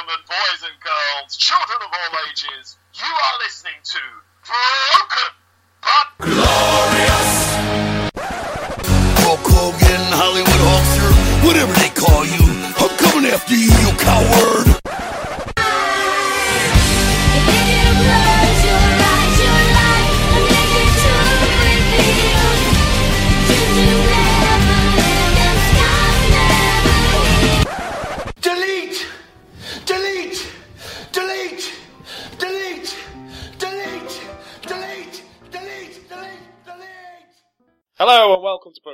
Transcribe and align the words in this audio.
gentlemen, 0.00 0.24
boys 0.26 0.62
and 0.62 0.80
girls, 0.80 1.36
children 1.36 1.78
of 1.82 1.92
all 1.92 2.20
ages, 2.30 2.76
you 2.94 3.06
are 3.06 3.38
listening 3.44 3.74
to 3.84 3.98
Broken 4.46 5.30
but 5.82 6.26
Glorious. 6.26 7.30
Hulk 9.20 9.40
Hogan, 9.44 10.04
Hollywood 10.16 10.62
Hulkster, 10.68 11.46
whatever 11.46 11.72
they 11.72 11.90
call 11.90 12.24
you, 12.24 12.44
I'm 12.78 12.96
coming 12.96 13.30
after 13.30 13.54
you, 13.54 13.70
you 13.70 13.92
coward. 13.98 14.69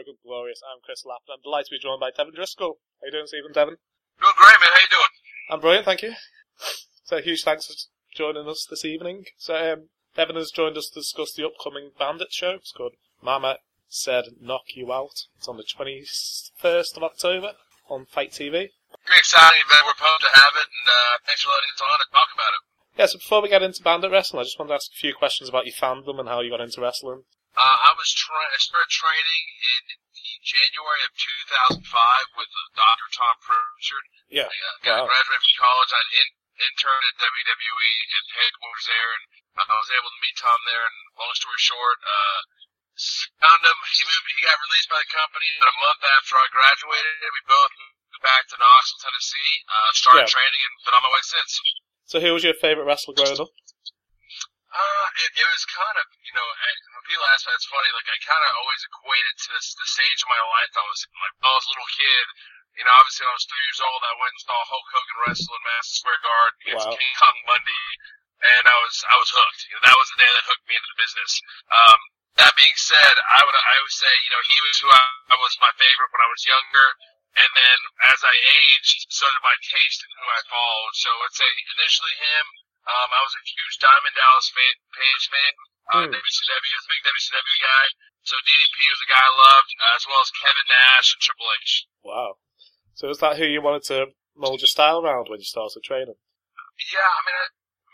And 0.06 0.14
welcome 0.14 0.22
to 0.22 0.22
Broken 0.22 0.22
Glorious. 0.22 0.62
I'm 0.62 0.80
Chris 0.84 1.04
Lapp 1.04 1.22
I'm 1.26 1.42
delighted 1.42 1.66
to 1.66 1.74
be 1.74 1.82
joined 1.82 2.00
by 2.00 2.10
Devon 2.10 2.34
Driscoll. 2.34 2.78
How 3.00 3.06
you 3.06 3.12
doing, 3.12 3.26
Stephen 3.26 3.52
Devon? 3.52 3.76
Doing 4.20 4.38
great, 4.38 4.58
man. 4.62 4.70
How 4.70 4.80
you 4.80 4.90
doing? 4.90 5.14
I'm 5.50 5.60
brilliant, 5.60 5.86
thank 5.86 6.02
you. 6.02 6.14
So 7.04 7.18
huge 7.18 7.42
thanks 7.42 7.66
for 7.66 7.74
joining 8.14 8.48
us 8.48 8.66
this 8.68 8.84
evening. 8.84 9.26
So 9.36 9.54
um, 9.54 9.88
Devon 10.14 10.36
has 10.36 10.50
joined 10.50 10.76
us 10.76 10.90
to 10.90 11.00
discuss 11.00 11.34
the 11.34 11.46
upcoming 11.46 11.90
Bandit 11.98 12.32
show. 12.32 12.54
It's 12.54 12.72
called 12.72 12.94
Mama 13.22 13.58
Said 13.88 14.24
Knock 14.40 14.74
You 14.74 14.92
Out. 14.92 15.26
It's 15.38 15.48
on 15.48 15.56
the 15.56 15.66
21st 15.66 16.96
of 16.96 17.02
October 17.02 17.52
on 17.88 18.06
Fight 18.06 18.30
TV. 18.30 18.70
Pretty 19.06 19.18
exciting 19.18 19.62
event. 19.62 19.86
We're 19.86 19.98
pumped 19.98 20.22
to 20.22 20.34
have 20.34 20.54
it, 20.54 20.66
and 20.70 20.86
uh, 20.86 21.14
thanks 21.26 21.42
for 21.42 21.50
letting 21.50 21.74
us 21.74 21.82
on 21.82 21.98
and 21.98 22.10
talk 22.10 22.30
about 22.34 22.54
it. 22.54 22.62
Yeah, 22.98 23.06
so 23.06 23.18
before 23.18 23.42
we 23.42 23.48
get 23.50 23.62
into 23.62 23.82
Bandit 23.82 24.10
Wrestling, 24.10 24.40
I 24.40 24.44
just 24.44 24.58
wanted 24.58 24.70
to 24.70 24.78
ask 24.82 24.90
a 24.90 24.98
few 24.98 25.14
questions 25.14 25.48
about 25.48 25.66
your 25.66 25.74
fandom 25.74 26.18
and 26.18 26.28
how 26.28 26.40
you 26.40 26.50
got 26.50 26.62
into 26.62 26.80
wrestling. 26.80 27.22
Uh, 27.56 27.88
I 27.88 27.96
was 27.96 28.12
tra- 28.12 28.36
I 28.36 28.60
started 28.60 28.92
training 28.92 29.44
in 29.64 29.96
January 30.46 31.02
of 31.02 31.12
2005 31.74 32.38
with 32.38 32.46
uh, 32.46 32.60
Dr. 32.78 33.08
Tom 33.18 33.34
Pritchard. 33.42 34.06
Yeah. 34.30 34.46
I 34.46 34.54
uh, 34.54 34.76
got 34.86 34.96
Wow. 35.02 35.10
graduated 35.10 35.42
from 35.42 35.56
college. 35.58 35.90
I 35.90 36.02
in- 36.22 36.36
interned 36.70 37.04
at 37.10 37.14
WWE 37.20 37.90
at 38.14 38.24
headquarters 38.38 38.86
there, 38.86 39.10
and 39.18 39.24
uh, 39.58 39.66
I 39.66 39.76
was 39.76 39.90
able 39.92 40.08
to 40.14 40.20
meet 40.22 40.36
Tom 40.38 40.58
there. 40.70 40.84
And 40.86 40.96
long 41.18 41.34
story 41.34 41.58
short, 41.60 41.98
uh, 42.06 42.38
found 43.42 43.60
him. 43.66 43.76
He 43.92 44.02
moved. 44.06 44.24
He 44.32 44.40
got 44.46 44.56
released 44.70 44.88
by 44.88 45.02
the 45.02 45.10
company 45.12 45.46
about 45.58 45.74
a 45.74 45.78
month 45.82 46.00
after 46.16 46.34
I 46.38 46.46
graduated. 46.54 47.12
We 47.26 47.42
both 47.50 47.72
moved 47.76 48.22
back 48.24 48.46
to 48.48 48.56
Knoxville, 48.56 49.02
Tennessee. 49.02 49.52
Uh, 49.68 49.90
started 49.98 50.24
Yeah. 50.24 50.32
training 50.32 50.62
and 50.64 50.72
been 50.86 50.94
on 50.96 51.02
my 51.04 51.12
way 51.12 51.24
since. 51.26 51.52
So 52.08 52.16
who 52.22 52.32
was 52.32 52.46
your 52.46 52.54
favourite 52.56 52.86
wrestler 52.86 53.18
growing 53.18 53.36
up? 53.36 53.50
Uh, 54.76 55.06
it, 55.26 55.30
it 55.40 55.46
was 55.48 55.64
kind 55.72 55.96
of, 56.00 56.06
you 56.24 56.34
know, 56.36 56.48
People 57.06 57.26
ask 57.30 57.46
me, 57.46 57.54
it's 57.54 57.70
funny, 57.70 57.90
like, 57.94 58.10
I 58.10 58.18
kind 58.26 58.44
of 58.44 58.52
always 58.60 58.82
equated 58.82 59.34
to 59.38 59.48
this, 59.54 59.66
the 59.78 59.86
stage 59.86 60.20
of 60.26 60.28
my 60.30 60.42
life. 60.42 60.72
I 60.74 60.86
was, 60.90 61.00
like, 61.06 61.34
when 61.38 61.48
I 61.48 61.54
was 61.54 61.66
a 61.66 61.70
little 61.72 61.92
kid, 61.94 62.26
you 62.76 62.84
know, 62.84 62.94
obviously 62.98 63.22
when 63.24 63.32
I 63.32 63.38
was 63.38 63.46
three 63.48 63.64
years 63.66 63.80
old, 63.86 64.00
I 64.02 64.14
went 64.20 64.34
and 64.36 64.42
saw 64.42 64.58
Hulk 64.66 64.86
Hogan 64.90 65.18
wrestle 65.24 65.54
in 65.56 65.62
Madison 65.64 65.96
Square 65.96 66.20
Garden 66.26 66.56
against 66.66 66.86
Wow. 66.90 66.98
King 66.98 67.14
Kong 67.16 67.38
Bundy, 67.46 67.86
and 68.36 68.64
I 68.68 68.76
was, 68.84 68.94
I 69.06 69.16
was 69.16 69.30
hooked. 69.32 69.60
You 69.70 69.74
know, 69.78 69.84
that 69.88 69.96
was 69.96 70.08
the 70.12 70.20
day 70.20 70.28
that 70.28 70.44
hooked 70.50 70.66
me 70.68 70.76
into 70.76 70.90
the 70.92 71.00
business. 71.00 71.32
Um, 71.72 72.00
that 72.36 72.52
being 72.52 72.76
said, 72.76 73.14
I 73.16 73.40
would, 73.40 73.56
I 73.56 73.76
would 73.80 73.96
say, 73.96 74.12
you 74.12 74.30
know, 74.36 74.42
he 74.44 74.58
was 74.60 74.76
who 74.84 74.88
I, 74.92 75.02
I 75.32 75.36
was 75.40 75.56
my 75.56 75.72
favorite 75.80 76.12
when 76.12 76.20
I 76.20 76.28
was 76.28 76.44
younger. 76.44 76.88
And 77.36 77.50
then 77.52 77.78
as 78.12 78.20
I 78.24 78.32
aged, 78.32 79.08
so 79.12 79.28
did 79.28 79.44
my 79.44 79.56
taste 79.60 80.00
in 80.04 80.10
who 80.20 80.24
I 80.24 80.40
followed. 80.48 80.94
So 80.96 81.08
I'd 81.12 81.36
say 81.36 81.48
initially 81.80 82.16
him, 82.16 82.44
um, 82.86 83.08
I 83.10 83.20
was 83.26 83.34
a 83.34 83.42
huge 83.42 83.74
Diamond 83.82 84.14
Dallas 84.14 84.48
fan, 84.54 84.74
Page 84.94 85.24
fan. 85.30 85.52
Uh, 85.86 86.02
Hmm. 86.06 86.10
WCW, 86.10 86.70
I 86.74 86.78
was 86.82 86.86
a 86.86 86.92
big 86.98 87.02
WCW 87.06 87.58
guy. 87.62 87.86
So 88.26 88.34
DDP 88.42 88.78
was 88.90 89.02
a 89.06 89.10
guy 89.10 89.22
I 89.22 89.30
loved, 89.30 89.70
uh, 89.78 89.94
as 89.94 90.02
well 90.10 90.18
as 90.18 90.34
Kevin 90.34 90.66
Nash 90.66 91.14
and 91.14 91.22
Triple 91.22 91.46
H. 91.62 91.86
Wow. 92.02 92.42
So 92.98 93.06
is 93.06 93.22
that 93.22 93.38
who 93.38 93.46
you 93.46 93.62
wanted 93.62 93.86
to 93.94 94.10
mould 94.34 94.58
your 94.66 94.70
style 94.72 94.98
around 94.98 95.30
when 95.30 95.38
you 95.38 95.46
started 95.46 95.78
training? 95.86 96.18
Yeah, 96.90 97.06
I 97.06 97.20
mean, 97.22 97.38
a 97.38 97.46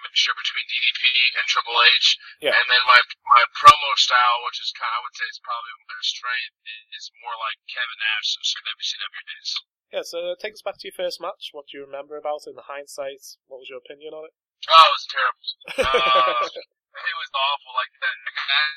mixture 0.08 0.32
between 0.32 0.64
DDP 0.72 1.04
and 1.36 1.44
Triple 1.44 1.76
H. 1.84 2.16
Yeah. 2.40 2.56
And 2.56 2.64
then 2.72 2.80
my 2.88 2.96
my 3.28 3.44
promo 3.60 3.92
style, 4.00 4.40
which 4.48 4.56
is 4.64 4.72
kind 4.72 4.88
of, 4.88 4.96
I 4.96 5.04
would 5.04 5.12
say, 5.12 5.28
it's 5.28 5.44
probably 5.44 5.76
my 5.84 6.00
strength, 6.00 6.56
is 6.96 7.12
more 7.20 7.36
like 7.36 7.60
Kevin 7.68 8.00
Nash, 8.00 8.40
so 8.40 8.56
WCW 8.72 9.22
days. 9.36 9.50
Yeah, 9.92 10.04
so 10.08 10.32
take 10.40 10.56
us 10.56 10.64
back 10.64 10.80
to 10.80 10.88
your 10.88 10.96
first 10.96 11.20
match. 11.20 11.52
What 11.52 11.68
do 11.68 11.76
you 11.76 11.84
remember 11.84 12.16
about 12.16 12.48
it 12.48 12.56
in 12.56 12.64
hindsight? 12.64 13.20
What 13.52 13.60
was 13.60 13.68
your 13.68 13.84
opinion 13.84 14.16
on 14.16 14.32
it? 14.32 14.34
Oh, 14.70 14.84
it 14.86 14.94
was 14.94 15.06
terrible. 15.10 15.46
Uh, 15.82 16.46
it 17.10 17.16
was 17.18 17.30
awful. 17.34 17.72
Like 17.74 17.90
that. 17.98 18.14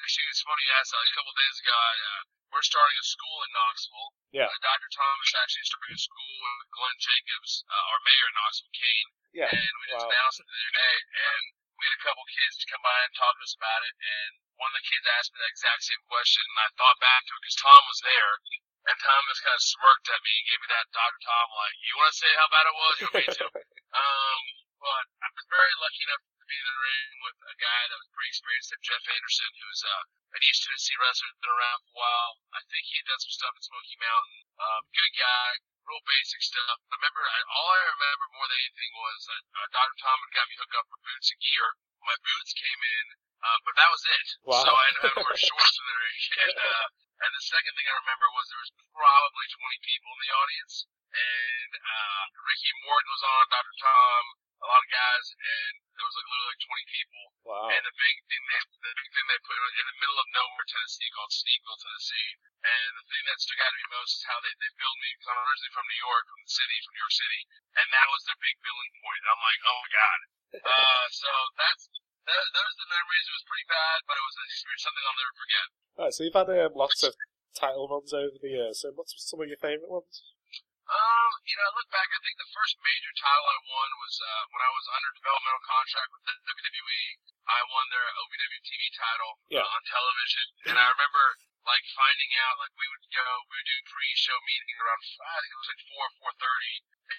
Actually, 0.02 0.28
it's 0.32 0.42
funny 0.42 0.64
you 0.66 0.74
asked 0.82 0.92
that. 0.94 1.02
Like, 1.02 1.12
a 1.12 1.16
couple 1.20 1.34
of 1.36 1.40
days 1.42 1.58
ago, 1.62 1.76
I, 1.76 1.94
uh, 2.00 2.22
we're 2.54 2.66
starting 2.66 2.98
a 2.98 3.06
school 3.06 3.38
in 3.46 3.50
Knoxville. 3.54 4.10
Yeah. 4.34 4.48
Uh, 4.50 4.58
Dr. 4.64 4.90
Thomas 4.96 5.30
actually 5.42 5.66
starting 5.68 5.94
a 5.98 6.02
school 6.02 6.34
with 6.42 6.70
Glenn 6.74 6.98
Jacobs, 7.02 7.52
uh, 7.70 7.90
our 7.92 8.00
mayor 8.06 8.26
in 8.32 8.36
Knoxville, 8.40 8.74
Kane. 8.76 9.10
Yeah. 9.36 9.50
And 9.52 9.74
we 9.82 9.86
just 9.92 10.06
Wow. 10.08 10.14
announced 10.16 10.40
it 10.42 10.48
the 10.48 10.56
other 10.56 10.76
day, 10.80 10.96
and 11.20 11.42
we 11.76 11.84
had 11.90 11.96
a 12.00 12.04
couple 12.08 12.24
kids 12.32 12.56
come 12.72 12.84
by 12.86 12.98
and 13.04 13.12
talk 13.20 13.36
to 13.36 13.44
us 13.44 13.56
about 13.60 13.82
it, 13.84 13.96
and 14.00 14.32
one 14.56 14.72
of 14.72 14.78
the 14.80 14.88
kids 14.88 15.04
asked 15.20 15.36
me 15.36 15.44
the 15.44 15.52
exact 15.52 15.84
same 15.84 16.00
question, 16.08 16.40
and 16.48 16.60
I 16.64 16.68
thought 16.80 16.98
back 17.04 17.22
to 17.28 17.34
it 17.36 17.42
because 17.44 17.60
Tom 17.60 17.82
was 17.84 18.00
there, 18.08 18.32
and 18.88 18.96
Tom 19.04 19.20
just 19.28 19.44
kind 19.44 19.58
of 19.60 19.66
smirked 19.66 20.08
at 20.08 20.22
me 20.24 20.32
and 20.40 20.46
gave 20.48 20.60
me 20.64 20.68
that 20.72 20.88
Dr. 20.96 21.20
Tom 21.28 21.46
like, 21.60 21.76
you 21.84 21.94
want 22.00 22.10
to 22.14 22.16
say 22.16 22.32
how 22.40 22.48
bad 22.48 22.64
it 22.70 22.76
was? 22.80 22.94
You 22.96 23.08
want 23.12 23.20
me 23.28 23.36
to? 23.36 23.48
um, 24.00 24.35
was 28.36 28.44
experienced, 28.44 28.84
Jeff 28.84 29.06
Anderson, 29.16 29.52
who's 29.64 29.82
uh, 29.88 30.04
an 30.36 30.42
East 30.44 30.68
Tennessee 30.68 31.00
wrestler, 31.00 31.32
been 31.40 31.56
around 31.56 31.80
for 31.88 31.92
a 31.96 32.00
while. 32.04 32.32
I 32.52 32.60
think 32.68 32.84
he 32.84 33.00
had 33.00 33.08
done 33.08 33.22
some 33.24 33.32
stuff 33.32 33.54
in 33.56 33.64
Smoky 33.64 33.96
Mountain. 33.96 34.40
Um, 34.60 34.82
good 34.92 35.14
guy, 35.16 35.50
real 35.88 36.04
basic 36.04 36.42
stuff. 36.44 36.76
I 36.92 37.00
remember, 37.00 37.24
I, 37.24 37.40
all 37.48 37.72
I 37.72 37.84
remember 37.96 38.26
more 38.36 38.48
than 38.52 38.60
anything 38.60 38.92
was 38.92 39.20
that 39.32 39.44
uh, 39.56 39.68
Dr. 39.72 39.96
Tom 40.04 40.18
had 40.20 40.32
got 40.36 40.46
me 40.52 40.56
hooked 40.60 40.76
up 40.76 40.88
for 40.92 41.00
boots 41.00 41.32
and 41.32 41.40
gear. 41.40 41.68
My 42.04 42.18
boots 42.20 42.52
came 42.60 42.82
in, 42.84 43.06
uh, 43.40 43.60
but 43.64 43.74
that 43.80 43.88
was 43.88 44.04
it. 44.04 44.28
Wow. 44.44 44.64
So 44.68 44.72
I 44.76 44.84
had 44.84 44.96
to 45.00 45.10
wear 45.16 45.38
shorts 45.40 45.76
in 45.80 45.86
the 45.88 45.96
ring. 45.96 46.20
And, 46.44 46.58
uh, 46.60 46.86
and 47.24 47.32
the 47.32 47.46
second 47.48 47.72
thing 47.80 47.88
I 47.88 47.96
remember 48.04 48.28
was 48.36 48.52
there 48.52 48.60
was 48.60 48.74
probably 48.92 49.48
20 49.48 49.88
people 49.88 50.10
in 50.12 50.20
the 50.28 50.34
audience. 50.36 50.76
And 51.16 51.72
uh, 51.80 52.24
Ricky 52.44 52.72
Morton 52.84 53.08
was 53.08 53.24
on, 53.24 53.44
Dr. 53.48 53.76
Tom, 53.80 54.24
a 54.62 54.66
lot 54.66 54.82
of 54.82 54.90
guys, 54.90 55.26
and 55.36 55.74
there 55.96 56.06
was 56.08 56.16
like 56.16 56.28
literally 56.32 56.52
like 56.56 56.64
20 56.64 56.96
people. 56.96 57.24
Wow. 57.46 57.68
And 57.70 57.84
the 57.86 57.96
big 57.96 58.16
thing 58.26 58.42
they 58.46 58.62
the 58.66 58.94
big 58.96 59.10
thing 59.12 59.26
they 59.28 59.42
put 59.46 59.56
in 59.56 59.86
the 59.86 59.98
middle 60.02 60.20
of 60.20 60.28
nowhere, 60.32 60.66
Tennessee, 60.66 61.10
called 61.12 61.34
Sneedville, 61.34 61.80
Tennessee. 61.80 62.30
And 62.66 62.90
the 62.98 63.06
thing 63.06 63.24
that 63.30 63.38
stuck 63.38 63.62
out 63.62 63.72
to 63.72 63.78
me 63.78 63.86
most 63.94 64.12
is 64.18 64.24
how 64.26 64.38
they 64.42 64.54
they 64.58 64.72
billed 64.80 65.00
me 65.04 65.10
because 65.16 65.30
I'm 65.30 65.42
originally 65.46 65.74
from 65.76 65.86
New 65.86 66.02
York, 66.02 66.26
from 66.26 66.42
the 66.42 66.54
city, 66.56 66.78
from 66.82 66.94
New 66.96 67.04
York 67.06 67.16
City, 67.16 67.42
and 67.78 67.88
that 67.94 68.08
was 68.10 68.22
their 68.26 68.40
big 68.42 68.58
billing 68.64 68.94
point. 69.04 69.22
And 69.22 69.30
I'm 69.30 69.44
like, 69.44 69.62
oh 69.66 69.78
my 69.80 69.92
god. 69.94 70.20
Uh, 70.56 71.06
so 71.12 71.28
that's 71.60 71.84
th- 71.92 72.52
those 72.56 72.72
are 72.80 72.82
the 72.88 72.92
memories. 72.96 73.26
It 73.28 73.36
was 73.36 73.44
pretty 73.44 73.68
bad, 73.68 73.98
but 74.08 74.16
it 74.16 74.24
was 74.24 74.36
an 74.40 74.46
experience, 74.48 74.84
something 74.88 75.04
I'll 75.04 75.20
never 75.20 75.36
forget. 75.36 75.68
Right, 76.00 76.14
so 76.16 76.20
you've 76.24 76.40
had 76.40 76.48
um, 76.48 76.74
lots 76.80 77.04
of 77.04 77.12
title 77.56 77.88
runs 77.92 78.16
over 78.16 78.40
the 78.40 78.52
years. 78.52 78.80
So 78.80 78.92
what's 78.96 79.16
some 79.20 79.44
of 79.44 79.52
your 79.52 79.60
favourite 79.60 79.92
ones? 79.92 80.35
Um, 80.86 81.30
you 81.50 81.56
know, 81.58 81.66
I 81.66 81.74
look 81.82 81.90
back. 81.90 82.08
I 82.14 82.20
think 82.22 82.38
the 82.38 82.52
first 82.54 82.78
major 82.86 83.12
title 83.18 83.46
I 83.50 83.58
won 83.66 83.90
was 84.06 84.16
uh, 84.22 84.44
when 84.54 84.62
I 84.62 84.72
was 84.74 84.86
under 84.94 85.10
developmental 85.18 85.64
contract 85.66 86.10
with 86.14 86.24
the 86.30 86.36
WWE. 86.46 87.06
I 87.46 87.60
won 87.74 87.86
their 87.94 88.06
OVW 88.22 88.62
TV 88.66 88.82
title 88.94 89.32
Yeah. 89.54 89.66
on 89.66 89.82
television, 89.90 90.46
and 90.74 90.78
I 90.78 90.86
remember 90.94 91.26
like 91.66 91.86
finding 91.98 92.30
out 92.46 92.62
like 92.62 92.74
we 92.78 92.86
would 92.86 93.06
go, 93.10 93.26
we 93.50 93.58
would 93.58 93.66
do 93.70 93.78
pre-show 93.90 94.38
meeting 94.46 94.78
around 94.78 95.02
I 95.02 95.38
think 95.42 95.50
it 95.50 95.62
was 95.66 95.70
like 95.74 95.84
four 95.90 96.06
four 96.22 96.32
thirty, 96.38 96.76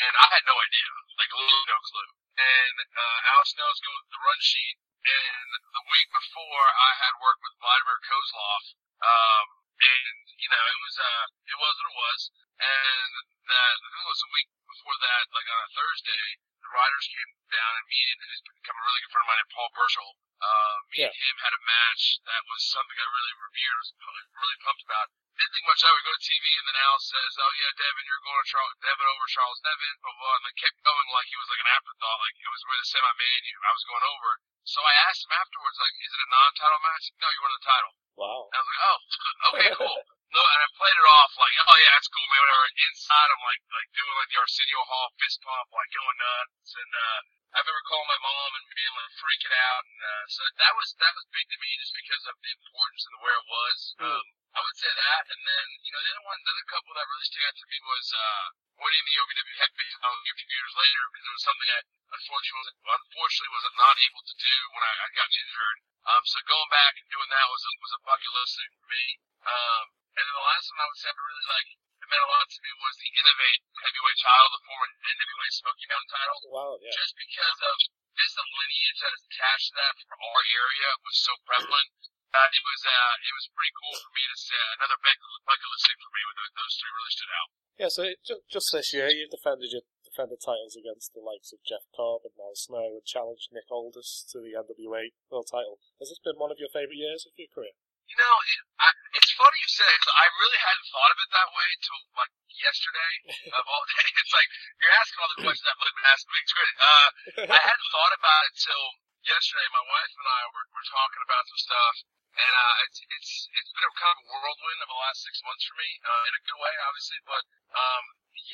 and 0.06 0.12
I 0.15 0.26
had 0.31 0.43
no 0.47 0.55
idea, 0.55 0.87
like 1.19 1.31
literally 1.34 1.67
no 1.67 1.79
clue. 1.82 2.11
And 2.38 2.76
uh, 2.94 3.31
Al 3.35 3.43
Snow's 3.50 3.81
going 3.82 3.99
with 4.06 4.12
the 4.14 4.23
run 4.23 4.41
sheet, 4.46 4.76
and 5.02 5.49
the 5.75 5.85
week 5.91 6.08
before 6.14 6.67
I 6.70 6.91
had 7.02 7.14
worked 7.19 7.43
with 7.43 7.58
Vladimir 7.58 7.99
Kozlov, 8.06 8.62
um, 9.02 9.46
and 9.76 10.17
you 10.40 10.49
know 10.49 10.64
it 10.64 10.78
was 10.84 10.96
uh 11.00 11.25
it 11.52 11.58
was 11.61 11.75
what 11.76 11.88
it 11.90 11.96
was, 11.96 12.20
and 12.61 13.11
that 13.46 13.73
I 13.73 13.88
think 13.93 14.05
it 14.05 14.12
was 14.12 14.23
a 14.26 14.32
week 14.32 14.49
before 14.67 14.96
that, 15.00 15.25
like 15.32 15.49
on 15.49 15.61
a 15.64 15.70
Thursday, 15.76 16.25
the 16.64 16.70
writers 16.73 17.06
came 17.12 17.31
down 17.52 17.73
and 17.78 17.87
me 17.87 18.00
and 18.11 18.19
who's 18.26 18.43
become 18.56 18.76
a 18.76 18.84
really 18.84 19.00
good 19.06 19.12
friend 19.14 19.25
of 19.26 19.31
mine, 19.31 19.52
Paul 19.55 19.70
Burchill, 19.76 20.12
uh, 20.43 20.76
me 20.90 20.96
Yeah. 21.06 21.12
and 21.12 21.17
him 21.17 21.37
had 21.44 21.55
a 21.55 21.62
match 21.62 22.02
that 22.26 22.43
was 22.50 22.61
something 22.67 22.99
I 22.99 23.06
really 23.06 23.34
revered, 23.38 23.78
was 23.78 23.90
really 24.34 24.58
pumped 24.67 24.82
about. 24.88 25.06
Didn't 25.37 25.52
think 25.52 25.69
much 25.69 25.84
of 25.84 25.93
it. 25.93 25.96
We 26.00 26.08
go 26.08 26.17
to 26.17 26.25
TV 26.26 26.44
and 26.56 26.67
then 26.67 26.79
Al 26.81 26.99
says, 26.99 27.32
"Oh 27.38 27.52
yeah, 27.61 27.70
Devin, 27.76 28.08
you're 28.08 28.25
going 28.25 28.40
to 28.40 28.49
Charles 28.50 28.76
Devin 28.81 29.06
over 29.06 29.26
Charles 29.29 29.61
Devin," 29.61 29.94
blah 30.00 30.17
blah, 30.17 30.37
and 30.40 30.44
they 30.49 30.56
kept 30.58 30.81
going 30.81 31.06
like 31.12 31.29
he 31.29 31.37
was 31.37 31.49
like 31.52 31.61
an 31.61 31.70
afterthought, 31.76 32.19
like 32.25 32.37
it 32.40 32.49
was 32.50 32.62
with 32.67 32.81
a 32.81 32.88
semi-main. 32.88 33.40
you- 33.44 33.62
I 33.69 33.72
was 33.76 33.84
going 33.84 34.06
over. 34.17 34.31
So 34.67 34.83
I 34.83 34.95
asked 35.07 35.23
him 35.23 35.33
afterwards, 35.33 35.79
like, 35.79 35.95
"Is 36.03 36.11
it 36.11 36.27
a 36.27 36.29
non-title 36.31 36.83
match?" 36.83 37.07
No, 37.23 37.27
you 37.31 37.41
won 37.41 37.55
the 37.55 37.63
title. 37.63 37.93
Wow. 38.19 38.51
And 38.51 38.59
I 38.59 38.61
was 38.61 38.71
like, 38.71 38.83
"Oh, 38.83 38.99
okay, 39.55 39.71
cool." 39.79 39.99
no, 40.35 40.43
and 40.43 40.61
I 40.61 40.69
played 40.77 40.99
it 40.99 41.07
off 41.07 41.33
like, 41.39 41.55
oh 41.65 41.77
yeah, 41.81 41.93
that's 41.97 42.11
cool, 42.11 42.27
man. 42.29 42.43
Whatever. 42.45 42.67
Inside, 42.77 43.31
I'm 43.31 43.45
like, 43.47 43.63
like 43.73 43.89
doing 43.95 44.17
like 44.21 44.31
the 44.35 44.41
Arsenio 44.43 44.83
Hall 44.85 45.09
fist 45.17 45.39
pump, 45.41 45.69
like 45.73 45.91
going 45.95 46.19
nuts. 46.19 46.71
And 46.77 46.93
uh, 46.93 47.21
I 47.55 47.57
remember 47.63 47.83
calling 47.89 48.11
my 48.11 48.21
mom 48.21 48.51
and 48.59 48.67
being 48.75 48.95
like 49.01 49.13
freaking 49.17 49.55
out. 49.55 49.85
And 49.87 50.01
uh, 50.03 50.25
so 50.29 50.43
that 50.61 50.73
was 50.77 50.89
that 50.99 51.13
was 51.17 51.25
big 51.33 51.47
to 51.47 51.59
me 51.63 51.71
just 51.81 51.95
because 51.97 52.25
of 52.27 52.37
the 52.43 52.53
importance 52.53 53.03
and 53.07 53.13
the 53.17 53.21
where 53.23 53.39
it 53.39 53.49
was. 53.49 53.79
Um, 54.03 54.25
I 54.56 54.64
would 54.64 54.79
say 54.81 54.88
that. 54.88 55.25
And 55.29 55.43
then 55.44 55.67
you 55.85 55.93
know 55.93 56.00
the 56.00 56.12
other 56.17 56.25
one, 56.25 56.38
the 56.41 56.53
other 56.56 56.67
couple 56.73 56.97
that 56.97 57.05
really 57.05 57.29
stood 57.29 57.44
out 57.44 57.56
to 57.61 57.67
me 57.69 57.79
was 57.85 58.06
uh, 58.17 58.44
winning 58.81 59.05
the 59.05 59.17
OVW 59.20 59.56
heavyweight 59.61 59.93
title 60.00 60.17
a 60.17 60.37
few 60.37 60.49
years 60.49 60.73
later 60.81 61.03
because 61.12 61.25
it 61.29 61.35
was 61.37 61.44
something 61.44 61.69
I 61.69 61.81
unfortunately 62.17 62.73
unfortunately 62.88 63.53
was 63.53 63.67
not 63.76 63.97
able 64.00 64.25
to 64.25 64.35
do 64.41 64.56
when 64.73 64.82
I, 64.82 64.93
I 64.97 65.08
got 65.12 65.29
injured. 65.29 65.79
Um, 66.06 66.23
so 66.25 66.38
going 66.47 66.70
back 66.70 66.93
and 66.97 67.06
doing 67.11 67.31
that 67.35 67.47
was 67.50 67.62
a, 67.67 67.73
was 67.82 67.93
a 67.99 68.00
bucket 68.06 68.32
list 68.32 68.53
thing 68.56 68.73
for 68.79 68.88
me. 68.88 69.05
Um, 69.43 69.85
and 70.17 70.23
then 70.25 70.37
the 70.38 70.47
last 70.49 70.64
one 70.70 70.81
I 70.81 70.87
would 70.87 71.00
say 71.03 71.11
I 71.11 71.19
really 71.19 71.49
like, 71.50 71.69
it 71.76 72.06
meant 72.08 72.25
a 72.25 72.31
lot 72.31 72.47
to 72.47 72.61
me 72.62 72.70
was 72.79 72.94
the 72.97 73.11
Innovate 73.11 73.62
heavyweight 73.82 74.20
title, 74.23 74.49
the 74.55 74.62
former 74.64 74.88
NWA 75.03 75.49
Smoky 75.50 75.87
Mountain 75.91 76.11
title. 76.14 76.38
Wow, 76.55 76.73
yeah. 76.79 76.94
Just 76.94 77.12
because 77.19 77.58
of 77.61 77.76
just 78.17 78.32
the 78.38 78.47
lineage 78.47 78.99
that 79.03 79.12
is 79.12 79.23
attached 79.29 79.67
to 79.69 79.75
that 79.76 79.94
for 80.06 80.17
our 80.17 80.43
area 80.47 80.88
was 81.05 81.17
so 81.20 81.32
prevalent. 81.44 81.91
Uh, 82.34 82.49
it 82.52 82.64
was 82.67 82.81
uh, 82.84 83.14
it 83.23 83.32
was 83.37 83.46
pretty 83.55 83.75
cool 83.76 83.96
for 83.96 84.11
me 84.12 84.23
to 84.28 84.37
say 84.37 84.58
another 84.76 84.99
bucket 85.00 85.69
list 85.70 85.84
thing 85.88 86.00
for 86.02 86.11
me. 86.12 86.20
With 86.26 86.55
those 86.56 86.75
three 86.76 86.93
really 86.93 87.14
stood 87.17 87.32
out. 87.32 87.49
Yeah, 87.76 87.90
so 87.93 88.00
it, 88.08 88.17
ju- 88.25 88.44
just 88.49 88.69
this 88.73 88.90
year 88.93 89.08
you've 89.12 89.32
defended 89.32 89.73
your 89.73 89.84
defended 90.05 90.40
titles 90.40 90.76
against 90.76 91.12
the 91.12 91.20
likes 91.25 91.52
of 91.52 91.61
Jeff 91.64 91.84
Cobb 91.93 92.25
and 92.25 92.32
Al 92.40 92.56
Snow 92.56 92.96
and 92.96 93.05
challenged 93.05 93.52
Nick 93.52 93.69
Aldis 93.69 94.25
to 94.32 94.40
the 94.40 94.56
NWA 94.56 95.12
World 95.28 95.49
title. 95.49 95.76
Has 96.00 96.08
this 96.12 96.20
been 96.25 96.40
one 96.40 96.49
of 96.52 96.56
your 96.61 96.73
favourite 96.73 96.96
years 97.00 97.25
of 97.28 97.37
your 97.37 97.49
career? 97.52 97.76
You 98.06 98.17
know, 98.20 98.34
it, 98.38 98.61
I, 98.81 98.88
it's 99.19 99.32
funny 99.34 99.58
you 99.61 99.70
say 99.72 99.84
it. 99.88 99.99
'cause 99.99 100.14
I 100.14 100.26
really 100.40 100.61
hadn't 100.62 100.88
thought 100.94 101.11
of 101.12 101.19
it 101.20 101.31
that 101.37 101.50
way 101.52 101.69
till 101.84 102.00
like 102.17 102.32
yesterday 102.55 103.12
of 103.61 103.64
all 103.67 103.84
day. 103.96 104.08
It's 104.25 104.34
like 104.37 104.49
you're 104.81 104.96
asking 104.96 105.19
all 105.25 105.32
the 105.37 105.43
questions 105.44 105.67
I've 105.69 105.81
been 105.81 106.11
asking 106.12 106.32
me. 106.32 106.43
Uh, 106.87 107.08
I 107.56 107.61
hadn't 107.64 107.88
thought 107.93 108.14
about 108.17 108.43
it 108.49 108.55
till 108.61 108.84
yesterday. 109.26 109.67
My 109.75 109.87
wife 109.87 110.12
and 110.14 110.28
I 110.31 110.43
were, 110.55 110.67
were 110.70 110.88
talking 110.88 111.23
about 111.26 111.44
some 111.50 111.62
stuff, 111.62 111.96
and 112.38 112.52
uh, 112.55 112.75
it's 112.87 112.99
it's 113.02 113.31
it's 113.50 113.73
been 113.75 113.87
a 113.87 113.94
kind 113.99 114.14
of 114.14 114.19
a 114.23 114.26
whirlwind 114.31 114.81
of 114.82 114.88
the 114.90 115.00
last 115.02 115.20
six 115.26 115.34
months 115.43 115.64
for 115.67 115.76
me, 115.76 115.90
uh, 116.06 116.23
in 116.31 116.32
a 116.38 116.43
good 116.46 116.58
way, 116.62 116.75
obviously. 116.87 117.20
But 117.26 117.43
um, 117.75 118.05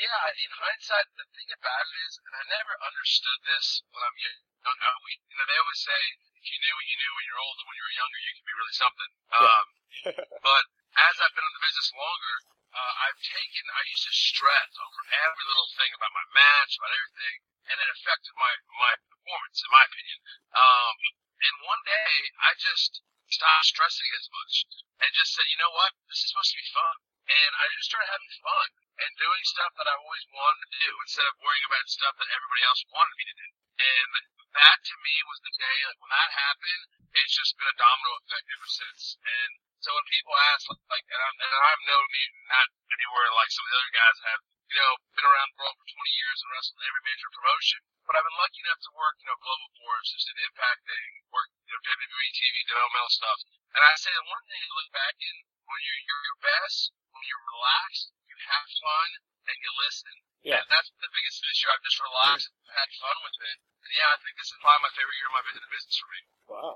yeah, 0.00 0.22
in 0.32 0.50
hindsight, 0.56 1.06
the 1.20 1.28
thing 1.36 1.50
about 1.52 1.84
it 1.84 1.96
is, 2.08 2.12
and 2.24 2.32
I 2.32 2.42
never 2.48 2.72
understood 2.80 3.38
this 3.44 3.84
when 3.92 4.02
I'm 4.02 4.16
young. 4.16 4.40
I, 4.62 4.90
we, 5.04 5.12
you 5.28 5.36
know, 5.36 5.46
they 5.46 5.58
always 5.58 5.82
say 5.82 6.00
if 6.42 6.44
you 6.50 6.58
knew 6.58 6.75
what 6.75 6.86
you 6.86 6.96
knew 6.98 7.12
when 7.14 7.25
you're 7.28 7.42
older, 7.42 7.62
when 7.66 7.76
you 7.76 7.86
were 7.86 7.98
younger, 7.98 8.18
you 8.22 8.32
could 8.34 8.48
be 8.48 8.56
really 8.56 8.76
something. 8.78 9.10
Um, 9.34 9.66
but 10.46 10.64
as 10.96 11.14
I've 11.18 11.34
been 11.34 11.46
in 11.46 11.54
the 11.54 11.64
business 11.66 11.90
longer, 11.94 12.36
uh, 12.72 12.94
I've 13.04 13.20
taken, 13.20 13.62
I 13.68 13.82
used 13.92 14.06
to 14.08 14.14
stress 14.14 14.72
over 14.80 15.00
every 15.12 15.44
little 15.44 15.70
thing 15.76 15.92
about 15.92 16.12
my 16.16 16.26
match, 16.32 16.72
about 16.80 16.92
everything, 16.94 17.36
and 17.69 17.76
it 17.79 17.88
affected 17.94 18.35
my, 18.38 18.53
my 18.79 18.93
performance, 19.11 19.59
in 19.62 19.70
my 19.70 19.85
opinion. 19.87 20.19
Um, 20.55 20.97
and 21.43 21.55
one 21.67 21.82
day, 21.87 22.12
I 22.43 22.55
just 22.59 23.03
stopped 23.31 23.67
stressing 23.73 24.11
as 24.19 24.26
much 24.29 24.55
and 25.00 25.11
just 25.17 25.32
said, 25.35 25.49
you 25.49 25.59
know 25.59 25.73
what, 25.73 25.93
this 26.06 26.23
is 26.23 26.29
supposed 26.31 26.53
to 26.55 26.61
be 26.61 26.75
fun. 26.75 26.97
And 27.23 27.50
I 27.55 27.64
just 27.79 27.88
started 27.88 28.11
having 28.11 28.35
fun 28.43 28.69
and 29.03 29.11
doing 29.23 29.43
stuff 29.47 29.73
that 29.79 29.88
I 29.88 29.94
always 29.94 30.26
wanted 30.35 30.69
to 30.69 30.79
do 30.85 30.93
instead 31.06 31.26
of 31.26 31.38
worrying 31.41 31.67
about 31.67 31.87
stuff 31.88 32.14
that 32.19 32.31
everybody 32.35 32.62
else 32.67 32.82
wanted 32.93 33.14
me 33.17 33.25
to 33.31 33.37
do. 33.41 33.49
And 33.82 34.11
that 34.53 34.79
to 34.85 34.94
me 35.00 35.14
was 35.26 35.41
the 35.41 35.55
day, 35.56 35.79
like 35.88 36.00
when 36.03 36.12
that 36.12 36.31
happened, 36.35 36.82
it's 37.17 37.35
just 37.35 37.56
been 37.56 37.73
a 37.73 37.79
domino 37.81 38.11
effect 38.20 38.47
ever 38.53 38.69
since. 38.69 39.17
And 39.23 39.50
so 39.81 39.91
when 39.97 40.06
people 40.12 40.35
ask, 40.53 40.69
like, 40.93 41.06
and 41.09 41.23
I'm, 41.23 41.37
and 41.41 41.53
I'm 41.56 41.81
no 41.88 41.99
not 41.99 42.69
anywhere 42.93 43.29
like 43.32 43.50
some 43.50 43.64
of 43.64 43.70
the 43.73 43.79
other 43.81 43.94
guys 43.97 44.19
have, 44.29 44.43
you 44.72 44.80
know, 44.80 44.94
been 45.12 45.28
around 45.28 45.48
the 45.52 45.58
world 45.60 45.76
for 45.76 45.84
20 45.84 46.00
years 46.16 46.38
and 46.40 46.48
wrestled 46.48 46.80
in 46.80 46.88
every 46.88 47.04
major 47.04 47.28
promotion, 47.36 47.80
but 48.08 48.16
I've 48.16 48.24
been 48.24 48.40
lucky 48.40 48.60
enough 48.64 48.80
to 48.88 48.92
work, 48.96 49.14
you 49.20 49.28
know, 49.28 49.36
global 49.44 49.69
force, 49.76 50.08
just 50.16 50.32
in 50.32 50.36
Impact 50.48 50.80
thing, 50.88 51.08
work, 51.28 51.48
you 51.69 51.72
know, 51.76 51.80
WWE 51.84 52.30
TV, 52.32 52.54
developmental 52.64 53.12
stuff. 53.12 53.38
And 53.76 53.84
I 53.84 53.92
say 54.00 54.12
the 54.16 54.24
one 54.32 54.44
thing 54.48 54.60
to 54.64 54.72
look 54.72 54.90
back 54.96 55.16
in, 55.20 55.36
when 55.69 55.80
you're, 55.84 56.02
you're 56.08 56.24
your 56.24 56.40
best, 56.40 56.96
when 57.12 57.24
you're 57.28 57.46
relaxed, 57.52 58.16
you 58.32 58.36
have 58.48 58.66
fun, 58.80 59.08
and 59.44 59.56
you 59.60 59.70
listen. 59.84 60.14
Yeah. 60.40 60.64
And 60.64 60.69
that's 60.72 60.88
the 60.96 61.12
biggest 61.12 61.38
issue. 61.52 61.68
I've 61.68 61.84
just 61.84 62.00
relaxed 62.00 62.48
and 62.48 62.72
had 62.72 62.88
fun 62.96 63.16
with 63.28 63.36
it. 63.44 63.56
And 63.60 63.90
yeah, 63.92 64.08
I 64.08 64.16
think 64.25 64.34
this 64.40 64.50
is 64.50 64.58
probably 64.64 64.88
my 64.88 64.92
favorite 64.96 65.18
year 65.20 65.28
of 65.28 65.34
my 65.36 65.44
in 65.52 65.60
the 65.60 65.72
business 65.72 65.96
for 66.00 66.08
me. 66.08 66.20
Wow. 66.48 66.72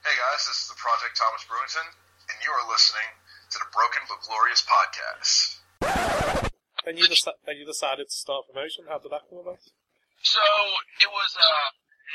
Hey 0.00 0.16
guys, 0.16 0.42
this 0.44 0.60
is 0.64 0.68
the 0.68 0.78
Project 0.80 1.16
Thomas 1.16 1.44
Brewington, 1.48 1.88
and 2.28 2.36
you 2.40 2.50
are 2.52 2.64
listening 2.72 3.10
to 3.52 3.56
the 3.60 3.68
Broken 3.72 4.00
but 4.08 4.20
Glorious 4.24 4.64
podcast. 4.64 5.60
Then 6.84 6.96
you, 6.96 7.04
deci- 7.04 7.36
then 7.44 7.56
you 7.60 7.66
decided 7.68 8.08
to 8.08 8.16
start 8.16 8.48
promotion. 8.48 8.88
How 8.88 8.98
did 8.98 9.12
that 9.12 9.28
come 9.28 9.44
about? 9.44 9.60
So 10.24 10.40
it 11.00 11.08
was 11.12 11.30
uh 11.36 11.68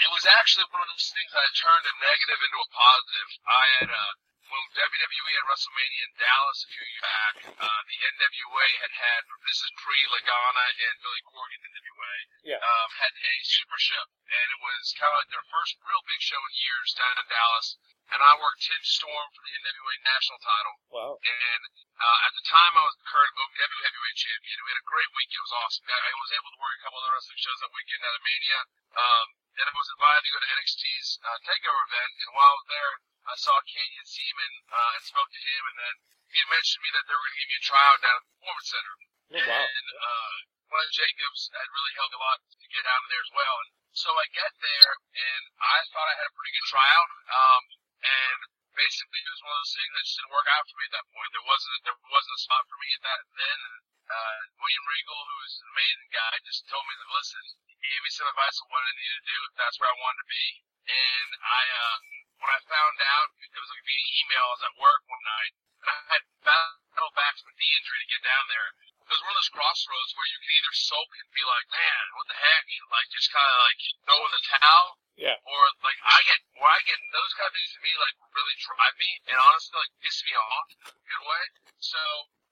it 0.06 0.10
was 0.14 0.26
actually 0.30 0.68
one 0.70 0.82
of 0.86 0.90
those 0.94 1.10
things 1.10 1.32
that 1.34 1.50
turned 1.58 1.86
a 1.86 1.94
negative 2.02 2.40
into 2.42 2.60
a 2.62 2.70
positive. 2.74 3.30
I 3.50 3.64
had 3.82 3.90
uh 3.90 4.12
when 4.50 4.64
WWE 4.78 5.32
had 5.36 5.46
WrestleMania 5.50 6.02
in 6.06 6.14
Dallas 6.22 6.60
a 6.66 6.70
few 6.70 6.86
years 6.86 7.02
back, 7.02 7.34
uh, 7.66 7.82
the 7.90 7.98
NWA 8.16 8.68
had 8.86 8.94
had 8.94 9.22
this 9.46 9.60
is 9.66 9.72
pre 9.82 9.98
Lagana 10.14 10.66
and 10.86 10.94
Billy 11.02 11.24
Corgan 11.26 11.60
the 11.66 11.70
NWA 11.74 12.14
Yeah. 12.56 12.62
um, 12.62 12.90
had 13.02 13.14
a 13.14 13.34
super 13.44 13.80
show, 13.82 14.04
and 14.06 14.48
it 14.54 14.60
was 14.62 14.84
kind 15.02 15.12
of 15.14 15.18
like 15.24 15.32
their 15.34 15.48
first 15.50 15.76
real 15.82 16.04
big 16.06 16.22
show 16.22 16.38
in 16.38 16.54
years 16.62 16.90
down 16.94 17.16
in 17.18 17.26
Dallas. 17.30 17.78
And 18.06 18.22
I 18.22 18.38
worked 18.38 18.62
Tim 18.62 18.84
Storm 18.86 19.28
for 19.34 19.42
the 19.42 19.50
NWA 19.66 19.96
national 20.06 20.38
title. 20.38 20.76
Wow. 20.94 21.18
And 21.26 21.62
uh, 21.98 22.20
at 22.30 22.34
the 22.38 22.46
time, 22.46 22.74
I 22.78 22.86
was 22.86 22.94
the 23.02 23.10
current 23.10 23.34
OVW 23.34 23.82
heavyweight 23.82 24.18
champion. 24.22 24.62
We 24.62 24.70
had 24.78 24.82
a 24.86 24.86
great 24.94 25.10
week. 25.18 25.34
It 25.34 25.42
was 25.42 25.56
awesome. 25.66 25.90
I 25.90 25.98
I 26.06 26.14
was 26.22 26.30
able 26.38 26.54
to 26.54 26.60
work 26.62 26.74
a 26.78 26.82
couple 26.86 27.02
other 27.02 27.18
wrestling 27.18 27.42
shows 27.42 27.58
that 27.66 27.74
weekend 27.74 28.06
at 28.06 28.14
a 28.14 28.22
Mania. 28.22 28.60
Um, 28.94 29.26
and 29.56 29.66
I 29.70 29.74
was 29.76 29.90
invited 29.96 30.22
to 30.26 30.32
go 30.36 30.40
to 30.44 30.54
NXT's 30.60 31.10
uh, 31.24 31.38
takeover 31.48 31.82
event. 31.88 32.12
And 32.26 32.30
while 32.36 32.52
I 32.52 32.60
was 32.60 32.70
there, 32.70 32.94
I 33.26 33.36
saw 33.40 33.56
Canyon 33.66 34.06
Ceman 34.06 34.54
uh, 34.70 34.92
and 35.00 35.04
spoke 35.04 35.32
to 35.32 35.42
him. 35.42 35.62
And 35.72 35.78
then 35.80 35.96
he 36.32 36.38
had 36.44 36.50
mentioned 36.52 36.76
to 36.76 36.84
me 36.84 36.92
that 36.92 37.06
they 37.08 37.16
were 37.16 37.24
going 37.24 37.36
to 37.36 37.42
give 37.42 37.52
me 37.52 37.60
a 37.60 37.66
tryout 37.66 38.00
down 38.04 38.16
at 38.20 38.24
the 38.26 38.32
Performance 38.36 38.70
Center. 38.70 38.96
Oh, 39.26 39.44
wow. 39.48 39.66
And 39.66 39.88
uh, 39.96 40.36
Glenn 40.70 40.92
Jacobs 40.92 41.42
had 41.56 41.68
really 41.72 41.94
helped 41.96 42.16
a 42.16 42.22
lot 42.22 42.38
to 42.44 42.68
get 42.68 42.86
out 42.86 43.02
of 43.02 43.10
there 43.10 43.24
as 43.24 43.34
well. 43.34 43.56
And 43.64 43.70
so 43.96 44.10
I 44.12 44.26
get 44.36 44.54
there, 44.60 44.92
and 45.16 45.44
I 45.56 45.78
thought 45.96 46.12
I 46.12 46.20
had 46.20 46.28
a 46.28 46.36
pretty 46.36 46.52
good 46.52 46.68
tryout. 46.68 47.10
Um, 47.32 47.64
and 48.04 48.40
basically, 48.76 49.24
it 49.24 49.32
was 49.32 49.44
one 49.48 49.56
of 49.56 49.62
those 49.64 49.76
things 49.80 49.92
that 49.96 50.04
just 50.04 50.18
didn't 50.20 50.36
work 50.36 50.50
out 50.52 50.66
for 50.68 50.76
me 50.78 50.86
at 50.86 50.96
that 51.00 51.08
point. 51.16 51.30
There 51.32 51.48
wasn't 51.48 51.80
there 51.88 52.00
wasn't 52.12 52.38
a 52.38 52.42
spot 52.44 52.64
for 52.68 52.78
me 52.84 52.90
at 52.92 53.04
that 53.08 53.22
then. 53.40 53.60
And, 53.66 53.78
uh, 54.06 54.38
William 54.62 54.86
Regal, 54.86 55.18
who 55.18 55.38
was 55.42 55.54
an 55.64 55.70
amazing 55.74 56.10
guy, 56.14 56.34
just 56.46 56.62
told 56.70 56.86
me 56.86 56.94
that 56.94 57.10
listen, 57.10 57.46
gave 57.84 58.02
me 58.04 58.12
some 58.14 58.30
advice 58.30 58.58
on 58.62 58.68
what 58.72 58.84
I 58.86 58.92
needed 58.96 59.18
to 59.20 59.26
do 59.30 59.38
if 59.50 59.54
that's 59.60 59.78
where 59.80 59.92
I 59.92 59.98
wanted 60.00 60.22
to 60.24 60.30
be. 60.32 60.46
And 60.86 61.30
I, 61.42 61.64
uh, 61.66 61.98
when 62.40 62.52
I 62.54 62.60
found 62.70 62.98
out, 63.02 63.30
it 63.42 63.58
was 63.58 63.72
like 63.74 63.86
via 63.86 64.04
email. 64.22 64.46
I 64.46 64.54
was 64.54 64.66
at 64.70 64.76
work 64.82 65.02
one 65.10 65.24
night, 65.26 65.54
and 65.82 65.88
I 65.90 65.98
had 66.14 66.24
battled 66.46 67.16
back 67.18 67.34
from 67.42 67.50
a 67.52 67.56
knee 67.58 67.74
injury 67.82 68.00
to 68.06 68.12
get 68.14 68.24
down 68.26 68.46
there. 68.54 68.70
It 69.06 69.14
was 69.14 69.22
one 69.22 69.34
of 69.34 69.40
those 69.42 69.54
crossroads 69.54 70.12
where 70.18 70.30
you 70.34 70.40
can 70.42 70.50
either 70.58 70.74
sulk 70.74 71.10
and 71.14 71.30
be 71.30 71.46
like, 71.46 71.68
man, 71.70 72.04
what 72.18 72.26
the 72.26 72.38
heck, 72.42 72.66
like 72.90 73.10
just 73.14 73.30
kind 73.30 73.46
of 73.46 73.58
like 73.62 73.82
throw 74.02 74.18
in 74.26 74.34
the 74.34 74.44
towel, 74.50 74.88
Yeah. 75.14 75.38
or 75.46 75.62
like 75.86 76.00
I 76.02 76.18
get, 76.26 76.40
where 76.58 76.74
I 76.74 76.82
get 76.90 76.98
those 77.14 77.34
kind 77.38 77.46
of 77.50 77.54
things 77.54 77.70
to 77.78 77.82
me 77.86 77.94
like 78.02 78.18
really 78.34 78.56
drive 78.66 78.96
me, 78.98 79.12
and 79.30 79.38
honestly 79.38 79.78
like 79.78 79.94
piss 80.02 80.18
me 80.26 80.34
off 80.34 80.68
in 80.74 80.90
a 80.90 81.06
good 81.06 81.24
way. 81.26 81.44
So 81.78 82.02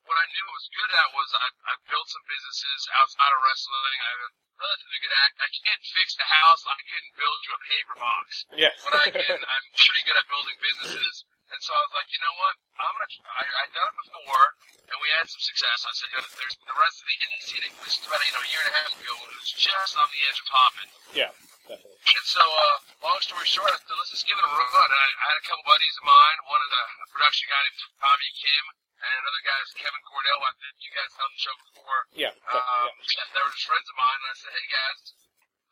what 0.03 0.17
I 0.19 0.25
knew 0.27 0.45
I 0.45 0.53
was 0.53 0.67
good 0.75 0.91
at 0.91 1.07
was 1.15 1.29
I, 1.35 1.47
I 1.69 1.73
built 1.87 2.07
some 2.11 2.25
businesses 2.27 2.79
outside 2.99 3.31
of 3.31 3.39
wrestling. 3.43 3.97
I 4.03 4.09
have 4.13 4.23
a 4.27 4.31
relatively 4.59 4.99
good 5.03 5.15
act. 5.23 5.35
I 5.39 5.49
can't 5.51 5.83
fix 5.83 6.07
the 6.19 6.27
house. 6.27 6.61
I 6.67 6.77
couldn't 6.83 7.13
build 7.15 7.39
you 7.43 7.51
a 7.55 7.61
paper 7.63 7.95
box. 7.99 8.25
Yeah. 8.53 8.73
What 8.83 8.95
I 8.99 9.07
can, 9.09 9.39
I'm 9.39 9.65
pretty 9.73 10.03
good 10.03 10.17
at 10.19 10.25
building 10.27 10.57
businesses. 10.59 11.15
And 11.53 11.61
so 11.61 11.69
I 11.69 11.81
was 11.85 11.93
like, 11.93 12.09
you 12.09 12.17
know 12.17 12.35
what? 12.41 12.55
I'm 12.81 12.93
gonna. 12.97 13.09
I, 13.29 13.43
I 13.45 13.63
done 13.77 13.85
it 13.85 13.97
before, 14.09 14.45
and 14.89 14.97
we 15.05 15.07
had 15.13 15.29
some 15.29 15.43
success. 15.43 15.85
I 15.85 15.91
said, 15.93 16.09
you 16.09 16.17
know, 16.17 16.25
there's 16.33 16.57
the 16.65 16.77
rest 16.81 16.97
of 16.97 17.05
the 17.05 17.15
scene. 17.45 17.61
This 17.85 17.93
is 18.01 18.05
about 18.09 18.25
you 18.25 18.33
know 18.33 18.41
a 18.41 18.49
year 18.49 18.63
and 18.65 18.71
a 18.73 18.75
half 18.81 18.93
ago. 18.97 19.13
It 19.13 19.37
was 19.37 19.53
just 19.53 19.93
on 19.93 20.07
the 20.09 20.21
edge 20.25 20.39
of 20.41 20.47
popping. 20.49 20.89
yeah. 21.13 21.31
Definitely. 21.63 21.95
And 21.95 22.25
so, 22.27 22.43
uh, 22.43 22.75
long 23.07 23.19
story 23.23 23.47
short, 23.47 23.71
I 23.71 23.79
said, 23.79 23.95
let's 23.95 24.11
just 24.11 24.27
give 24.27 24.35
it 24.35 24.43
a 24.43 24.51
run. 24.51 24.67
And 24.83 24.99
I, 24.99 25.07
I 25.15 25.25
had 25.31 25.37
a 25.39 25.45
couple 25.47 25.63
buddies 25.63 25.95
of 25.95 26.03
mine. 26.03 26.37
One 26.51 26.59
of 26.59 26.69
the 26.73 26.83
production 27.15 27.45
guy 27.47 27.61
named 27.63 27.79
Tommy 28.03 28.29
Kim, 28.35 28.63
and 29.03 29.13
another 29.19 29.43
guy 29.43 29.59
is 29.67 29.71
Kevin 29.75 30.03
Cordell. 30.07 30.39
I 30.39 30.53
think 30.63 30.75
you 30.79 30.91
guys 30.95 31.11
have 31.19 31.27
the 31.27 31.41
show 31.43 31.55
before. 31.67 31.99
Yeah. 32.15 32.33
Um, 32.47 32.87
yeah. 32.87 33.27
they 33.35 33.41
were 33.43 33.51
just 33.51 33.67
friends 33.67 33.87
of 33.91 33.95
mine, 33.99 34.19
and 34.23 34.29
I 34.31 34.35
said, 34.39 34.53
hey 34.55 34.67
guys, 34.71 34.99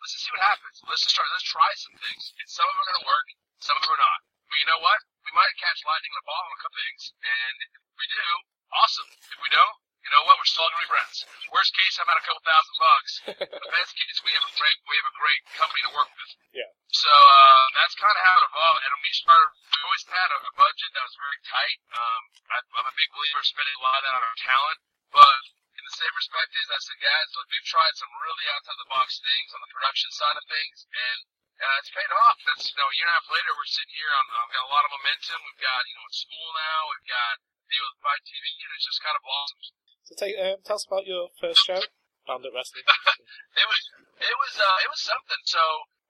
let's 0.04 0.12
just 0.12 0.24
see 0.28 0.34
what 0.36 0.44
happens. 0.44 0.76
Let's 0.84 1.04
just 1.08 1.16
start. 1.16 1.32
Let's 1.32 1.48
try 1.48 1.72
some 1.80 1.96
things. 1.96 2.24
And 2.44 2.48
some 2.52 2.68
of 2.68 2.74
them 2.76 2.82
are 2.84 2.88
going 2.92 3.02
to 3.02 3.08
work, 3.08 3.28
some 3.64 3.76
of 3.80 3.82
them 3.88 3.94
are 3.96 4.04
not. 4.04 4.20
But 4.52 4.58
you 4.60 4.68
know 4.68 4.82
what? 4.84 5.00
We 5.24 5.32
might 5.32 5.56
catch 5.56 5.80
lightning 5.88 6.12
in 6.12 6.20
a 6.20 6.28
bottle 6.28 6.52
on 6.52 6.56
a 6.56 6.60
couple 6.60 6.80
things, 6.84 7.04
and 7.24 7.56
if 7.72 7.96
we 7.96 8.06
do, 8.12 8.28
awesome. 8.76 9.10
If 9.16 9.40
we 9.40 9.50
don't, 9.56 9.78
you 10.02 10.10
know 10.10 10.24
what? 10.26 10.36
We're 10.42 10.50
still 10.50 10.66
to 10.66 10.82
be 10.82 10.90
friends. 10.90 11.16
Worst 11.54 11.72
case, 11.78 11.96
I'm 12.02 12.10
out 12.10 12.18
a 12.18 12.26
couple 12.26 12.42
thousand 12.42 12.76
bucks. 12.82 13.12
the 13.62 13.72
best 13.78 13.92
case, 13.94 14.18
we 14.26 14.34
have 14.34 14.46
a 14.46 14.54
great 14.58 14.78
we 14.90 14.96
have 14.98 15.10
a 15.10 15.18
great 15.22 15.42
company 15.54 15.82
to 15.86 15.92
work 15.94 16.10
with. 16.10 16.32
Yeah. 16.58 16.70
So 16.90 17.14
uh, 17.14 17.64
that's 17.78 17.94
kind 17.96 18.14
of 18.14 18.24
how 18.26 18.36
it 18.42 18.46
evolved. 18.50 18.82
And 18.82 18.92
we 18.98 19.12
started. 19.14 19.50
We 19.62 19.80
always 19.86 20.04
had 20.10 20.30
a, 20.34 20.40
a 20.42 20.54
budget 20.58 20.90
that 20.98 21.06
was 21.06 21.16
very 21.22 21.40
tight. 21.46 21.80
Um, 21.94 22.22
I, 22.50 22.58
I'm 22.82 22.88
a 22.90 22.96
big 22.98 23.10
believer 23.14 23.42
spending 23.46 23.78
a 23.78 23.84
lot 23.86 23.98
of 23.98 24.04
that 24.10 24.16
on 24.18 24.24
our 24.26 24.40
talent. 24.42 24.80
But 25.14 25.42
in 25.78 25.84
the 25.86 25.96
same 25.98 26.14
respect 26.18 26.52
is, 26.58 26.68
I 26.72 26.80
said, 26.82 27.00
guys, 27.02 27.28
like 27.38 27.50
we've 27.54 27.70
tried 27.70 27.96
some 27.96 28.12
really 28.22 28.46
outside 28.58 28.80
the 28.82 28.90
box 28.90 29.22
things 29.22 29.50
on 29.54 29.62
the 29.62 29.72
production 29.72 30.10
side 30.18 30.38
of 30.38 30.46
things, 30.50 30.78
and 30.90 31.20
uh, 31.62 31.78
it's 31.78 31.94
paid 31.94 32.12
off. 32.26 32.38
That's 32.50 32.74
you 32.74 32.78
know, 32.82 32.90
a 32.90 32.96
year 32.98 33.06
and 33.06 33.14
a 33.14 33.18
half 33.22 33.30
later, 33.30 33.54
we're 33.54 33.70
sitting 33.70 33.94
here 33.94 34.10
on, 34.18 34.26
we've 34.50 34.58
got 34.58 34.66
a 34.66 34.74
lot 34.74 34.86
of 34.88 34.92
momentum. 34.98 35.40
We've 35.46 35.62
got 35.62 35.82
you 35.86 35.94
know, 35.94 36.10
a 36.10 36.14
school 36.16 36.50
now. 36.58 36.80
We've 36.90 37.10
got 37.12 37.34
deal 37.70 37.86
with 37.88 38.04
Fight 38.04 38.24
TV, 38.28 38.46
and 38.66 38.72
it's 38.76 38.88
just 38.90 39.00
kind 39.00 39.16
of 39.16 39.24
blossomed. 39.24 39.68
So 40.04 40.18
take, 40.18 40.36
um, 40.38 40.60
tell 40.66 40.76
us 40.76 40.86
about 40.90 41.06
your 41.06 41.30
first 41.38 41.62
show, 41.64 41.80
Bandit 42.26 42.52
Wrestling. 42.52 42.86
it 43.62 43.68
was 43.70 43.82
it 44.22 44.36
was 44.38 44.54
uh 44.58 44.78
it 44.86 44.90
was 44.90 45.02
something. 45.02 45.42
So 45.46 45.62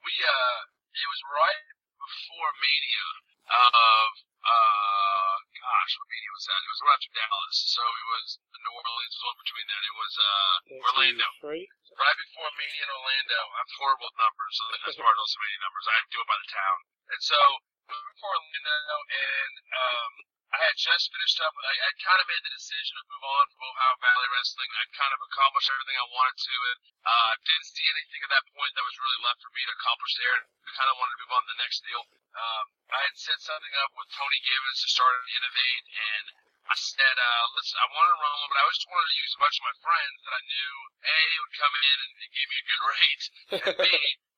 we 0.03 0.13
uh 0.23 0.59
it 0.95 1.07
was 1.07 1.21
right 1.31 1.63
before 1.99 2.49
Mania 2.59 3.07
of 3.51 4.09
uh 4.41 5.35
gosh 5.53 5.93
what 5.99 6.07
Mania 6.07 6.31
was 6.33 6.45
that? 6.47 6.59
It 6.59 6.71
was 6.71 6.81
right 6.87 6.97
after 6.97 7.11
Dallas. 7.13 7.57
So 7.71 7.83
it 7.83 8.07
was 8.15 8.25
New 8.61 8.73
Orleans 8.73 9.13
was 9.15 9.23
one 9.27 9.39
between 9.43 9.67
that. 9.69 9.81
It 9.85 9.95
was 9.99 10.13
uh 10.17 10.55
Orlando. 10.91 11.27
Three. 11.43 11.65
Right 11.91 12.17
before 12.17 12.49
Mania 12.57 12.83
in 12.87 12.91
Orlando. 12.95 13.39
I'm 13.59 13.69
horrible 13.75 14.07
with 14.07 14.17
numbers. 14.17 14.53
So 14.55 14.63
that's 14.87 14.97
part 14.97 15.17
of 15.19 15.27
so 15.27 15.39
many 15.43 15.57
numbers. 15.59 15.85
I 15.91 15.95
do 16.09 16.19
it 16.23 16.29
by 16.31 16.37
the 16.39 16.49
town. 16.49 16.77
And 17.11 17.21
so 17.21 17.39
we 17.85 17.93
were 17.93 18.07
before 18.15 18.33
Orlando 18.39 18.97
and 19.13 19.53
um 19.75 20.11
I 20.51 20.59
had 20.67 20.75
just 20.75 21.07
finished 21.07 21.39
up 21.39 21.55
with, 21.55 21.63
I, 21.63 21.75
I 21.79 21.89
kind 22.03 22.19
of 22.19 22.27
made 22.27 22.43
the 22.43 22.51
decision 22.51 22.93
to 22.99 23.03
move 23.07 23.23
on 23.23 23.45
from 23.55 23.71
Ohio 23.71 23.95
Valley 24.03 24.29
Wrestling. 24.35 24.67
I 24.75 24.83
kind 24.91 25.13
of 25.15 25.23
accomplished 25.23 25.71
everything 25.71 25.95
I 25.95 26.07
wanted 26.11 26.37
to 26.43 26.55
and, 26.75 26.79
uh, 27.07 27.31
didn't 27.39 27.71
see 27.71 27.87
anything 27.87 28.21
at 28.27 28.31
that 28.35 28.45
point 28.51 28.71
that 28.75 28.83
was 28.83 28.99
really 28.99 29.21
left 29.23 29.39
for 29.39 29.51
me 29.55 29.63
to 29.63 29.73
accomplish 29.79 30.13
there 30.19 30.35
and 30.35 30.75
kind 30.75 30.89
of 30.91 30.99
wanted 30.99 31.15
to 31.15 31.21
move 31.23 31.33
on 31.39 31.43
to 31.47 31.51
the 31.55 31.61
next 31.63 31.79
deal. 31.87 32.03
Um, 32.35 32.65
I 32.91 32.99
had 32.99 33.15
set 33.15 33.39
something 33.39 33.75
up 33.79 33.91
with 33.95 34.11
Tony 34.11 34.39
Gibbons 34.43 34.79
to 34.83 34.87
start 34.91 35.13
to 35.15 35.31
innovate 35.39 35.85
and 35.87 36.25
I 36.71 36.75
said, 36.77 37.15
uh, 37.19 37.45
listen, 37.57 37.75
I 37.83 37.87
wanted 37.89 38.11
to 38.15 38.19
run 38.21 38.35
one, 38.37 38.49
but 38.53 38.59
I 38.61 38.65
just 38.71 38.87
wanted 38.87 39.09
to 39.11 39.17
use 39.17 39.33
a 39.35 39.41
bunch 39.41 39.55
of 39.59 39.65
my 39.65 39.75
friends 39.81 40.17
that 40.23 40.33
I 40.35 40.41
knew, 40.45 40.73
A, 41.03 41.19
would 41.41 41.55
come 41.57 41.73
in 41.73 41.97
and, 41.99 42.13
and 42.21 42.29
give 42.31 42.47
me 42.47 42.57
a 42.59 42.67
good 42.69 42.83
rate, 42.91 43.23
and 43.51 43.75
B, 43.81 43.85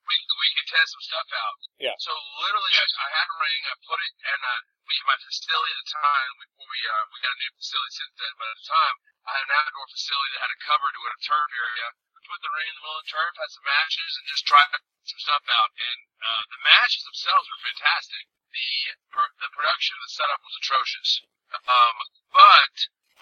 we, 0.04 0.14
we 0.20 0.48
could 0.60 0.68
test 0.68 0.92
some 0.92 1.04
stuff 1.04 1.28
out. 1.32 1.56
Yeah. 1.80 1.96
So 1.96 2.12
literally, 2.44 2.74
I, 2.76 2.84
I 2.84 3.08
had 3.08 3.26
a 3.28 3.36
ring, 3.40 3.60
I 3.68 3.74
put 3.88 4.00
it, 4.00 4.14
and 4.20 4.40
uh, 4.44 4.60
we 4.84 4.94
my 5.08 5.16
facility 5.20 5.72
at 5.72 5.80
the 5.80 5.90
time 5.96 6.30
before 6.40 6.68
we 6.68 6.80
uh, 6.84 7.04
we 7.12 7.16
got 7.24 7.32
a 7.32 7.40
new 7.40 7.52
facility 7.56 7.92
since 7.96 8.14
then, 8.20 8.32
but 8.36 8.48
at 8.52 8.58
the 8.60 8.68
time 8.68 8.94
I 9.24 9.30
had 9.40 9.44
an 9.48 9.54
outdoor 9.56 9.88
facility 9.88 10.30
that 10.36 10.44
had 10.44 10.52
a 10.52 10.60
cover 10.64 10.88
to 10.88 11.00
it, 11.08 11.16
a 11.16 11.20
turf 11.24 11.50
area. 11.56 11.88
We 12.12 12.20
put 12.28 12.40
the 12.40 12.52
ring 12.52 12.68
in 12.68 12.74
the 12.76 12.82
middle 12.84 13.00
of 13.00 13.04
the 13.04 13.12
turf, 13.12 13.32
had 13.36 13.52
some 13.52 13.66
matches, 13.68 14.10
and 14.16 14.24
just 14.28 14.44
tried 14.44 14.68
some 15.08 15.20
stuff 15.24 15.44
out. 15.48 15.70
And 15.72 15.98
uh, 16.20 16.42
the 16.52 16.60
matches 16.64 17.04
themselves 17.04 17.48
were 17.48 17.62
fantastic. 17.64 18.24
The 18.52 18.68
the 19.12 19.50
production, 19.50 19.96
of 19.98 20.02
the 20.04 20.12
setup 20.14 20.40
was 20.44 20.56
atrocious. 20.60 21.10
Um, 21.54 21.96
but 22.32 22.74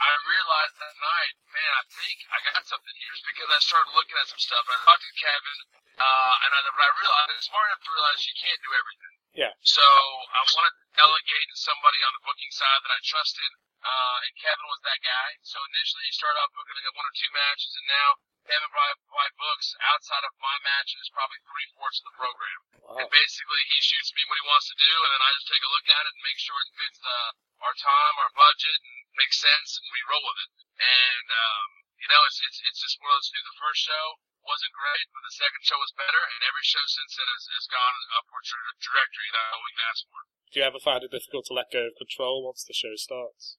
I 0.03 0.13
realized 0.27 0.77
that 0.83 0.97
night, 0.99 1.35
man, 1.55 1.73
I 1.79 1.85
think 1.95 2.17
I 2.27 2.39
got 2.51 2.67
something 2.67 2.97
here, 2.99 3.13
just 3.15 3.29
because 3.31 3.51
I 3.55 3.61
started 3.63 3.95
looking 3.95 4.19
at 4.19 4.27
some 4.27 4.43
stuff. 4.43 4.67
I 4.67 4.77
talked 4.83 5.07
to 5.07 5.15
Kevin, 5.15 5.59
uh, 5.95 6.35
and 6.43 6.51
I, 6.51 6.59
but 6.75 6.83
I 6.83 6.91
realized 6.91 7.31
I'm 7.31 7.47
smart 7.47 7.67
enough 7.71 7.83
to 7.87 7.93
realize 7.95 8.19
you 8.27 8.35
can't 8.35 8.61
do 8.67 8.73
everything. 8.75 9.15
Yeah. 9.47 9.53
So 9.63 9.87
I 9.87 10.41
wanted 10.43 10.75
to 10.75 10.85
delegate 10.99 11.49
to 11.55 11.59
somebody 11.63 12.03
on 12.03 12.13
the 12.19 12.23
booking 12.27 12.51
side 12.51 12.81
that 12.83 12.93
I 12.93 13.01
trusted, 13.07 13.51
uh, 13.79 14.17
and 14.27 14.33
Kevin 14.43 14.67
was 14.67 14.83
that 14.83 15.01
guy. 15.07 15.29
So 15.47 15.63
initially 15.71 16.05
he 16.11 16.13
started 16.19 16.39
off 16.43 16.51
booking 16.51 16.77
like 16.83 16.99
one 16.99 17.07
or 17.07 17.15
two 17.15 17.31
matches, 17.31 17.73
and 17.79 17.87
now 17.87 18.09
Kevin 18.43 18.71
probably, 18.75 18.99
probably 19.07 19.35
books 19.39 19.69
outside 19.87 20.25
of 20.27 20.35
my 20.43 20.57
matches 20.67 21.07
probably 21.15 21.39
three 21.47 21.69
fourths 21.79 22.03
of 22.03 22.11
the 22.11 22.17
program. 22.19 22.59
Wow. 22.83 22.99
And 22.99 23.09
basically 23.15 23.63
he 23.71 23.79
shoots 23.87 24.11
me 24.19 24.23
what 24.27 24.39
he 24.43 24.45
wants 24.51 24.67
to 24.67 24.77
do, 24.77 24.95
and 24.99 25.11
then 25.15 25.23
I 25.23 25.31
just 25.39 25.47
take 25.47 25.63
a 25.63 25.71
look 25.71 25.87
at 25.87 26.03
it 26.11 26.13
and 26.13 26.23
make 26.27 26.41
sure 26.43 26.59
it 26.59 26.71
fits 26.75 27.01
uh, 27.07 27.31
our 27.63 27.75
time, 27.79 28.15
our 28.19 28.33
budget, 28.35 28.79
and 28.83 29.02
makes 29.17 29.39
sense, 29.41 29.79
and 29.79 29.89
we 29.93 30.03
roll 30.09 30.25
with 30.25 30.41
it. 30.45 30.53
And 30.81 31.27
um, 31.29 31.69
you 32.01 32.09
know, 32.09 32.23
it's 32.27 32.39
it's 32.43 32.59
it's 32.67 32.81
just 32.83 32.99
one 32.99 33.13
of 33.13 33.21
those 33.21 33.31
things. 33.31 33.47
The 33.47 33.63
first 33.63 33.81
show 33.85 34.05
wasn't 34.43 34.75
great, 34.75 35.07
but 35.15 35.23
the 35.23 35.39
second 35.39 35.63
show 35.63 35.79
was 35.79 35.95
better, 35.95 36.19
and 36.19 36.41
every 36.43 36.67
show 36.67 36.83
since 36.83 37.15
then 37.15 37.29
has, 37.31 37.45
has 37.47 37.67
gone 37.71 37.95
an 37.95 38.11
upward 38.19 38.43
tra- 38.43 38.79
trajectory 38.83 39.31
that 39.31 39.55
all 39.55 39.63
we 39.63 39.73
can 39.77 39.87
ask 39.87 40.03
for. 40.11 40.21
Do 40.51 40.55
you 40.61 40.67
ever 40.67 40.83
find 40.83 41.01
it 41.07 41.15
difficult 41.15 41.47
to 41.49 41.57
let 41.57 41.73
go 41.73 41.89
of 41.89 41.95
control 41.97 42.43
once 42.45 42.67
the 42.67 42.77
show 42.77 42.93
starts? 42.99 43.57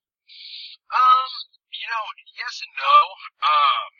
Um, 0.91 1.31
you 1.71 1.87
know, 1.89 2.05
yes 2.37 2.61
and 2.61 2.73
no. 2.77 2.95
Um, 3.41 3.91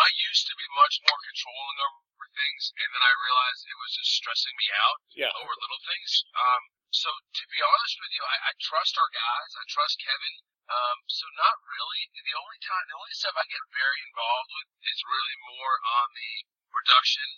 I 0.00 0.08
used 0.32 0.48
to 0.48 0.54
be 0.56 0.68
much 0.80 0.96
more 1.04 1.20
controlling 1.28 1.78
over 1.84 2.24
things, 2.32 2.62
and 2.80 2.88
then 2.88 3.02
I 3.04 3.12
realized 3.20 3.68
it 3.68 3.80
was 3.84 3.92
just 4.00 4.12
stressing 4.16 4.54
me 4.56 4.68
out 4.80 4.98
Yeah. 5.12 5.32
over 5.36 5.52
little 5.52 5.82
things. 5.84 6.24
Um, 6.32 6.62
so 6.90 7.10
to 7.12 7.44
be 7.52 7.60
honest 7.60 7.96
with 8.00 8.12
you, 8.16 8.24
I, 8.24 8.36
I 8.48 8.52
trust 8.64 8.96
our 8.96 9.10
guys. 9.12 9.50
I 9.60 9.64
trust 9.68 10.00
Kevin. 10.00 10.36
Um, 10.70 10.98
so 11.10 11.26
not 11.36 11.56
really. 11.66 12.02
The 12.16 12.36
only 12.38 12.60
time, 12.62 12.84
the 12.88 12.98
only 12.98 13.14
stuff 13.18 13.34
I 13.34 13.44
get 13.50 13.62
very 13.74 14.00
involved 14.06 14.50
with 14.54 14.68
is 14.88 14.98
really 15.04 15.36
more 15.52 15.76
on 16.00 16.06
the 16.14 16.32
production 16.70 17.28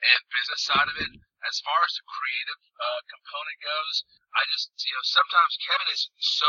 and 0.00 0.20
business 0.30 0.62
side 0.62 0.88
of 0.88 0.96
it. 1.02 1.12
As 1.46 1.58
far 1.62 1.78
as 1.82 1.92
the 1.98 2.06
creative 2.06 2.60
uh, 2.80 3.00
component 3.10 3.58
goes, 3.62 3.96
I 4.34 4.42
just 4.50 4.70
you 4.82 4.94
know 4.94 5.04
sometimes 5.04 5.58
Kevin 5.62 5.90
is 5.90 6.10
so 6.18 6.48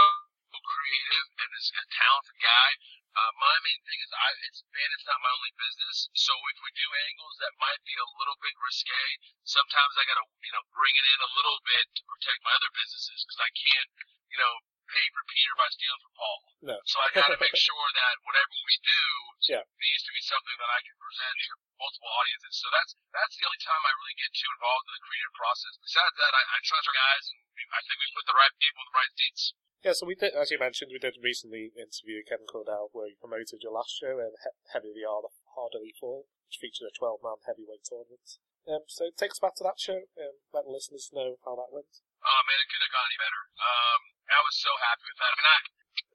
creative 0.56 1.28
and 1.44 1.50
is 1.60 1.68
a 1.76 1.84
talented 1.92 2.38
guy. 2.40 2.70
Uh, 3.18 3.32
my 3.42 3.56
main 3.66 3.82
thing 3.84 4.00
is 4.00 4.12
I 4.14 4.30
it's 4.46 4.62
Bandit's 4.70 5.08
not 5.10 5.20
my 5.26 5.34
only 5.34 5.54
business, 5.58 6.06
so 6.14 6.32
if 6.54 6.58
we 6.62 6.70
do 6.78 6.88
angles 7.10 7.36
that 7.42 7.58
might 7.58 7.82
be 7.84 7.98
a 7.98 8.08
little 8.22 8.38
bit 8.40 8.54
risque, 8.62 9.04
sometimes 9.44 9.94
I 9.98 10.06
gotta 10.06 10.26
you 10.46 10.54
know 10.54 10.64
bring 10.72 10.94
it 10.94 11.08
in 11.08 11.20
a 11.26 11.32
little 11.34 11.60
bit 11.66 11.86
to 11.98 12.02
protect 12.06 12.40
my 12.46 12.54
other 12.54 12.72
businesses 12.78 13.26
because 13.26 13.42
I 13.42 13.50
can't 13.58 13.90
you 14.30 14.38
know 14.38 14.54
pay 14.88 15.04
for 15.12 15.24
Peter 15.28 15.52
by 15.60 15.68
stealing 15.74 16.00
from 16.00 16.16
Paul. 16.16 16.40
No. 16.64 16.78
So 16.88 16.96
I 17.04 17.10
gotta 17.12 17.36
make 17.44 17.58
sure 17.60 17.88
that 17.98 18.16
whatever 18.24 18.56
we 18.64 18.76
do 18.86 19.04
Yeah. 19.60 19.64
needs 19.66 20.04
to 20.08 20.12
be 20.16 20.24
something 20.24 20.58
that 20.62 20.72
I 20.72 20.80
can 20.86 20.96
present 21.02 21.36
to 21.44 21.52
multiple 21.76 22.12
audiences. 22.22 22.54
So 22.62 22.70
that's 22.72 22.94
that's 23.12 23.36
the 23.36 23.46
only 23.50 23.62
time 23.66 23.82
I 23.84 23.92
really 23.98 24.16
get 24.16 24.32
too 24.32 24.48
involved 24.48 24.86
in 24.88 24.94
the 24.96 25.04
creative 25.10 25.36
process. 25.36 25.74
Besides 25.82 26.16
that, 26.22 26.34
I, 26.38 26.44
I 26.54 26.58
trust 26.64 26.86
our 26.88 26.96
guys, 26.96 27.26
and 27.34 27.40
I 27.74 27.80
think 27.84 27.98
we 28.00 28.08
put 28.16 28.26
the 28.30 28.38
right 28.38 28.54
people 28.62 28.80
in 28.86 28.88
the 28.94 28.98
right 29.02 29.14
seats. 29.18 29.44
Yeah, 29.86 29.94
so 29.94 30.10
we 30.10 30.18
did, 30.18 30.34
as 30.34 30.50
you 30.50 30.58
mentioned, 30.58 30.90
we 30.92 31.00
did 31.00 31.22
recently 31.22 31.72
interview 31.78 32.26
Kevin 32.26 32.50
Cordell 32.50 32.90
where 32.92 33.08
you 33.08 33.16
promoted 33.22 33.62
your 33.62 33.72
last 33.72 33.94
show, 33.94 34.18
um, 34.20 34.34
he- 34.34 34.58
Heavy 34.74 34.92
the 34.92 35.06
Harder, 35.06 35.30
Harderly 35.54 35.94
Fall, 35.96 36.26
which 36.50 36.58
featured 36.60 36.90
a 36.90 36.94
12 36.98 37.22
man 37.22 37.38
heavyweight 37.46 37.86
tournament. 37.86 38.42
Um, 38.68 38.84
so 38.90 39.08
take 39.16 39.32
us 39.32 39.40
back 39.40 39.56
to 39.62 39.64
that 39.64 39.80
show, 39.80 39.96
um, 40.20 40.36
let 40.52 40.66
the 40.66 40.74
listeners 40.74 41.14
know 41.14 41.38
how 41.46 41.56
that 41.56 41.72
went. 41.72 42.02
Oh 42.26 42.42
man, 42.50 42.60
it 42.60 42.68
couldn't 42.68 42.90
have 42.90 42.96
gone 42.98 43.08
any 43.08 43.22
better. 43.22 43.42
Um, 43.64 44.02
I 44.28 44.42
was 44.44 44.58
so 44.60 44.74
happy 44.82 45.08
with 45.08 45.20
that. 45.24 45.32
I 45.32 45.36
mean, 45.40 45.48
I, 45.48 45.58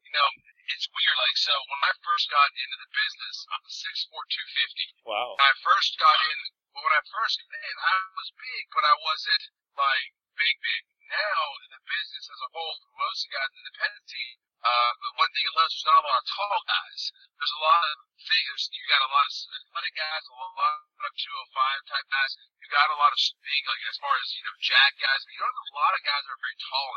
you 0.04 0.12
know, 0.12 0.28
it's 0.68 0.86
weird. 0.92 1.16
Like, 1.16 1.38
so 1.40 1.54
when 1.70 1.80
I 1.86 1.92
first 2.04 2.28
got 2.28 2.52
into 2.52 2.76
the 2.76 2.90
business, 2.92 3.36
I'm 3.48 3.64
6'4", 3.64 4.12
250. 4.12 5.08
Wow. 5.08 5.38
When 5.38 5.48
I 5.48 5.54
first 5.64 5.96
got 5.96 6.18
in, 6.28 6.38
when 6.76 6.92
I 6.92 7.00
first 7.08 7.40
got 7.40 7.56
in, 7.56 7.76
I 7.80 7.94
was 8.20 8.28
big, 8.36 8.62
but 8.74 8.84
I 8.84 8.94
wasn't 9.00 9.44
like 9.78 10.06
big, 10.36 10.54
big. 10.60 10.82
Now 11.12 11.44
the 11.68 11.80
business 11.84 12.24
as 12.24 12.40
a 12.40 12.50
whole, 12.56 12.72
for 12.80 12.92
most 12.96 13.28
guys 13.28 13.52
in 13.52 13.62
the 13.68 13.74
team, 14.08 14.32
uh, 14.62 14.92
but 14.96 15.18
one 15.20 15.28
thing 15.34 15.44
you 15.44 15.52
notice, 15.52 15.76
there's 15.76 15.90
not 15.92 16.00
a 16.00 16.08
lot 16.08 16.22
of 16.22 16.28
tall 16.32 16.58
guys. 16.64 17.02
There's 17.36 17.52
a 17.52 17.64
lot 17.66 17.82
of 17.84 17.94
figures. 18.16 18.70
You 18.72 18.80
got 18.88 19.04
a 19.04 19.12
lot 19.12 19.26
of 19.28 19.32
athletic 19.58 19.94
guys, 19.98 20.22
a 20.24 20.36
lot 20.38 21.04
of 21.04 21.12
205 21.12 21.90
type 21.90 22.06
guys. 22.08 22.32
You 22.62 22.66
got 22.72 22.88
a 22.88 22.96
lot 22.96 23.12
of 23.12 23.18
big, 23.42 23.62
like 23.68 23.84
as 23.92 23.98
far 24.00 24.14
as 24.16 24.28
you 24.38 24.42
know, 24.46 24.56
jack 24.62 24.96
guys. 25.02 25.20
But 25.26 25.36
you 25.36 25.40
don't 25.42 25.52
have 25.52 25.68
a 25.68 25.80
lot 25.82 25.92
of 25.92 26.02
guys 26.06 26.22
that 26.24 26.32
are 26.32 26.44
very 26.46 26.58
tall. 26.64 26.92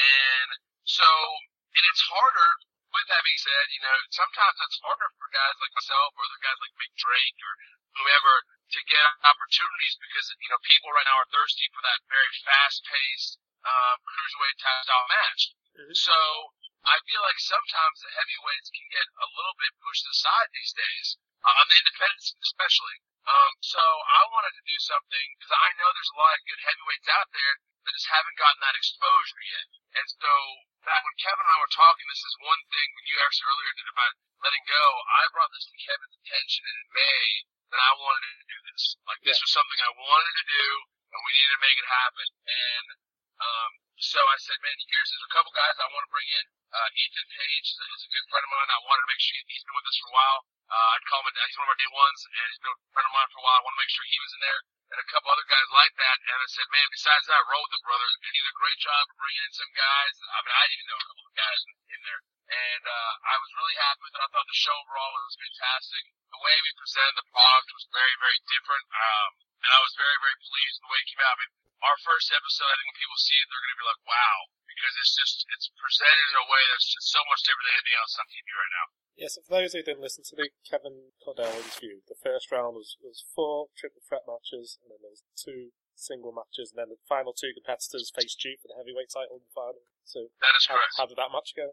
And 0.00 0.50
so, 0.82 1.08
and 1.78 1.84
it's 1.94 2.04
harder. 2.10 2.50
With 2.90 3.06
that 3.06 3.22
being 3.22 3.38
said, 3.38 3.64
you 3.70 3.82
know, 3.86 3.94
sometimes 4.10 4.56
that's 4.58 4.82
harder 4.82 5.06
for 5.14 5.30
guys 5.30 5.54
like 5.62 5.70
myself 5.78 6.10
or 6.10 6.26
other 6.26 6.42
guys 6.42 6.58
like 6.58 6.74
Big 6.74 6.90
Drake 6.98 7.38
or 7.38 7.54
whomever 7.94 8.34
to 8.74 8.80
get 8.90 9.02
opportunities 9.26 9.94
because 10.02 10.26
you 10.42 10.50
know 10.50 10.58
people 10.66 10.90
right 10.90 11.06
now 11.06 11.22
are 11.22 11.30
thirsty 11.30 11.70
for 11.70 11.82
that 11.86 12.02
very 12.10 12.30
fast-paced 12.42 13.38
uh, 13.64 13.94
cruiserweight 14.04 14.58
style 14.58 15.06
match. 15.08 15.42
Mhm. 15.76 15.96
So 15.96 16.16
I 16.84 16.96
feel 17.04 17.22
like 17.22 17.38
sometimes 17.38 18.00
the 18.00 18.10
heavyweights 18.16 18.70
can 18.72 18.88
get 18.88 19.06
a 19.20 19.28
little 19.36 19.56
bit 19.60 19.72
pushed 19.84 20.06
aside 20.08 20.48
these 20.52 20.72
days, 20.72 21.18
uh, 21.44 21.60
on 21.60 21.68
the 21.68 21.76
independents 21.76 22.32
especially. 22.40 22.98
Um, 23.28 23.52
so 23.60 23.80
I 23.80 24.24
wanted 24.32 24.54
to 24.56 24.64
do 24.64 24.78
something 24.80 25.26
because 25.36 25.52
I 25.52 25.68
know 25.76 25.92
there's 25.92 26.14
a 26.16 26.20
lot 26.20 26.34
of 26.34 26.46
good 26.48 26.60
heavyweights 26.64 27.08
out 27.12 27.28
there 27.36 27.54
that 27.84 27.92
just 27.92 28.08
haven't 28.08 28.36
gotten 28.40 28.60
that 28.64 28.76
exposure 28.76 29.44
yet. 29.44 29.66
And 30.00 30.06
so 30.08 30.32
that 30.88 31.04
when 31.04 31.16
Kevin 31.20 31.44
and 31.44 31.52
I 31.52 31.60
were 31.60 31.76
talking, 31.76 32.06
this 32.08 32.24
is 32.24 32.34
one 32.48 32.62
thing 32.72 32.88
when 32.96 33.06
you 33.12 33.16
asked 33.20 33.44
earlier 33.44 33.72
about 33.92 34.12
letting 34.40 34.64
go. 34.64 34.84
I 35.20 35.28
brought 35.36 35.52
this 35.52 35.68
to 35.68 35.76
Kevin's 35.84 36.16
attention 36.16 36.64
in 36.64 36.78
May 36.96 37.24
that 37.76 37.80
I 37.80 37.92
wanted 37.92 38.32
to 38.40 38.44
do 38.48 38.58
this. 38.72 38.96
Like 39.04 39.20
this 39.20 39.36
Yeah. 39.36 39.44
was 39.44 39.52
something 39.52 39.80
I 39.84 39.92
wanted 40.00 40.34
to 40.40 40.46
do, 40.48 40.66
and 41.12 41.18
we 41.20 41.30
needed 41.36 41.52
to 41.54 41.60
make 41.60 41.78
it 41.78 41.88
happen. 41.92 42.26
And 42.48 42.86
um, 43.40 43.70
so 44.00 44.20
I 44.20 44.36
said, 44.40 44.56
man, 44.64 44.76
here's 44.88 45.08
there's 45.12 45.28
a 45.28 45.34
couple 45.36 45.52
guys 45.52 45.76
I 45.76 45.88
want 45.92 46.04
to 46.08 46.12
bring 46.12 46.28
in. 46.28 46.46
Uh, 46.72 46.88
Ethan 46.96 47.28
Page 47.36 47.66
is 47.68 48.04
a, 48.06 48.12
good 48.14 48.26
friend 48.32 48.44
of 48.46 48.52
mine. 48.52 48.70
I 48.72 48.80
wanted 48.88 49.04
to 49.04 49.10
make 49.12 49.20
sure 49.20 49.36
he's 49.44 49.64
been 49.64 49.76
with 49.76 49.90
us 49.92 49.98
for 50.00 50.08
a 50.08 50.16
while. 50.16 50.40
Uh, 50.70 50.88
I'd 50.96 51.08
call 51.10 51.20
him. 51.20 51.28
A, 51.28 51.44
he's 51.44 51.58
one 51.58 51.66
of 51.68 51.74
our 51.74 51.82
day 51.82 51.92
ones, 51.92 52.20
and 52.24 52.32
he's 52.48 52.62
been 52.64 52.72
a 52.72 52.80
friend 52.94 53.06
of 53.10 53.12
mine 53.12 53.28
for 53.28 53.40
a 53.40 53.44
while. 53.44 53.58
I 53.60 53.64
want 53.66 53.74
to 53.76 53.82
make 53.82 53.92
sure 53.92 54.06
he 54.06 54.22
was 54.22 54.32
in 54.38 54.40
there, 54.40 54.60
and 54.94 54.98
a 55.02 55.08
couple 55.10 55.28
other 55.34 55.48
guys 55.50 55.68
like 55.74 55.94
that. 56.00 56.16
And 56.30 56.38
I 56.40 56.48
said, 56.48 56.68
man, 56.70 56.88
besides 56.94 57.24
that, 57.28 57.48
roll 57.50 57.60
with 57.60 57.74
the 57.76 57.84
brothers. 57.84 58.12
And 58.16 58.32
did 58.32 58.46
a 58.48 58.60
great 58.60 58.78
job 58.80 59.02
of 59.04 59.16
bringing 59.20 59.44
in 59.44 59.52
some 59.52 59.72
guys. 59.76 60.14
I 60.20 60.38
mean, 60.46 60.54
I 60.54 60.62
didn't 60.64 60.80
even 60.80 60.88
know 60.88 61.00
a 61.00 61.08
couple 61.10 61.26
of 61.28 61.36
guys 61.36 61.60
in, 61.60 61.72
in 61.92 62.00
there, 62.06 62.20
and 62.56 62.82
uh, 62.88 63.12
I 63.20 63.36
was 63.36 63.50
really 63.58 63.76
happy 63.84 64.02
with 64.06 64.14
it. 64.16 64.24
I 64.24 64.28
thought 64.30 64.48
the 64.48 64.62
show 64.64 64.76
overall 64.80 65.12
was 65.20 65.36
fantastic. 65.42 66.02
The 66.30 66.40
way 66.40 66.54
we 66.54 66.70
presented 66.80 67.16
the 67.18 67.28
product 67.34 67.68
was 67.74 67.84
very, 67.90 68.14
very 68.16 68.38
different. 68.46 68.84
Um, 68.94 69.28
and 69.60 69.70
I 69.76 69.80
was 69.84 69.92
very, 69.98 70.18
very 70.24 70.38
pleased 70.40 70.80
with 70.80 70.84
the 70.86 70.92
way 70.94 71.00
it 71.04 71.08
came 71.10 71.24
out. 71.26 71.36
I 71.36 71.40
mean, 71.44 71.52
our 71.84 71.98
first 72.04 72.28
episode, 72.32 72.68
I 72.68 72.74
think 72.80 72.88
when 72.92 73.00
people 73.00 73.20
see 73.20 73.36
it, 73.40 73.46
they're 73.48 73.64
going 73.64 73.74
to 73.76 73.80
be 73.80 73.88
like, 73.90 74.02
wow, 74.08 74.36
because 74.68 74.94
it's 75.00 75.14
just, 75.16 75.36
it's 75.52 75.68
presented 75.80 76.26
in 76.32 76.36
a 76.44 76.46
way 76.48 76.62
that's 76.70 76.88
just 76.92 77.08
so 77.12 77.20
much 77.28 77.40
different 77.44 77.66
than 77.68 77.76
anything 77.80 77.96
else 78.00 78.14
on 78.20 78.26
TV 78.28 78.46
right 78.52 78.74
now. 78.76 78.86
Yes, 79.16 79.36
and 79.36 79.44
for 79.44 79.52
those 79.60 79.72
who 79.76 79.84
didn't 79.84 80.04
listen 80.04 80.24
to 80.32 80.36
the 80.36 80.48
Kevin 80.64 81.12
Cordell 81.20 81.52
interview, 81.52 82.00
the 82.08 82.16
first 82.16 82.48
round 82.48 82.76
was, 82.76 82.96
was 83.04 83.20
four 83.36 83.68
triple 83.76 84.00
threat 84.04 84.24
matches, 84.24 84.80
and 84.80 84.88
then 84.92 85.00
there 85.04 85.12
was 85.12 85.24
two 85.36 85.72
single 85.96 86.32
matches, 86.32 86.72
and 86.72 86.80
then 86.80 86.88
the 86.88 87.00
final 87.04 87.36
two 87.36 87.52
competitors 87.52 88.08
faced 88.12 88.40
you 88.44 88.56
for 88.60 88.72
the 88.72 88.78
heavyweight 88.80 89.12
title 89.12 89.40
in 89.40 89.44
the 89.44 89.52
final. 89.52 89.84
So 90.08 90.32
That 90.40 90.56
is 90.56 90.64
how, 90.64 90.80
correct. 90.80 90.96
how 90.96 91.06
did 91.08 91.20
that 91.20 91.32
match 91.32 91.52
go? 91.52 91.68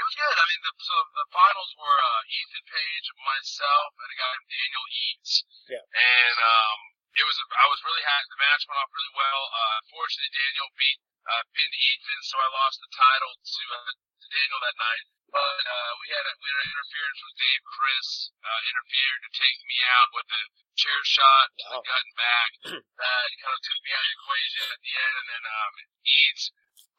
It 0.00 0.04
was 0.08 0.16
good. 0.16 0.36
I 0.36 0.44
mean, 0.48 0.62
the, 0.64 0.72
so 0.80 0.96
the 1.12 1.28
finals 1.28 1.70
were 1.76 2.00
uh, 2.00 2.20
Ethan 2.32 2.64
Page, 2.68 3.06
myself, 3.20 3.90
and 4.00 4.08
a 4.08 4.16
guy 4.16 4.30
named 4.32 4.48
Daniel 4.48 4.86
Eads. 4.96 5.32
Yeah. 5.68 5.84
And 5.92 6.36
um, 6.40 6.78
it 7.18 7.24
was. 7.26 7.36
I 7.58 7.66
was 7.66 7.80
really 7.82 8.04
happy. 8.06 8.28
The 8.30 8.40
match 8.40 8.62
went 8.70 8.78
off 8.78 8.90
really 8.94 9.14
well. 9.18 9.42
Uh, 9.50 9.74
unfortunately, 9.82 10.30
Daniel 10.30 10.68
beat 10.78 11.00
uh, 11.26 11.44
pinned 11.52 11.76
Ethan, 11.76 12.20
so 12.24 12.34
I 12.38 12.48
lost 12.50 12.78
the 12.80 12.90
title 12.94 13.32
to, 13.34 13.64
uh, 13.76 13.92
to 13.94 14.26
Daniel 14.30 14.60
that 14.62 14.78
night. 14.78 15.04
But 15.30 15.62
uh, 15.62 15.92
we 16.02 16.06
had 16.10 16.24
a, 16.26 16.32
we 16.42 16.46
had 16.50 16.58
an 16.58 16.70
interference 16.74 17.20
with 17.22 17.38
Dave 17.38 17.62
Crist 17.62 18.34
uh, 18.42 18.60
interfered 18.66 19.20
to 19.22 19.30
take 19.30 19.58
me 19.62 19.78
out 19.94 20.10
with 20.10 20.26
a 20.26 20.42
chair 20.74 21.00
shot 21.06 21.46
to 21.54 21.66
the 21.70 21.80
gut 21.86 22.02
and 22.02 22.16
back. 22.18 22.50
that 23.02 23.26
kind 23.38 23.54
of 23.54 23.62
took 23.62 23.80
me 23.86 23.90
out 23.94 24.02
of 24.02 24.10
the 24.10 24.16
equation 24.18 24.66
at 24.74 24.80
the 24.82 24.94
end, 24.94 25.14
and 25.22 25.28
then 25.30 25.44
um, 25.46 25.74
Eads 26.02 26.44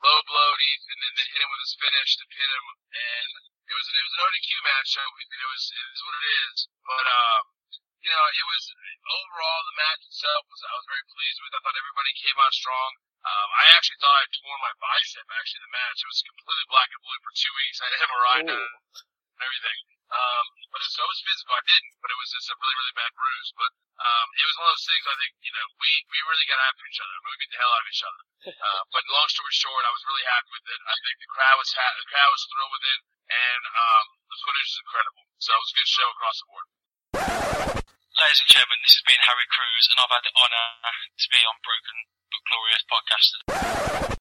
low 0.02 0.20
blowed 0.26 0.60
Ethan 0.64 1.00
and 1.12 1.14
then 1.14 1.28
hit 1.30 1.44
him 1.44 1.52
with 1.52 1.62
his 1.62 1.78
finish 1.78 2.10
to 2.18 2.26
pin 2.32 2.50
him. 2.50 2.66
And 2.96 3.32
it 3.68 3.76
was 3.76 3.86
it 3.92 4.04
was 4.04 4.14
an 4.16 4.24
ODQ 4.26 4.50
match, 4.64 4.88
so 4.96 5.02
it 5.04 5.48
was 5.52 5.64
it 5.76 5.86
is 5.92 6.02
what 6.08 6.16
it 6.16 6.26
is. 6.48 6.56
But 6.88 7.06
um, 7.06 7.44
you 8.02 8.10
know, 8.10 8.26
it 8.34 8.46
was 8.50 8.64
overall 9.06 9.62
the 9.70 9.78
match 9.78 10.02
itself 10.10 10.42
was 10.50 10.62
I 10.66 10.74
was 10.74 10.88
very 10.90 11.06
pleased 11.06 11.40
with. 11.42 11.54
I 11.54 11.62
thought 11.62 11.78
everybody 11.78 12.12
came 12.18 12.38
out 12.42 12.54
strong. 12.54 12.92
Um, 13.22 13.48
I 13.54 13.64
actually 13.78 14.02
thought 14.02 14.18
I 14.18 14.26
torn 14.34 14.60
my 14.66 14.74
bicep 14.82 15.28
actually 15.38 15.62
the 15.62 15.74
match. 15.78 16.02
It 16.02 16.10
was 16.10 16.26
completely 16.26 16.68
black 16.74 16.90
and 16.90 17.02
blue 17.06 17.20
for 17.22 17.34
two 17.38 17.54
weeks. 17.62 17.78
I 17.78 17.86
had 17.94 18.02
MRI 18.10 18.38
done 18.50 18.74
and 19.38 19.42
everything. 19.46 19.80
Um, 20.12 20.46
but 20.76 20.84
it, 20.84 20.92
so 20.92 21.08
it 21.08 21.12
was 21.14 21.24
physical. 21.24 21.56
I 21.56 21.64
didn't, 21.64 21.96
but 22.04 22.12
it 22.12 22.20
was 22.20 22.30
just 22.36 22.52
a 22.52 22.56
really, 22.60 22.76
really 22.84 22.96
bad 23.00 23.12
bruise. 23.16 23.52
But 23.56 23.72
um, 24.04 24.28
it 24.36 24.44
was 24.44 24.56
one 24.60 24.68
of 24.68 24.74
those 24.76 24.88
things. 24.92 25.06
I 25.08 25.16
think 25.22 25.32
you 25.40 25.54
know 25.56 25.66
we 25.80 25.90
we 26.12 26.20
really 26.28 26.48
got 26.52 26.60
after 26.68 26.84
each 26.84 27.00
other. 27.00 27.14
I 27.16 27.20
mean, 27.24 27.32
we 27.32 27.40
beat 27.46 27.54
the 27.56 27.62
hell 27.64 27.72
out 27.72 27.86
of 27.86 27.92
each 27.94 28.06
other. 28.06 28.24
Uh, 28.42 28.82
but 28.90 29.06
long 29.14 29.30
story 29.30 29.54
short, 29.54 29.86
I 29.86 29.94
was 29.94 30.02
really 30.10 30.26
happy 30.26 30.50
with 30.50 30.66
it. 30.66 30.82
I 30.82 30.96
think 31.06 31.16
the 31.22 31.30
crowd 31.30 31.62
was 31.62 31.70
ha- 31.78 31.94
the 31.94 32.10
crowd 32.10 32.32
was 32.34 32.44
thrilled 32.50 32.74
with 32.74 32.86
it, 32.90 33.00
and 33.30 33.64
um, 33.70 34.06
the 34.34 34.38
footage 34.42 34.66
is 34.66 34.78
incredible. 34.82 35.24
So 35.38 35.54
it 35.54 35.62
was 35.62 35.72
a 35.72 35.78
good 35.78 35.92
show 35.94 36.08
across 36.10 36.38
the 36.42 36.48
board. 36.50 36.68
Ladies 38.22 38.38
and 38.38 38.54
gentlemen, 38.54 38.78
this 38.86 39.02
has 39.02 39.06
been 39.10 39.18
Harry 39.26 39.50
Cruz, 39.50 39.90
and 39.90 39.98
I've 39.98 40.14
had 40.14 40.22
the 40.22 40.30
honour 40.38 40.70
to 40.86 41.28
be 41.34 41.42
on 41.42 41.58
Broken 41.66 41.98
but 42.30 42.46
Glorious 42.46 42.84
podcast. 42.86 43.30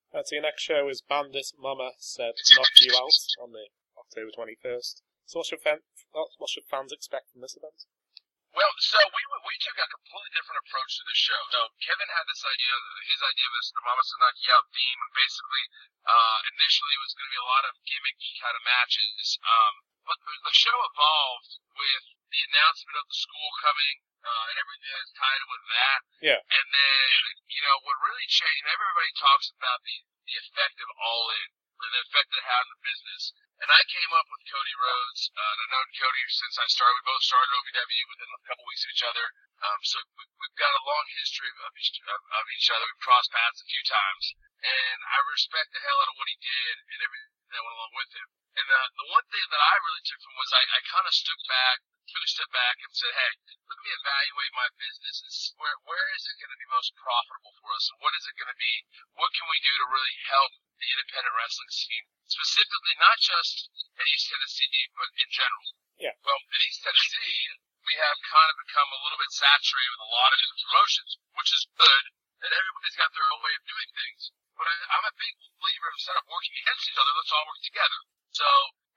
Uh, 0.09 0.25
so 0.25 0.41
your 0.41 0.49
next 0.49 0.65
show 0.65 0.89
is 0.89 1.05
Bandit 1.05 1.53
Mama 1.61 1.93
Said 2.01 2.33
Knock 2.57 2.73
You 2.81 2.97
Out 2.97 3.21
on 3.45 3.53
the 3.53 3.69
October 4.01 4.33
21st. 4.33 5.05
So 5.29 5.45
what 5.45 5.53
should, 5.53 5.61
fan, 5.61 5.85
what 6.17 6.49
should 6.49 6.65
fans 6.65 6.97
expect 6.97 7.29
from 7.29 7.45
this 7.45 7.61
event? 7.61 7.77
Well, 8.51 8.73
so 8.83 8.99
we 8.99 9.23
we 9.47 9.55
took 9.63 9.79
a 9.79 9.87
completely 9.87 10.33
different 10.35 10.59
approach 10.67 10.91
to 10.99 11.05
the 11.07 11.15
show. 11.15 11.41
So 11.55 11.71
Kevin 11.87 12.11
had 12.11 12.27
this 12.27 12.43
idea, 12.43 12.73
his 13.07 13.23
idea 13.23 13.49
was 13.55 13.67
the 13.71 13.83
Mama 13.87 14.03
Said 14.03 14.19
Knock 14.19 14.37
You 14.43 14.51
Out 14.59 14.67
theme, 14.75 15.01
and 15.07 15.13
basically, 15.15 15.65
uh, 16.03 16.39
initially 16.59 16.93
it 16.99 17.03
was 17.07 17.15
going 17.15 17.29
to 17.31 17.35
be 17.39 17.43
a 17.47 17.51
lot 17.51 17.65
of 17.71 17.75
gimmicky 17.87 18.33
kind 18.43 18.57
of 18.59 18.63
matches. 18.67 19.39
Um, 19.47 19.75
but 20.03 20.19
the, 20.27 20.35
the 20.51 20.55
show 20.57 20.75
evolved 20.75 21.53
with 21.79 22.05
the 22.35 22.43
announcement 22.51 22.97
of 22.99 23.07
the 23.07 23.19
school 23.23 23.51
coming, 23.63 23.97
uh, 24.27 24.45
and 24.51 24.57
everything 24.59 24.93
that's 24.99 25.15
tied 25.15 25.43
with 25.47 25.65
that. 25.71 26.01
Yeah. 26.19 26.41
And 26.43 26.67
then, 26.75 27.19
you 27.55 27.63
know, 27.63 27.77
what 27.87 27.97
really 28.03 28.27
changed, 28.27 28.67
everybody 28.67 29.11
talks 29.15 29.55
about 29.55 29.79
the, 29.87 29.97
the 30.27 30.35
effect 30.43 30.79
of 30.83 30.89
All 30.99 31.31
In, 31.39 31.49
and 31.81 31.93
the 31.97 32.05
effect 32.05 32.31
it 32.33 32.45
had 32.45 32.63
on 32.65 32.71
the 32.73 32.85
business. 32.85 33.23
And 33.61 33.69
I 33.69 33.83
came 33.93 34.13
up 34.17 34.25
with 34.33 34.49
Cody 34.49 34.77
Rhodes, 34.81 35.21
uh, 35.37 35.41
and 35.41 35.59
I've 35.61 35.73
known 35.77 35.89
Cody 36.01 36.25
since 36.33 36.57
I 36.57 36.67
started. 36.73 36.97
We 36.97 37.13
both 37.13 37.25
started 37.25 37.53
OVW 37.53 38.05
within 38.09 38.31
a 38.33 38.47
couple 38.49 38.65
weeks 38.65 38.85
of 38.89 38.93
each 38.97 39.05
other. 39.05 39.27
Um, 39.61 39.81
so 39.85 40.01
we, 40.17 40.25
we've 40.41 40.61
got 40.61 40.73
a 40.73 40.89
long 40.89 41.05
history 41.21 41.53
of 41.53 41.73
each, 41.77 41.93
of, 42.01 42.21
of 42.25 42.45
each 42.57 42.69
other. 42.73 42.89
We've 42.89 43.05
crossed 43.05 43.29
paths 43.29 43.61
a 43.61 43.69
few 43.69 43.85
times. 43.85 44.25
And 44.65 44.99
I 45.05 45.19
respect 45.29 45.69
the 45.77 45.85
hell 45.85 46.01
out 46.01 46.09
of 46.09 46.17
what 46.17 46.29
he 46.33 46.37
did 46.41 46.75
and 46.89 47.01
everything 47.05 47.33
that 47.53 47.65
went 47.65 47.77
along 47.77 47.93
with 47.97 48.11
him. 48.17 48.29
And 48.61 48.69
uh, 48.69 48.89
the 48.97 49.09
one 49.13 49.27
thing 49.29 49.47
that 49.53 49.63
I 49.63 49.75
really 49.85 50.05
took 50.09 50.21
from 50.25 50.37
was 50.41 50.51
I, 50.57 50.63
I 50.65 50.81
kind 50.89 51.07
of 51.09 51.15
stood 51.17 51.41
back, 51.49 51.79
took 52.09 52.25
a 52.25 52.33
step 52.33 52.51
back 52.57 52.77
and 52.81 52.93
said, 52.97 53.13
hey, 53.13 53.33
let 53.69 53.79
me 53.85 53.91
evaluate 53.93 54.53
my 54.57 54.69
business 54.81 55.17
and 55.21 55.33
see 55.33 55.53
where, 55.61 55.77
where 55.85 56.09
is 56.17 56.25
it 56.29 56.41
going 56.41 56.53
to 56.53 56.61
be 56.61 56.77
most 56.77 56.97
profitable 56.97 57.55
for 57.61 57.71
us? 57.77 57.93
And 57.93 58.01
what 58.01 58.17
is 58.17 58.25
it 58.25 58.37
going 58.41 58.53
to 58.53 58.61
be? 58.61 58.75
What 59.21 59.31
can 59.37 59.47
we 59.53 59.59
do 59.61 59.73
to 59.81 59.93
really 59.93 60.17
help 60.33 60.53
the 60.81 60.91
independent 60.97 61.37
wrestling 61.37 61.71
scene? 61.71 62.07
Specifically, 62.25 62.95
not 62.97 63.21
just 63.21 63.69
in 64.01 64.05
East 64.09 64.33
Tennessee, 64.33 64.89
but 64.97 65.09
in 65.21 65.29
general. 65.29 65.69
Yeah. 66.01 66.17
Well, 66.25 66.41
in 66.41 66.61
East 66.65 66.81
Tennessee, 66.81 67.61
we 67.85 67.95
have 68.01 68.17
kind 68.33 68.49
of 68.49 68.57
become 68.65 68.89
a 68.89 69.03
little 69.05 69.21
bit 69.21 69.33
saturated 69.37 69.93
with 69.93 70.09
a 70.09 70.15
lot 70.17 70.33
of 70.33 70.39
different 70.41 70.65
promotions, 70.65 71.11
which 71.37 71.51
is 71.53 71.63
good, 71.77 72.05
and 72.41 72.51
everybody's 72.53 72.97
got 72.97 73.13
their 73.13 73.29
own 73.29 73.41
way 73.45 73.55
of 73.57 73.65
doing 73.69 73.91
things. 73.93 74.23
But 74.57 74.69
I, 74.69 74.75
I'm 74.97 75.07
a 75.09 75.21
big 75.21 75.35
believer 75.61 75.89
instead 75.93 76.17
of 76.21 76.25
working 76.29 76.57
against 76.61 76.89
each 76.89 77.01
other, 77.01 77.13
let's 77.17 77.33
all 77.33 77.49
work 77.49 77.61
together. 77.65 78.01
So, 78.33 78.49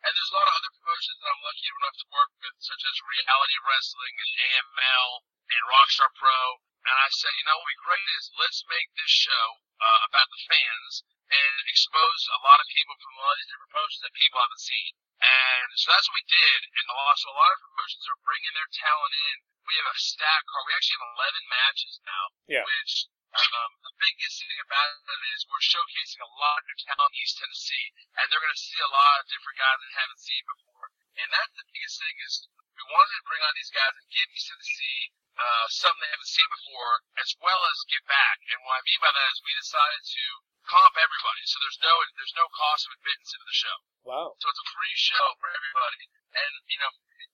and 0.04 0.12
there's 0.12 0.32
a 0.32 0.38
lot 0.40 0.48
of 0.52 0.56
other 0.60 0.72
promotions 0.80 1.18
that 1.20 1.32
I'm 1.32 1.44
lucky 1.44 1.68
enough 1.68 1.98
to 2.04 2.08
work 2.12 2.32
with, 2.44 2.56
such 2.60 2.84
as 2.84 3.08
Reality 3.08 3.58
Wrestling 3.64 4.16
and 4.20 4.32
AML 4.44 5.10
and 5.52 5.62
Rockstar 5.72 6.12
Pro. 6.16 6.40
And 6.84 6.96
I 7.00 7.08
said, 7.16 7.32
you 7.40 7.48
know 7.48 7.56
what 7.56 7.64
would 7.64 7.80
be 7.80 7.88
great 7.88 8.08
is 8.20 8.36
let's 8.36 8.68
make 8.68 8.92
this 9.00 9.12
show 9.12 9.46
uh, 9.80 10.00
about 10.12 10.28
the 10.28 10.44
fans 10.52 11.08
and 11.32 11.54
expose 11.72 12.22
a 12.36 12.40
lot 12.44 12.60
of 12.60 12.68
people 12.74 12.96
from 13.00 13.14
a 13.16 13.22
lot 13.24 13.34
of 13.34 13.40
these 13.40 13.50
different 13.52 13.72
promotions 13.74 14.04
that 14.04 14.14
people 14.20 14.40
haven't 14.44 14.64
seen. 14.64 14.92
And 15.24 15.68
so 15.80 15.88
that's 15.94 16.08
what 16.12 16.20
we 16.20 16.28
did. 16.28 16.60
And 16.76 16.86
a 16.92 16.96
lot, 17.00 17.16
so 17.16 17.32
a 17.32 17.38
lot 17.40 17.54
of 17.56 17.60
promotions 17.64 18.04
are 18.12 18.20
bringing 18.28 18.54
their 18.54 18.70
talent 18.76 19.14
in. 19.16 19.36
We 19.64 19.74
have 19.80 19.88
a 19.88 19.96
stack 19.96 20.44
card. 20.52 20.68
We 20.68 20.76
actually 20.76 21.00
have 21.00 21.16
11 21.16 21.48
matches 21.48 21.94
now, 22.04 22.26
Yeah. 22.52 22.66
which 22.68 23.08
um, 23.34 23.72
the 23.82 23.96
biggest 23.98 24.36
thing 24.46 24.60
about 24.62 24.94
it 24.94 25.22
is 25.34 25.48
we're 25.50 25.64
showcasing 25.64 26.22
a 26.22 26.32
lot 26.38 26.60
of 26.60 26.64
new 26.70 26.80
talent 26.86 27.10
in 27.16 27.24
East 27.24 27.40
Tennessee, 27.40 27.88
and 28.20 28.28
they're 28.30 28.44
going 28.44 28.54
to 28.54 28.62
see 28.68 28.78
a 28.84 28.94
lot 28.94 29.16
of 29.24 29.32
different 29.32 29.58
guys 29.58 29.80
they 29.80 29.96
haven't 29.98 30.22
seen 30.22 30.44
before. 30.46 30.86
And 31.18 31.28
that's 31.34 31.54
the 31.58 31.66
biggest 31.72 31.98
thing 31.98 32.16
is 32.28 32.34
we 32.78 32.84
wanted 32.94 33.16
to 33.18 33.26
bring 33.26 33.42
on 33.42 33.54
these 33.58 33.74
guys 33.74 33.94
and 33.96 34.06
give 34.12 34.28
East 34.38 34.50
Tennessee 34.54 35.02
uh, 35.40 35.66
something 35.72 36.04
they 36.04 36.14
haven't 36.14 36.30
seen 36.30 36.50
before, 36.52 36.94
as 37.18 37.30
well 37.42 37.62
as 37.74 37.90
give 37.90 38.06
back. 38.06 38.38
And 38.54 38.60
what 38.70 38.78
I 38.78 38.86
mean 38.86 39.02
by 39.02 39.10
that 39.10 39.28
is 39.34 39.40
we 39.42 39.54
decided 39.58 40.04
to 40.04 40.26
comp 40.68 40.96
everybody, 41.00 41.44
so 41.46 41.58
there's 41.64 41.82
no 41.84 41.94
there's 42.18 42.36
no 42.40 42.46
cost 42.56 42.88
of 42.88 42.92
admittance 43.00 43.32
into 43.36 43.48
the 43.48 43.58
show. 43.58 43.78
Wow. 44.08 44.28
So 44.40 44.46
it's 44.48 44.62
a 44.64 44.70
free 44.74 44.96
show 45.00 45.26
for 45.40 45.48
everybody. 45.52 46.04
And 46.34 46.52
you 46.68 46.80
know, 46.84 46.92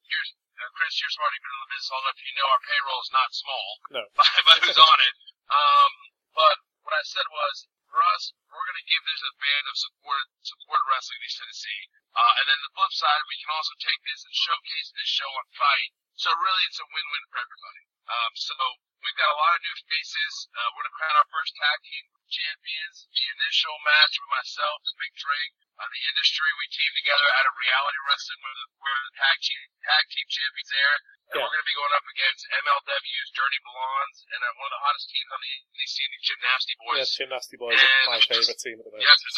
here's 0.10 0.30
uh, 0.60 0.70
Chris, 0.76 1.00
you're 1.00 1.14
smart. 1.14 1.32
You've 1.34 1.46
been 1.46 1.56
in 1.56 1.64
the 1.64 1.72
business 1.72 1.92
long 1.94 2.04
enough. 2.04 2.20
You 2.20 2.34
know 2.36 2.48
our 2.52 2.62
payroll 2.68 3.02
is 3.02 3.12
not 3.16 3.30
small 3.32 3.68
No. 3.96 4.04
by, 4.18 4.28
by 4.44 4.56
who's 4.66 4.76
on 4.82 5.00
it. 5.08 5.16
Um, 5.50 5.92
but 6.36 6.56
what 6.84 6.94
I 6.94 7.04
said 7.08 7.26
was, 7.32 7.56
for 7.90 8.02
us, 8.14 8.36
we're 8.52 8.68
going 8.70 8.82
to 8.84 8.90
give 8.92 9.04
this 9.08 9.24
a 9.26 9.34
band 9.40 9.66
of 9.72 9.76
support, 9.80 10.24
support 10.46 10.82
wrestling 10.92 11.18
in 11.24 11.26
East 11.26 11.40
Tennessee. 11.42 11.84
Uh, 12.14 12.34
and 12.38 12.46
then 12.52 12.60
the 12.62 12.74
flip 12.76 12.94
side, 12.94 13.24
we 13.32 13.40
can 13.42 13.50
also 13.56 13.74
take 13.82 13.98
this 14.06 14.22
and 14.28 14.34
showcase 14.36 14.88
this 14.94 15.10
show 15.10 15.30
on 15.32 15.46
Fight. 15.58 15.90
So 16.20 16.30
really, 16.36 16.64
it's 16.70 16.82
a 16.84 16.88
win-win 16.92 17.24
for 17.34 17.40
everybody. 17.40 17.84
Um, 18.12 18.32
so 18.36 18.56
we've 19.04 19.20
got 19.20 19.32
a 19.32 19.38
lot 19.40 19.54
of 19.56 19.62
new 19.64 19.78
faces. 19.88 20.34
Uh, 20.52 20.68
we're 20.76 20.84
going 20.84 20.92
to 20.92 20.98
crown 21.00 21.16
our 21.20 21.30
first 21.32 21.52
tag 21.56 21.80
team 21.88 22.06
champions. 22.30 22.96
The 23.10 23.26
initial 23.40 23.76
match 23.88 24.14
with 24.20 24.32
myself 24.32 24.78
and 24.86 24.96
Mick 25.02 25.14
Drake, 25.18 25.54
uh, 25.80 25.88
the 25.90 26.04
industry, 26.14 26.50
we 26.60 26.66
teamed 26.70 26.98
together 27.00 27.28
out 27.40 27.46
of 27.50 27.54
reality 27.58 28.00
wrestling. 28.06 28.40
We're 28.44 28.58
the, 28.60 28.68
we're 28.80 29.02
the 29.10 29.16
tag 29.18 29.38
team, 29.42 29.62
tag 29.84 30.04
team 30.14 30.28
champions 30.30 30.70
there. 30.70 30.96
And 31.00 31.36
Yeah. 31.38 31.46
we're 31.46 31.54
going 31.54 31.66
to 31.66 31.70
be 31.70 31.78
going 31.78 31.94
up 31.96 32.08
against 32.10 32.42
MLW's 32.50 33.30
Dirty 33.38 33.60
Blondes 33.66 34.20
and 34.34 34.42
uh, 34.42 34.50
one 34.60 34.68
of 34.70 34.74
the 34.78 34.84
hottest 34.84 35.08
teams 35.14 35.30
on 35.30 35.40
the 35.46 35.52
indie 35.62 35.90
scene, 35.90 36.10
the 36.10 36.22
Gymnasty 36.26 36.74
Yeah, 36.74 36.82
Boys. 36.90 37.10
Team 37.14 37.30
Nasty 37.30 37.58
Boys 37.58 37.78
are 37.80 38.10
my 38.10 38.20
favourite 38.26 38.60
team 38.60 38.78
at 38.82 38.86
the 38.86 38.92
moment. 38.94 39.06
Yes, 39.06 39.20
it's 39.26 39.38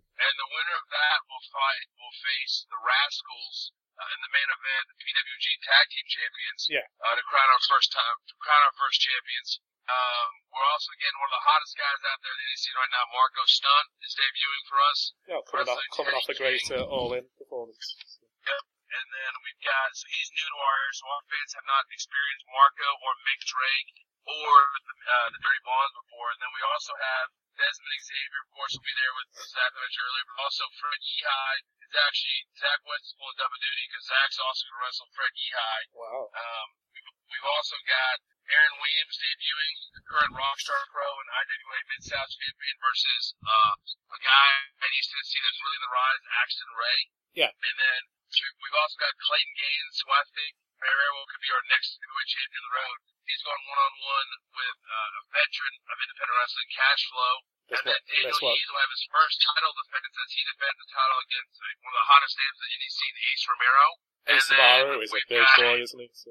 And 0.00 0.34
the 0.40 0.48
winner 0.54 0.76
of 0.80 0.86
that 0.94 1.18
will 1.28 1.44
fight, 1.52 1.86
will 1.98 2.14
face 2.24 2.54
the 2.70 2.78
Rascalz 2.80 3.58
uh, 3.96 4.14
in 4.14 4.20
the 4.20 4.32
main 4.32 4.48
event, 4.52 4.84
the 4.92 4.96
PWG 5.00 5.46
Tag 5.64 5.84
Team 5.88 6.06
Champions. 6.06 6.62
Yeah. 6.68 6.86
Uh, 7.00 7.16
to 7.16 7.24
crown 7.24 7.48
our 7.48 7.64
first 7.64 7.88
time, 7.92 8.16
to 8.28 8.34
crown 8.36 8.60
our 8.60 8.76
first 8.76 9.00
champions. 9.00 9.60
Um, 9.86 10.30
we're 10.50 10.66
also 10.66 10.90
getting 10.98 11.14
one 11.22 11.30
of 11.30 11.36
the 11.38 11.46
hottest 11.46 11.78
guys 11.78 12.00
out 12.10 12.18
there 12.18 12.34
that 12.34 12.48
you 12.50 12.58
see 12.58 12.74
right 12.74 12.90
now, 12.90 13.06
Marco 13.14 13.42
Stunt, 13.46 13.86
is 14.02 14.12
debuting 14.18 14.64
for 14.66 14.78
us. 14.82 15.00
Yeah, 15.30 15.40
coming 15.46 15.68
off, 15.70 15.80
coming 15.94 16.14
off 16.14 16.26
a 16.26 16.34
great 16.34 16.66
uh, 16.74 16.82
all-in 16.90 17.22
performance. 17.38 17.78
and 18.10 19.06
then 19.14 19.32
we've 19.46 19.62
got 19.62 19.94
so 19.94 20.10
he's 20.10 20.30
new 20.34 20.42
to 20.42 20.58
our 20.58 20.74
area, 20.74 20.94
so 20.98 21.04
our 21.06 21.22
fans 21.30 21.52
have 21.54 21.68
not 21.70 21.86
experienced 21.94 22.46
Marco 22.50 22.88
or 23.06 23.12
Mick 23.30 23.40
Drake 23.46 23.90
or 24.26 24.54
the, 24.74 24.94
uh, 25.06 25.28
the 25.30 25.38
Dirty 25.38 25.62
Blondes 25.62 25.94
before. 26.02 26.28
And 26.34 26.38
then 26.42 26.50
we 26.50 26.62
also 26.66 26.92
have 26.98 27.26
Desmond 27.56 28.04
Xavier, 28.04 28.40
of 28.44 28.50
course, 28.52 28.72
will 28.76 28.84
be 28.84 28.96
there 29.00 29.14
with 29.16 29.28
Zach 29.32 29.72
I 29.72 29.80
mentioned 29.80 30.04
earlier, 30.04 30.26
but 30.28 30.38
also 30.44 30.64
Fred 30.76 31.00
Yehi 31.00 31.54
is 31.88 31.94
actually 31.96 32.40
Zach 32.60 32.80
Wentz 32.84 33.08
is 33.08 33.14
pulling 33.16 33.38
double 33.40 33.56
duty 33.56 33.84
because 33.88 34.04
Zach's 34.06 34.38
also 34.40 34.62
going 34.68 34.76
to 34.76 34.82
wrestle 34.84 35.08
Fred 35.16 35.32
Yehi. 35.32 35.80
Wow. 35.96 36.28
Um, 36.36 36.66
we've, 36.92 37.10
we've 37.32 37.48
also 37.48 37.76
got 37.88 38.16
Aaron 38.46 38.76
Williams 38.78 39.16
debuting, 39.18 39.74
the 39.96 40.04
current 40.06 40.32
Rockstar 40.36 40.82
Pro 40.94 41.08
and 41.08 41.28
IWA 41.32 41.78
Mid 41.90 42.02
South 42.06 42.30
champion 42.30 42.76
versus 42.78 43.24
uh, 43.42 43.74
a 44.14 44.18
guy 44.22 44.48
at 44.84 44.90
East 44.94 45.10
Tennessee 45.10 45.42
that's 45.42 45.60
really 45.64 45.80
the 45.82 45.90
rise, 45.90 46.22
Axton 46.44 46.70
Ray. 46.76 46.98
Yeah. 47.34 47.50
And 47.52 47.76
then 47.80 48.00
we've 48.34 48.78
also 48.80 48.96
got 48.98 49.12
Clayton 49.22 49.54
Gaines, 49.56 49.96
who 50.02 50.08
I 50.12 50.24
think 50.34 50.52
very 50.82 51.08
well 51.16 51.26
could 51.30 51.40
be 51.40 51.50
our 51.54 51.64
next 51.72 51.96
heavyweight 51.96 52.30
champion 52.30 52.60
on 52.60 52.66
the 52.66 52.74
road. 52.76 52.98
He's 53.26 53.42
going 53.42 53.62
one 53.66 53.80
on 53.80 53.94
one 54.06 54.28
with 54.54 54.78
uh, 54.86 55.18
a 55.18 55.22
veteran 55.34 55.74
of 55.90 55.96
independent 55.98 56.36
wrestling, 56.36 56.70
Cash 56.70 57.02
Flow. 57.10 57.34
Guess 57.66 57.82
and 57.82 57.86
then? 57.90 58.00
Daniel 58.06 58.38
Guess 58.38 58.68
will 58.70 58.82
have 58.86 58.94
his 58.94 59.04
first 59.10 59.36
title 59.42 59.72
defense 59.74 60.14
as 60.14 60.30
he 60.30 60.42
defends 60.46 60.78
the 60.78 60.88
title 60.94 61.18
against 61.26 61.54
uh, 61.58 61.66
one 61.82 61.90
of 61.90 61.98
the 61.98 62.06
hottest 62.06 62.34
names 62.38 62.56
in 62.56 62.62
the 62.62 62.72
indie 62.78 62.92
scene, 62.94 63.16
Ace 63.26 63.44
Romero. 63.50 63.86
Ace 64.30 64.46
And 64.46 64.58
Navarro 64.58 64.96
is 65.02 65.10
a 65.10 65.22
big 65.26 65.42
got- 65.42 65.58
boy, 65.58 65.76
isn't 65.82 66.02
he? 66.02 66.08
So, 66.14 66.30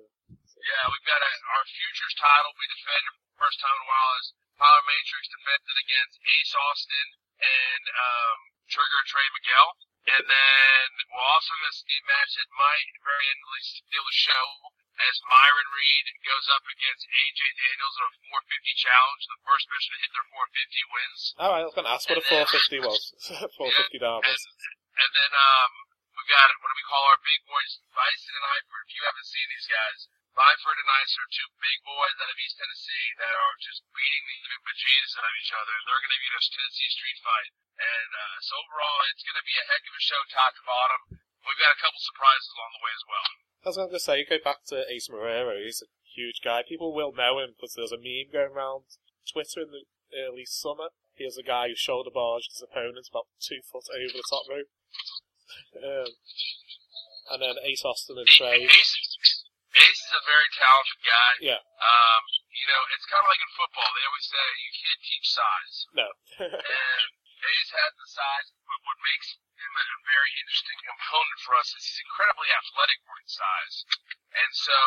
yeah, 0.64 0.84
we've 0.88 1.08
got 1.10 1.20
a, 1.20 1.32
our 1.52 1.64
futures 1.68 2.16
title 2.16 2.52
we 2.56 2.66
defended 2.72 3.12
for 3.12 3.24
the 3.28 3.38
first 3.44 3.58
time 3.60 3.76
in 3.76 3.84
a 3.84 3.90
while 3.92 4.12
as 4.24 4.28
Power 4.56 4.82
Matrix 4.88 5.24
defended 5.28 5.76
against 5.84 6.16
Ace 6.24 6.54
Austin 6.56 7.08
and 7.44 7.84
um, 7.92 8.38
Trigger 8.72 9.04
Trey 9.12 9.28
Miguel. 9.36 9.68
And 10.06 10.24
then 10.30 10.86
we're 11.10 11.30
also 11.34 11.54
see 11.82 11.98
a 11.98 12.06
match 12.06 12.32
that 12.38 12.50
might 12.54 12.90
very 13.02 13.26
end 13.26 13.42
steal 13.66 14.06
the 14.06 14.14
show 14.14 14.46
as 14.96 15.16
Myron 15.28 15.70
Reed 15.76 16.06
goes 16.24 16.48
up 16.54 16.64
against 16.70 17.04
AJ 17.10 17.40
Daniels 17.58 17.96
in 18.00 18.04
a 18.06 18.12
450 18.38 18.86
challenge. 18.86 19.22
The 19.28 19.42
first 19.44 19.66
person 19.68 19.90
to 19.92 20.00
hit 20.00 20.12
their 20.14 20.28
450 20.30 20.94
wins. 20.94 21.22
all 21.42 21.52
right, 21.52 21.64
I 21.64 21.68
was 21.68 21.76
going 21.76 21.90
to 21.90 21.94
ask 21.94 22.06
what 22.06 22.22
a 22.22 22.26
450 22.26 22.86
was. 22.86 23.02
450 23.60 23.98
down 23.98 24.22
was. 24.22 24.42
And 24.96 25.12
then 25.12 25.32
um, 25.36 25.72
we've 26.16 26.32
got 26.32 26.48
what 26.62 26.70
do 26.70 26.76
we 26.78 26.86
call 26.88 27.04
our 27.10 27.20
big 27.20 27.42
boys, 27.50 27.82
Bison 27.92 28.34
and 28.38 28.46
Eifert. 28.46 28.86
If 28.88 28.94
you 28.96 29.04
haven't 29.04 29.28
seen 29.28 29.48
these 29.52 29.68
guys, 29.68 30.00
Eifert 30.36 30.80
and 30.84 30.92
Ice 31.00 31.16
are 31.16 31.32
two 31.32 31.50
big 31.64 31.80
boys 31.88 32.16
out 32.20 32.28
of 32.28 32.36
East 32.44 32.60
Tennessee 32.60 33.08
that 33.24 33.32
are 33.32 33.56
just 33.64 33.80
beating 33.96 34.24
the 34.28 34.38
living 34.44 34.64
bejesus 34.68 35.16
out 35.16 35.32
of 35.32 35.36
each 35.40 35.54
other. 35.56 35.74
And 35.80 35.84
they're 35.88 36.04
going 36.04 36.12
to 36.12 36.20
be 36.20 36.28
in 36.28 36.36
a 36.36 36.44
Tennessee 36.44 36.92
street 36.92 37.20
fight. 37.24 37.52
And 37.80 38.12
uh, 38.12 38.38
so 38.44 38.52
overall, 38.60 39.00
it's 39.16 39.24
going 39.24 39.40
to 39.40 39.48
be 39.48 39.56
a 39.56 39.66
heck 39.72 39.84
of 39.88 39.96
a 39.96 40.04
show, 40.04 40.22
top 40.36 40.52
to 40.60 40.64
bottom. 40.68 41.02
We've 41.48 41.62
got 41.62 41.72
a 41.72 41.80
couple 41.80 42.04
surprises 42.04 42.52
along 42.52 42.72
the 42.76 42.84
way 42.84 42.94
as 42.96 43.06
well. 43.08 43.30
I 43.64 43.66
was 43.72 43.78
going 43.80 43.96
to 43.96 44.04
say, 44.04 44.16
you 44.20 44.28
go 44.28 44.44
back 44.44 44.68
to 44.76 44.78
Ace 44.92 45.08
Romero. 45.08 45.56
He's 45.56 45.80
a 45.80 45.90
huge 46.04 46.44
guy. 46.44 46.68
People 46.68 46.92
will 46.92 47.16
know 47.16 47.40
him 47.40 47.56
because 47.56 47.72
there's 47.80 47.96
a 47.96 48.02
meme 48.02 48.28
going 48.36 48.52
around 48.52 48.92
Twitter 49.24 49.64
in 49.64 49.72
the 49.72 49.88
early 50.20 50.44
summer. 50.44 50.92
He 51.16 51.24
was 51.24 51.40
a 51.40 51.48
guy 51.48 51.72
who 51.72 51.80
shoulder 51.80 52.12
barged 52.12 52.52
his 52.52 52.60
opponents 52.60 53.08
about 53.08 53.32
two 53.40 53.64
foot 53.64 53.88
over 53.88 54.12
the 54.12 54.28
top 54.28 54.46
rope. 54.52 54.68
Um, 55.76 56.08
and 57.32 57.42
then 57.42 57.56
Ace 57.64 57.84
Austin 57.86 58.18
and 58.18 58.28
Trey. 58.28 58.64
Ace 58.64 59.15
is 60.06 60.14
a 60.16 60.24
very 60.30 60.50
talented 60.54 61.00
guy. 61.02 61.32
Yeah, 61.42 61.62
Um, 61.82 62.22
you 62.54 62.66
know, 62.70 62.82
it's 62.94 63.06
kind 63.10 63.22
of 63.26 63.30
like 63.30 63.42
in 63.42 63.52
football. 63.58 63.90
They 63.90 64.06
always 64.06 64.28
say 64.30 64.46
you 64.62 64.72
can't 64.78 65.02
teach 65.02 65.28
size. 65.34 65.76
no. 65.98 66.08
and 66.46 67.08
Hayes 67.36 67.70
has 67.78 67.92
the 68.00 68.10
size, 68.10 68.48
but 68.66 68.80
what 68.86 68.98
makes 69.06 69.38
him 69.38 69.74
a 69.76 69.86
very 70.08 70.32
interesting 70.42 70.80
component 70.86 71.40
for 71.46 71.54
us 71.58 71.70
is 71.78 71.84
he's 71.86 72.02
incredibly 72.06 72.50
athletic 72.50 73.00
for 73.06 73.16
his 73.22 73.34
size. 73.38 73.76
And 74.36 74.52
so 74.56 74.78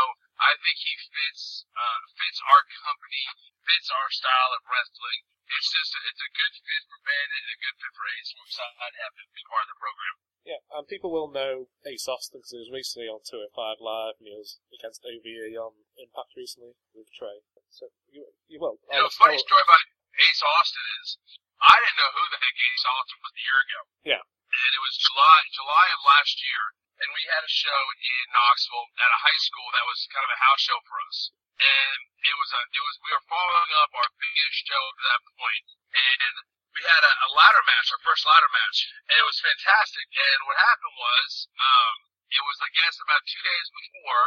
I 0.43 0.53
think 0.59 0.77
he 0.79 0.95
fits 1.13 1.65
uh, 1.73 1.99
fits 2.19 2.39
our 2.51 2.63
company, 2.83 3.25
fits 3.63 3.89
our 3.95 4.09
style 4.11 4.53
of 4.55 4.63
wrestling. 4.67 5.21
It's 5.49 5.71
just 5.73 5.97
a, 5.97 6.01
it's 6.05 6.21
a 6.25 6.31
good 6.37 6.55
fit 6.61 6.83
for 6.89 6.99
Bandit 7.09 7.41
and 7.41 7.53
a 7.57 7.61
good 7.65 7.77
fit 7.81 7.93
for 7.97 8.05
Ace. 8.13 8.31
We're 8.37 8.49
excited 8.49 8.93
to 8.93 9.01
have 9.07 9.15
him 9.17 9.29
be 9.33 9.45
part 9.49 9.65
of 9.65 9.71
the 9.73 9.81
program. 9.81 10.17
Yeah, 10.49 10.65
and 10.73 10.89
people 10.89 11.13
will 11.13 11.29
know 11.29 11.69
Ace 11.85 12.09
Austin 12.09 12.41
because 12.41 12.57
he 12.57 12.65
was 12.65 12.73
recently 12.73 13.05
on 13.05 13.21
205 13.21 13.85
Live 13.85 14.17
and 14.17 14.33
he 14.33 14.33
was 14.33 14.57
against 14.73 15.05
OVE 15.05 15.53
on 15.61 15.85
Impact 16.01 16.33
recently 16.41 16.73
with 16.97 17.13
Trey. 17.13 17.45
So, 17.69 17.93
you, 18.09 18.25
you 18.49 18.57
will. 18.57 18.81
You 18.89 18.97
know, 18.97 19.13
funny 19.13 19.37
story 19.37 19.61
about 19.61 19.85
Ace 20.17 20.41
Austin 20.41 20.87
is 21.05 21.21
I 21.61 21.77
didn't 21.85 22.01
know 22.01 22.13
who 22.17 22.25
the 22.33 22.41
heck 22.41 22.57
Ace 22.57 22.87
Austin 22.89 23.21
was 23.21 23.37
a 23.37 23.45
year 23.45 23.61
ago. 23.61 23.81
Yeah. 24.09 24.23
And 24.25 24.73
it 24.73 24.81
was 24.81 24.97
July 24.97 25.39
July 25.53 25.87
of 25.93 26.01
last 26.09 26.41
year, 26.41 26.65
and 27.05 27.13
we 27.13 27.23
had 27.29 27.45
a 27.45 27.53
show 27.53 27.83
in 28.01 28.25
Knoxville 28.33 28.89
at 29.05 29.13
a 29.13 29.21
high 29.21 29.41
school 29.45 29.69
that 29.77 29.85
was 29.85 30.09
kind 30.09 30.25
of 30.25 30.33
a 30.33 30.41
house 30.49 30.65
show 30.65 30.81
for 30.89 30.97
us. 31.13 31.29
And 31.61 32.01
it 32.25 32.37
was 32.41 32.51
a 32.57 32.61
it 32.73 32.83
was 32.89 32.97
we 33.05 33.13
were 33.13 33.27
following 33.29 33.73
up 33.85 33.93
our 33.93 34.09
biggest 34.17 34.65
show 34.65 34.81
up 34.81 34.97
to 34.97 35.05
that 35.13 35.23
point, 35.37 35.67
and 35.93 36.35
we 36.79 36.87
had 36.87 37.03
a, 37.03 37.13
a 37.27 37.29
ladder 37.35 37.65
match, 37.67 37.91
our 37.91 38.03
first 38.07 38.23
ladder 38.23 38.51
match, 38.55 38.79
and 39.11 39.17
it 39.19 39.27
was 39.27 39.43
fantastic. 39.43 40.07
And 40.15 40.39
what 40.47 40.57
happened 40.63 40.95
was, 40.95 41.31
um, 41.59 41.95
it 42.31 42.43
was 42.47 42.59
I 42.63 42.71
guess 42.71 42.97
about 43.03 43.27
two 43.27 43.43
days 43.43 43.67
before 43.75 44.25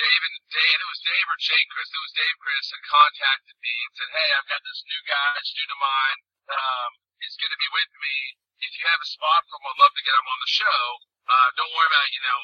Dave 0.00 0.22
and 0.24 0.36
Dave, 0.48 0.74
and 0.80 0.84
it 0.84 0.90
was 0.90 1.04
Dave 1.04 1.28
or 1.28 1.38
Jake 1.44 1.68
Crist. 1.68 1.92
It 1.92 2.00
was 2.00 2.16
Dave 2.16 2.36
Crist 2.40 2.68
had 2.72 2.84
contacted 2.88 3.56
me 3.60 3.74
and 3.84 3.92
said, 4.00 4.10
"Hey, 4.16 4.28
I've 4.32 4.48
got 4.48 4.64
this 4.64 4.80
new 4.88 5.02
guy, 5.04 5.32
student 5.44 5.76
of 5.76 5.80
mine. 5.84 6.18
Um, 6.50 6.90
is 7.20 7.36
going 7.36 7.52
to 7.52 7.60
be 7.60 7.70
with 7.76 7.92
me. 8.00 8.16
If 8.64 8.72
you 8.80 8.84
have 8.88 9.00
a 9.00 9.08
spot 9.08 9.44
for 9.48 9.56
him, 9.60 9.68
I'd 9.68 9.80
love 9.80 9.92
to 9.92 10.04
get 10.04 10.16
him 10.16 10.28
on 10.28 10.40
the 10.40 10.52
show. 10.52 10.84
Uh, 11.30 11.48
don't 11.56 11.72
worry 11.76 11.88
about, 11.88 12.08
you 12.10 12.22
know, 12.24 12.38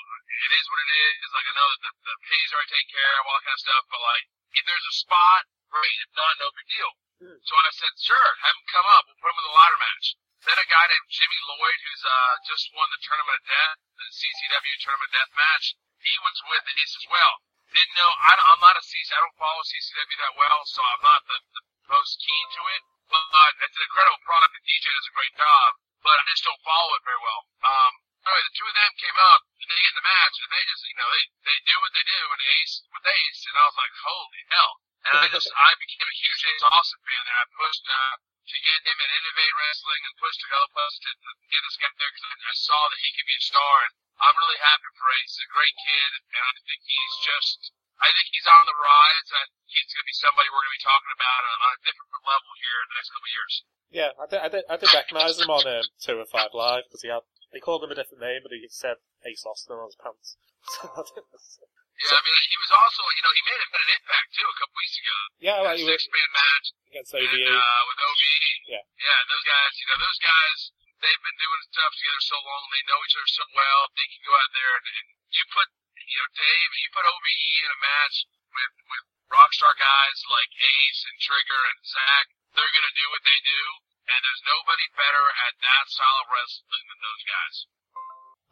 it 0.47 0.53
is 0.53 0.67
what 0.69 0.81
it 0.85 0.91
is. 1.11 1.29
Like 1.33 1.49
I 1.49 1.55
know 1.57 1.69
that 1.73 1.81
the, 1.81 1.93
the 2.07 2.15
pay's 2.29 2.51
already 2.53 2.71
taken 2.71 2.91
care 2.93 3.15
of, 3.21 3.25
all 3.27 3.37
that 3.41 3.45
kind 3.49 3.57
of 3.57 3.65
stuff. 3.65 3.85
But 3.89 4.01
like, 4.05 4.25
if 4.57 4.63
there's 4.69 4.89
a 4.89 4.97
spot, 5.01 5.43
great. 5.73 5.97
If 6.05 6.13
not, 6.13 6.33
no 6.41 6.49
big 6.53 6.69
deal. 6.71 6.93
So 7.17 7.53
I 7.57 7.73
said, 7.73 7.97
sure, 7.97 8.31
have 8.45 8.57
him 8.61 8.69
come 8.69 8.85
up. 8.93 9.09
We'll 9.09 9.17
put 9.17 9.33
him 9.33 9.41
in 9.41 9.49
the 9.49 9.57
ladder 9.57 9.81
match. 9.81 10.07
Then 10.45 10.61
a 10.61 10.69
guy 10.69 10.85
named 10.85 11.09
Jimmy 11.09 11.41
Lloyd, 11.49 11.79
who's 11.81 12.05
uh, 12.05 12.35
just 12.45 12.69
won 12.77 12.85
the 12.93 13.01
Tournament 13.01 13.41
of 13.41 13.45
Death, 13.49 13.77
the 13.97 14.05
CZW 14.05 14.77
Tournament 14.85 15.09
of 15.09 15.17
Death 15.17 15.33
match, 15.33 15.67
he 15.97 16.13
was 16.21 16.37
with 16.45 16.65
Ace 16.77 16.95
as 17.01 17.07
well. 17.09 17.41
Didn't 17.73 17.97
know, 17.97 18.13
I 18.21 18.37
I'm 18.37 18.61
not 18.61 18.77
a 18.77 18.85
CC, 18.85 19.09
I 19.17 19.19
don't 19.25 19.41
follow 19.41 19.65
CZW 19.65 20.17
that 20.23 20.37
well, 20.37 20.61
so 20.69 20.85
I'm 20.85 21.03
not 21.03 21.25
the, 21.25 21.39
the 21.57 21.63
most 21.89 22.21
keen 22.21 22.47
to 22.53 22.63
it. 22.77 22.83
But 23.09 23.53
it's 23.65 23.77
an 23.81 23.89
incredible 23.89 24.21
product, 24.29 24.53
and 24.53 24.67
DJ 24.69 24.85
does 24.85 25.09
a 25.09 25.17
great 25.17 25.35
job, 25.41 25.69
but 26.05 26.21
I 26.21 26.23
just 26.29 26.45
don't 26.45 26.63
follow 26.69 26.93
it 27.01 27.07
very 27.09 27.23
well. 27.25 27.43
Um, 27.65 27.93
anyway, 28.29 28.45
the 28.45 28.55
two 28.61 28.69
of 28.69 28.77
them 28.77 28.93
came 29.01 29.19
up, 29.33 29.41
and 29.57 29.67
they 29.73 29.79
get 29.81 29.95
in 29.95 29.99
the 29.99 30.11
match, 30.11 30.37
and 30.37 30.51
they 30.53 30.63
just, 30.69 30.85
you 30.85 30.99
know, 31.01 31.09
they, 31.17 31.25
they 31.49 31.59
do 31.65 31.77
what 31.81 31.93
they 31.97 32.05
do, 32.05 32.23
and 32.29 32.43
Ace 32.61 32.75
with 32.93 33.09
Ace, 33.09 33.41
and 33.49 33.57
I 33.57 33.65
was 33.65 33.79
like, 33.81 33.95
holy 34.05 34.43
hell. 34.53 34.73
And 35.07 35.23
I 35.23 35.27
just, 35.31 35.47
I 35.55 35.71
became 35.79 36.09
a 36.09 36.19
huge 36.19 36.43
Ace 36.51 36.67
Austin 36.67 37.01
fan 37.07 37.23
there. 37.27 37.39
I 37.39 37.47
pushed, 37.55 37.87
uh, 37.87 38.15
to 38.47 38.57
get 38.63 38.79
him 38.87 38.99
at 39.03 39.11
Innovate 39.11 39.55
Wrestling 39.59 40.03
and 40.07 40.15
pushed 40.23 40.39
to 40.43 40.47
other 40.55 40.71
places 40.71 40.99
to, 41.03 41.13
get 41.51 41.63
this 41.67 41.79
guy 41.79 41.91
there 41.99 42.11
because 42.11 42.27
I, 42.27 42.35
I 42.47 42.55
saw 42.55 42.81
that 42.91 42.99
he 43.03 43.11
could 43.15 43.27
be 43.27 43.39
a 43.39 43.45
star. 43.47 43.75
And 43.87 43.93
I'm 44.23 44.37
really 44.39 44.59
happy 44.63 44.91
for 44.95 45.07
Ace. 45.19 45.35
He's 45.35 45.47
a 45.47 45.51
great 45.51 45.77
kid, 45.79 46.11
and 46.31 46.43
I 46.43 46.53
think 46.63 46.81
he's 46.83 47.15
just, 47.23 47.59
I 47.99 48.09
think 48.11 48.27
he's 48.35 48.49
on 48.51 48.65
the 48.67 48.79
rise. 48.79 49.29
I 49.31 49.43
think 49.47 49.67
he's 49.67 49.91
going 49.95 50.07
to 50.07 50.11
be 50.11 50.19
somebody 50.19 50.47
we're 50.51 50.63
going 50.63 50.75
to 50.75 50.79
be 50.79 50.87
talking 50.87 51.15
about 51.15 51.43
on, 51.43 51.75
a 51.75 51.83
different 51.87 52.11
level 52.27 52.51
here 52.63 52.79
in 52.83 52.87
the 52.91 52.97
next 52.99 53.11
couple 53.15 53.31
of 53.31 53.35
years. 53.35 53.55
Yeah, 53.95 54.11
I 54.19 54.27
did, 54.27 54.41
I 54.43 54.49
did, 54.51 54.65
I 54.67 54.77
did 54.79 54.91
recognise 54.91 55.39
him 55.39 55.51
on 55.51 55.63
um, 55.67 55.87
205 56.03 56.27
Live 56.55 56.87
because 56.91 57.03
he 57.03 57.11
had, 57.11 57.23
they 57.55 57.63
called 57.63 57.87
him 57.87 57.95
a 57.95 57.99
different 57.99 58.23
name, 58.23 58.43
but 58.43 58.51
he 58.51 58.67
said 58.71 58.99
Ace 59.23 59.47
Austin 59.47 59.79
on 59.79 59.91
his 59.91 59.99
pants. 59.99 60.35
Yeah, 61.97 62.13
I 62.13 62.21
mean, 62.21 62.41
he 62.53 62.59
was 62.61 62.73
also, 62.77 63.03
you 63.17 63.23
know, 63.25 63.33
he 63.33 63.43
made 63.49 63.61
a 63.61 63.69
an 63.73 63.91
impact 63.97 64.29
too 64.37 64.45
a 64.45 64.57
couple 64.61 64.77
weeks 64.77 64.97
ago. 65.01 65.17
yeah, 65.41 65.57
like 65.65 65.77
a 65.77 65.81
he 65.81 65.85
was 65.89 65.97
six 65.97 66.05
man 66.13 66.31
match 66.37 66.67
against 66.93 67.13
and, 67.17 67.25
uh, 67.25 67.83
with 67.89 67.99
OVE. 68.05 68.37
Yeah. 68.69 68.85
Yeah, 69.01 69.19
those 69.33 69.47
guys, 69.49 69.73
you 69.81 69.87
know, 69.89 69.99
those 70.05 70.21
guys, 70.21 70.59
they've 71.01 71.23
been 71.25 71.39
doing 71.41 71.63
stuff 71.73 71.93
together 71.97 72.23
so 72.25 72.37
long, 72.37 72.63
they 72.69 72.85
know 72.85 73.01
each 73.01 73.17
other 73.17 73.33
so 73.33 73.45
well, 73.57 73.81
they 73.97 74.09
can 74.13 74.23
go 74.29 74.33
out 74.37 74.53
there 74.53 74.73
and, 74.77 74.87
and 74.93 75.07
you 75.33 75.45
put, 75.57 75.67
you 75.97 76.19
know, 76.21 76.29
Dave, 76.37 76.71
you 76.85 76.89
put 76.93 77.05
OVE 77.09 77.49
in 77.65 77.71
a 77.73 77.81
match 77.81 78.17
with, 78.53 78.75
with 78.93 79.05
rockstar 79.33 79.73
guys 79.81 80.19
like 80.29 80.53
Ace 80.53 81.01
and 81.09 81.17
Trigger 81.17 81.63
and 81.73 81.81
Zach, 81.81 82.27
they're 82.53 82.75
gonna 82.77 82.97
do 82.97 83.07
what 83.13 83.25
they 83.25 83.41
do, 83.41 83.63
and 84.09 84.19
there's 84.21 84.45
nobody 84.45 84.87
better 84.97 85.25
at 85.49 85.55
that 85.65 85.85
style 85.89 86.21
of 86.25 86.29
wrestling 86.29 86.85
than 86.93 87.01
those 87.01 87.25
guys. 87.25 87.57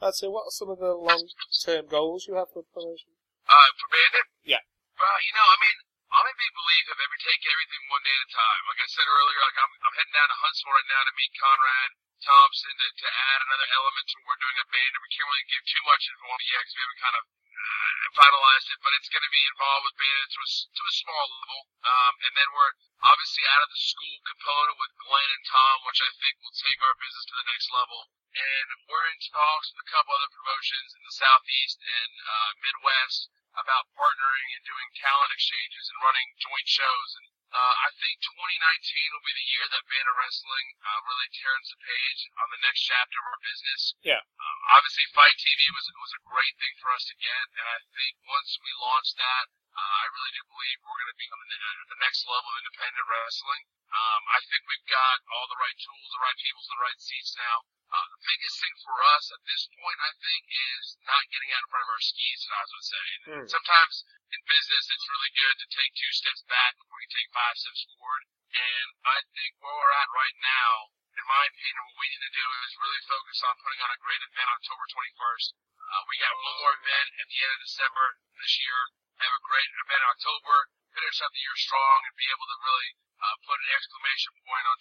I'd 0.02 0.18
say, 0.18 0.28
what 0.28 0.50
are 0.50 0.56
some 0.56 0.68
of 0.68 0.82
the 0.82 0.92
long-term 0.92 1.86
goals 1.88 2.26
you 2.28 2.34
have 2.36 2.50
for 2.52 2.66
the 2.66 2.70
promotion? 2.74 3.13
Uh, 3.44 3.68
for 3.76 3.88
Bandit? 3.92 4.26
Yeah. 4.48 4.62
Well, 4.96 5.18
you 5.20 5.32
know, 5.36 5.46
I 5.46 5.56
mean, 5.60 5.76
I'm 6.14 6.28
a 6.30 6.36
big 6.38 6.52
believer 6.54 6.92
of 6.94 7.00
every 7.02 7.20
take 7.20 7.42
everything 7.44 7.82
one 7.90 8.04
day 8.06 8.14
at 8.14 8.24
a 8.24 8.30
time. 8.30 8.62
Like 8.70 8.80
I 8.80 8.88
said 8.88 9.06
earlier, 9.08 9.40
like 9.42 9.58
I'm, 9.58 9.72
I'm 9.84 9.94
heading 9.98 10.14
down 10.14 10.28
to 10.30 10.38
Huntsville 10.38 10.76
right 10.78 10.90
now 10.94 11.02
to 11.04 11.14
meet 11.18 11.32
Conrad 11.34 11.90
Thompson 12.22 12.72
to, 12.72 12.88
to 13.04 13.08
add 13.10 13.40
another 13.44 13.68
element 13.74 14.04
to 14.08 14.14
what 14.22 14.26
we're 14.32 14.42
doing 14.46 14.56
at 14.62 14.68
Bandit. 14.70 15.02
We 15.02 15.10
can't 15.12 15.28
really 15.28 15.48
give 15.50 15.64
too 15.66 15.84
much 15.84 16.02
information 16.06 16.50
yet 16.54 16.62
because 16.62 16.76
we 16.78 16.84
haven't 16.86 17.02
kind 17.04 17.16
of 17.18 17.24
uh, 17.26 18.06
finalized 18.14 18.68
it, 18.70 18.80
but 18.80 18.92
it's 18.94 19.10
going 19.10 19.26
to 19.26 19.34
be 19.34 19.44
involved 19.44 19.84
with 19.90 19.96
Bandit 19.98 20.28
to 20.30 20.40
a, 20.40 20.48
to 20.54 20.82
a 20.86 20.94
small 20.94 21.24
level. 21.34 21.60
Um, 21.84 22.14
and 22.24 22.32
then 22.38 22.48
we're 22.54 22.72
obviously 23.04 23.44
out 23.52 23.64
of 23.64 23.70
the 23.70 23.84
school 23.84 24.16
component 24.24 24.76
with 24.80 25.00
Glenn 25.04 25.30
and 25.36 25.44
Tom, 25.44 25.76
which 25.84 26.00
I 26.00 26.10
think 26.16 26.34
will 26.40 26.56
take 26.56 26.80
our 26.80 26.96
business 26.96 27.26
to 27.28 27.36
the 27.36 27.48
next 27.52 27.68
level. 27.68 28.00
And 28.34 28.68
we're 28.88 29.08
in 29.12 29.20
talks 29.30 29.70
with 29.70 29.84
a 29.84 29.92
couple 29.92 30.16
other 30.16 30.32
promotions 30.32 30.90
in 30.96 31.02
the 31.04 31.14
Southeast 31.14 31.78
and 31.84 32.12
uh, 32.18 32.50
Midwest 32.64 33.30
about 33.54 33.86
partnering 33.94 34.48
and 34.58 34.64
doing 34.66 34.88
talent 34.98 35.30
exchanges 35.30 35.86
and 35.86 36.02
running 36.02 36.28
joint 36.42 36.66
shows. 36.66 37.10
And 37.22 37.26
uh, 37.54 37.74
I 37.86 37.88
think 38.02 38.18
2019 38.18 39.14
will 39.14 39.22
be 39.22 39.36
the 39.38 39.50
year 39.54 39.66
that 39.70 39.86
Bandit 39.86 40.16
Wrestling 40.18 40.68
uh, 40.82 40.98
really 41.06 41.30
turns 41.38 41.70
the 41.70 41.78
page 41.78 42.20
on 42.42 42.48
the 42.50 42.62
next 42.66 42.82
chapter 42.82 43.14
of 43.22 43.30
our 43.30 43.40
business. 43.46 43.94
Yeah. 44.02 44.18
Uh, 44.18 44.56
obviously, 44.74 45.06
Fight 45.14 45.38
TV 45.38 45.60
was 45.70 45.86
was 46.02 46.14
a 46.18 46.26
great 46.26 46.54
thing 46.58 46.74
for 46.82 46.90
us 46.90 47.06
to 47.06 47.14
get, 47.22 47.46
and 47.54 47.66
I 47.70 47.78
think 47.94 48.18
once 48.26 48.58
we 48.58 48.70
launch 48.82 49.14
that, 49.14 49.46
uh, 49.74 49.94
I 49.98 50.04
really 50.06 50.32
do 50.38 50.42
believe 50.46 50.78
we're 50.86 51.00
going 51.02 51.14
to 51.14 51.18
be 51.18 51.28
on 51.34 51.38
the, 51.42 51.58
uh, 51.58 51.82
the 51.90 52.00
next 52.06 52.22
level 52.30 52.46
of 52.46 52.56
independent 52.62 53.06
wrestling. 53.10 53.62
Um, 53.90 54.22
I 54.30 54.38
think 54.46 54.62
we've 54.70 54.88
got 54.90 55.18
all 55.34 55.46
the 55.50 55.58
right 55.58 55.78
tools, 55.82 56.08
the 56.14 56.22
right 56.22 56.38
people, 56.38 56.62
the 56.62 56.82
right 56.82 57.00
seats 57.02 57.34
now. 57.34 57.56
Uh, 57.94 58.06
the 58.10 58.22
biggest 58.26 58.58
thing 58.58 58.74
for 58.82 58.96
us 59.14 59.24
at 59.34 59.42
this 59.46 59.70
point, 59.74 59.98
I 60.02 60.12
think, 60.18 60.40
is 60.50 60.98
not 61.06 61.26
getting 61.30 61.50
out 61.54 61.62
in 61.62 61.70
front 61.70 61.86
of 61.86 61.94
our 61.94 62.02
skis, 62.02 62.42
as 62.42 62.50
I 62.54 62.62
would 62.70 62.86
say. 62.86 63.06
Hmm. 63.30 63.46
Sometimes 63.50 63.94
in 64.34 64.40
business, 64.50 64.84
it's 64.94 65.10
really 65.10 65.32
good 65.38 65.56
to 65.62 65.66
take 65.70 65.90
two 65.94 66.12
steps 66.14 66.42
back 66.50 66.74
before 66.78 66.98
you 66.98 67.10
take 67.10 67.30
five 67.34 67.54
steps 67.54 67.82
forward. 67.86 68.22
And 68.54 68.88
I 69.06 69.18
think 69.34 69.58
where 69.58 69.74
we're 69.74 69.94
at 69.98 70.10
right 70.10 70.38
now, 70.42 70.94
in 71.14 71.24
my 71.26 71.44
opinion, 71.50 71.82
what 71.86 71.98
we 72.02 72.10
need 72.14 72.24
to 72.26 72.34
do 72.34 72.46
is 72.66 72.82
really 72.82 73.02
focus 73.06 73.38
on 73.46 73.54
putting 73.62 73.82
on 73.82 73.90
a 73.94 74.02
great 74.02 74.22
event 74.22 74.48
October 74.54 74.86
21st. 74.90 75.46
Uh, 75.54 76.02
we 76.10 76.14
got 76.18 76.34
one 76.34 76.56
more 76.66 76.74
event 76.74 77.08
at 77.22 77.26
the 77.30 77.38
end 77.42 77.52
of 77.54 77.60
December 77.62 78.06
this 78.42 78.54
year. 78.58 78.78
Have 79.18 79.34
a 79.34 79.42
great 79.46 79.70
event 79.70 80.02
in 80.02 80.10
October. 80.10 80.56
Finish 80.94 81.18
up 81.22 81.32
the 81.34 81.42
year 81.42 81.58
strong 81.58 81.98
and 82.06 82.14
be 82.14 82.28
able 82.30 82.46
to 82.46 82.56
really 82.62 82.90
uh, 83.18 83.36
put 83.46 83.58
an 83.58 83.70
exclamation 83.74 84.32
point 84.46 84.66
on 84.66 84.76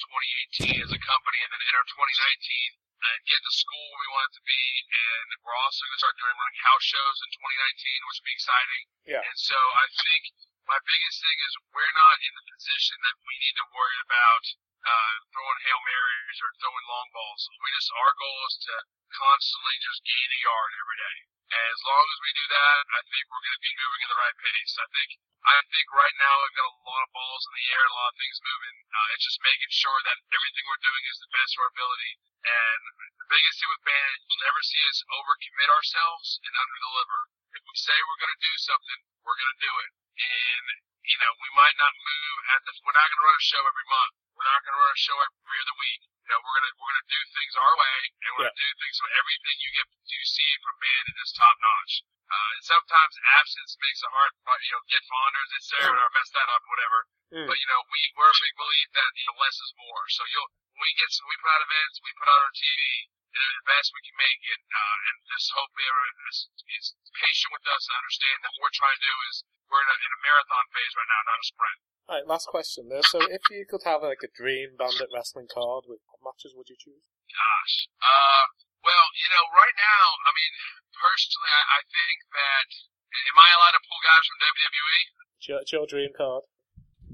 2018 0.78 0.86
as 0.86 0.92
a 0.94 1.02
company, 1.02 1.40
and 1.42 1.50
then 1.54 1.62
enter 1.74 1.86
2019 1.90 2.84
and 3.04 3.20
get 3.28 3.42
the 3.44 3.56
school 3.56 3.86
where 3.92 4.02
we 4.04 4.10
want 4.16 4.30
it 4.32 4.36
to 4.40 4.46
be. 4.48 4.64
And 4.88 5.28
we're 5.44 5.60
also 5.60 5.84
going 5.84 5.98
to 5.98 6.02
start 6.02 6.16
doing 6.16 6.36
running 6.38 6.62
house 6.64 6.86
shows 6.86 7.18
in 7.20 7.30
2019, 7.36 8.08
which 8.08 8.18
will 8.22 8.30
be 8.30 8.38
exciting. 8.38 8.84
Yeah. 9.04 9.24
And 9.24 9.38
so 9.38 9.58
I 9.58 9.86
think 9.92 10.22
my 10.64 10.80
biggest 10.80 11.18
thing 11.20 11.38
is 11.44 11.52
we're 11.76 11.98
not 12.00 12.18
in 12.24 12.34
the 12.40 12.46
position 12.48 12.98
that 13.04 13.18
we 13.28 13.34
need 13.44 13.56
to 13.60 13.66
worry 13.76 14.00
about 14.08 14.44
uh, 14.84 15.16
throwing 15.32 15.60
hail 15.64 15.82
marys 15.84 16.38
or 16.44 16.50
throwing 16.60 16.86
long 16.88 17.08
balls. 17.12 17.42
We 17.60 17.70
just 17.76 17.92
our 17.92 18.14
goal 18.16 18.40
is 18.48 18.56
to 18.68 18.76
constantly 19.14 19.76
just 19.80 20.02
gain 20.04 20.30
a 20.34 20.40
yard 20.44 20.72
every 20.78 20.98
day. 20.98 21.18
And 21.54 21.70
as 21.70 21.82
long 21.86 22.06
as 22.10 22.20
we 22.26 22.32
do 22.34 22.46
that, 22.50 22.82
I 22.98 23.02
think 23.14 23.24
we're 23.30 23.46
going 23.46 23.58
to 23.62 23.68
be 23.68 23.78
moving 23.78 24.02
in 24.02 24.10
the 24.10 24.22
right 24.22 24.38
pace. 24.42 24.74
I 24.82 24.88
think 24.90 25.10
I 25.44 25.60
think 25.70 25.88
right 25.92 26.18
now 26.24 26.36
we've 26.40 26.56
got 26.56 26.72
a 26.72 26.88
lot 26.88 27.04
of 27.04 27.12
balls 27.12 27.44
in 27.44 27.54
the 27.54 27.68
air, 27.76 27.84
a 27.84 27.98
lot 28.00 28.10
of 28.10 28.18
things 28.18 28.40
moving. 28.48 28.76
Uh, 28.96 29.08
it's 29.12 29.28
just 29.28 29.44
making 29.44 29.72
sure 29.76 30.00
that 30.08 30.24
everything 30.32 30.64
we're 30.72 30.88
doing 30.88 31.04
is 31.04 31.20
the 31.20 31.34
best 31.36 31.52
of 31.54 31.68
our 31.68 31.72
ability. 31.76 32.14
And 32.48 32.82
the 33.20 33.28
biggest 33.28 33.60
thing 33.60 33.72
with 33.76 33.84
band, 33.84 34.16
you'll 34.24 34.48
never 34.48 34.62
see 34.64 34.84
us 34.88 35.04
overcommit 35.04 35.70
ourselves 35.70 36.28
and 36.48 36.54
underdeliver. 36.56 37.20
If 37.60 37.64
we 37.68 37.76
say 37.76 37.98
we're 38.08 38.24
going 38.24 38.36
to 38.40 38.48
do 38.48 38.56
something, 38.56 39.00
we're 39.28 39.36
going 39.36 39.54
to 39.54 39.62
do 39.68 39.74
it. 39.84 39.92
And 40.16 40.66
you 41.04 41.18
know, 41.20 41.32
we 41.44 41.50
might 41.60 41.76
not 41.76 41.92
move 41.92 42.36
at 42.56 42.62
the. 42.64 42.72
We're 42.80 42.96
not 42.96 43.08
going 43.12 43.20
to 43.20 43.28
run 43.28 43.36
a 43.36 43.44
show 43.44 43.64
every 43.68 43.88
month. 43.92 44.16
We're 44.44 44.52
not 44.60 44.64
going 44.68 44.76
to 44.76 44.84
run 44.84 44.92
a 44.92 45.00
show 45.00 45.16
every 45.24 45.60
other 45.64 45.78
week. 45.80 46.04
You 46.04 46.30
know, 46.36 46.40
we're 46.44 46.56
gonna 46.60 46.76
we're 46.76 46.92
gonna 46.92 47.08
do 47.08 47.22
things 47.32 47.54
our 47.56 47.76
way, 47.80 48.00
and 48.12 48.30
we're 48.36 48.48
gonna 48.48 48.60
do 48.60 48.72
things 48.76 48.96
so 49.00 49.08
everything 49.16 49.56
you 49.60 49.72
get 49.72 49.88
you 49.88 50.24
see 50.28 50.52
from 50.60 50.76
band 50.84 51.16
is 51.20 51.32
top 51.36 51.56
notch. 51.64 51.94
Uh, 52.28 52.50
and 52.56 52.64
sometimes 52.64 53.14
absence 53.40 53.76
makes 53.80 54.04
a 54.04 54.10
heart, 54.12 54.36
you 54.36 54.72
know, 54.76 54.84
get 54.88 55.04
fonder, 55.08 55.40
as 55.44 55.52
they 55.52 55.64
say, 55.64 55.84
or 55.84 56.12
mess 56.16 56.32
that 56.36 56.48
up, 56.48 56.64
whatever. 56.68 57.00
Mm. 57.40 57.48
But 57.48 57.56
you 57.56 57.68
know, 57.72 57.88
we 57.88 58.00
we're 58.20 58.32
a 58.32 58.40
big 58.40 58.56
belief 58.56 58.88
that 59.00 59.12
you 59.16 59.26
know 59.32 59.36
less 59.40 59.58
is 59.64 59.72
more. 59.80 60.04
So 60.12 60.28
you'll 60.28 60.52
we 60.76 60.88
get 61.00 61.08
some, 61.12 61.28
we 61.28 61.36
put 61.40 61.52
out 61.56 61.64
events, 61.64 61.96
we 62.04 62.12
put 62.20 62.28
out 62.28 62.44
our 62.44 62.56
TV, 62.56 62.80
and 63.08 63.40
do 63.40 63.48
the 63.48 63.68
best 63.72 63.96
we 63.96 64.04
can 64.04 64.18
make 64.20 64.42
it, 64.44 64.60
uh, 64.60 64.98
and 65.08 65.16
just 65.28 65.48
hopefully 65.56 65.88
everyone 65.88 66.28
is, 66.32 66.40
is 66.72 66.86
patient 67.16 67.52
with 67.56 67.64
us 67.68 67.84
and 67.88 67.96
understand 67.96 68.38
that 68.44 68.52
what 68.60 68.68
we're 68.68 68.80
trying 68.80 68.96
to 68.96 69.08
do 69.08 69.16
is 69.32 69.36
we're 69.72 69.84
in 69.84 69.92
a, 69.92 69.98
in 70.04 70.12
a 70.12 70.20
marathon 70.24 70.66
phase 70.72 70.94
right 71.00 71.12
now, 71.12 71.22
not 71.32 71.44
a 71.44 71.48
sprint. 71.48 71.80
Alright, 72.04 72.28
last 72.28 72.52
question 72.52 72.92
there. 72.92 73.04
So 73.08 73.24
if 73.24 73.42
you 73.48 73.64
could 73.64 73.88
have 73.88 74.04
like 74.04 74.20
a 74.24 74.32
dream 74.32 74.76
bandit 74.76 75.08
wrestling 75.14 75.48
card 75.48 75.88
with 75.88 76.04
what 76.12 76.20
matches 76.20 76.52
would 76.52 76.68
you 76.68 76.76
choose? 76.76 77.08
Gosh. 77.32 77.88
Uh, 78.04 78.44
well, 78.84 79.06
you 79.16 79.30
know, 79.32 79.48
right 79.56 79.78
now, 79.80 80.06
I 80.28 80.32
mean, 80.36 80.54
personally, 80.92 81.52
I, 81.52 81.64
I 81.78 81.82
think 81.88 82.18
that. 82.36 82.70
Am 83.14 83.38
I 83.38 83.46
allowed 83.54 83.78
to 83.78 83.84
pull 83.86 84.02
guys 84.02 84.26
from 84.26 84.42
WWE? 84.42 85.00
It's 85.38 85.46
your, 85.46 85.60
it's 85.62 85.70
your 85.70 85.86
dream 85.86 86.10
card. 86.18 86.50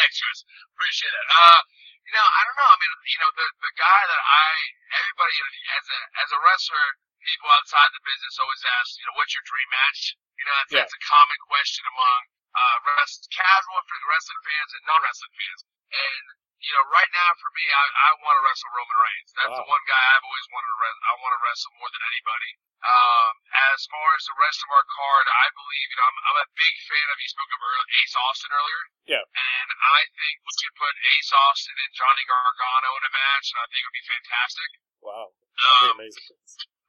Thanks, 0.00 0.16
Chris. 0.16 0.40
Appreciate 0.72 1.12
it. 1.12 1.26
Uh, 1.28 1.60
you 2.08 2.12
know, 2.16 2.24
I 2.24 2.40
don't 2.48 2.56
know. 2.56 2.72
I 2.72 2.78
mean, 2.80 2.92
you 3.04 3.18
know, 3.20 3.28
the 3.36 3.46
the 3.68 3.74
guy 3.76 4.00
that 4.08 4.22
I, 4.24 4.48
everybody 4.96 5.36
as 5.76 5.84
a 5.92 6.00
as 6.24 6.28
a 6.32 6.40
wrestler, 6.40 6.88
people 7.20 7.52
outside 7.52 7.92
the 7.92 8.00
business 8.00 8.40
always 8.40 8.64
ask, 8.80 8.96
you 8.96 9.04
know, 9.12 9.16
what's 9.20 9.36
your 9.36 9.44
dream 9.44 9.68
match? 9.68 10.16
You 10.40 10.44
know, 10.48 10.54
that's, 10.56 10.72
Yeah. 10.72 10.80
that's 10.88 10.96
a 10.96 11.04
common 11.04 11.36
question 11.52 11.84
among 11.92 12.20
uh, 12.56 12.76
rest, 12.96 13.28
casual 13.34 13.80
for 13.84 13.96
the 13.98 14.08
wrestling 14.08 14.42
fans 14.46 14.70
and 14.78 14.82
non 14.88 15.00
wrestling 15.04 15.34
fans. 15.36 15.60
And 15.88 16.24
you 16.58 16.74
know, 16.74 16.84
right 16.90 17.06
now 17.14 17.30
for 17.38 17.50
me, 17.54 17.62
I, 17.70 17.84
I 17.86 18.10
want 18.26 18.34
to 18.34 18.42
wrestle 18.42 18.70
Roman 18.74 18.98
Reigns. 18.98 19.30
That's 19.38 19.54
the 19.62 19.68
one 19.70 19.84
guy 19.86 20.02
I've 20.10 20.26
always 20.26 20.46
wanted 20.50 20.66
to 20.74 20.78
wrestle. 20.82 21.04
I 21.06 21.12
want 21.22 21.32
to 21.38 21.40
wrestle 21.46 21.72
more 21.78 21.90
than 21.94 22.02
anybody. 22.10 22.50
Um, 22.82 23.32
as 23.74 23.78
far 23.90 24.08
as 24.18 24.22
the 24.26 24.34
rest 24.42 24.58
of 24.66 24.68
our 24.74 24.82
card, 24.90 25.26
I 25.30 25.46
believe, 25.54 25.86
you 25.86 25.96
know, 26.02 26.06
I'm, 26.10 26.18
I'm 26.30 26.38
a 26.42 26.48
big 26.58 26.74
fan 26.90 27.06
of, 27.10 27.16
you 27.22 27.30
spoke 27.30 27.50
of 27.50 27.62
earlier, 27.62 27.86
Ace 28.02 28.14
Austin 28.26 28.50
earlier. 28.54 28.82
Yeah. 29.06 29.22
And 29.22 29.68
I 29.70 30.00
think 30.18 30.34
we 30.46 30.52
could 30.62 30.74
put 30.78 30.94
Ace 31.14 31.30
Austin 31.30 31.74
and 31.78 31.90
Johnny 31.94 32.24
Gargano 32.26 32.90
in 32.90 33.02
a 33.06 33.12
match, 33.14 33.46
and 33.54 33.58
I 33.62 33.66
think 33.70 33.78
it 33.82 33.86
would 33.86 33.98
be 34.02 34.08
fantastic. 34.18 34.70
Wow. 34.98 35.26
That'd 35.30 35.78
be 35.78 35.90
Um, 35.94 35.98
amazing. 36.02 36.26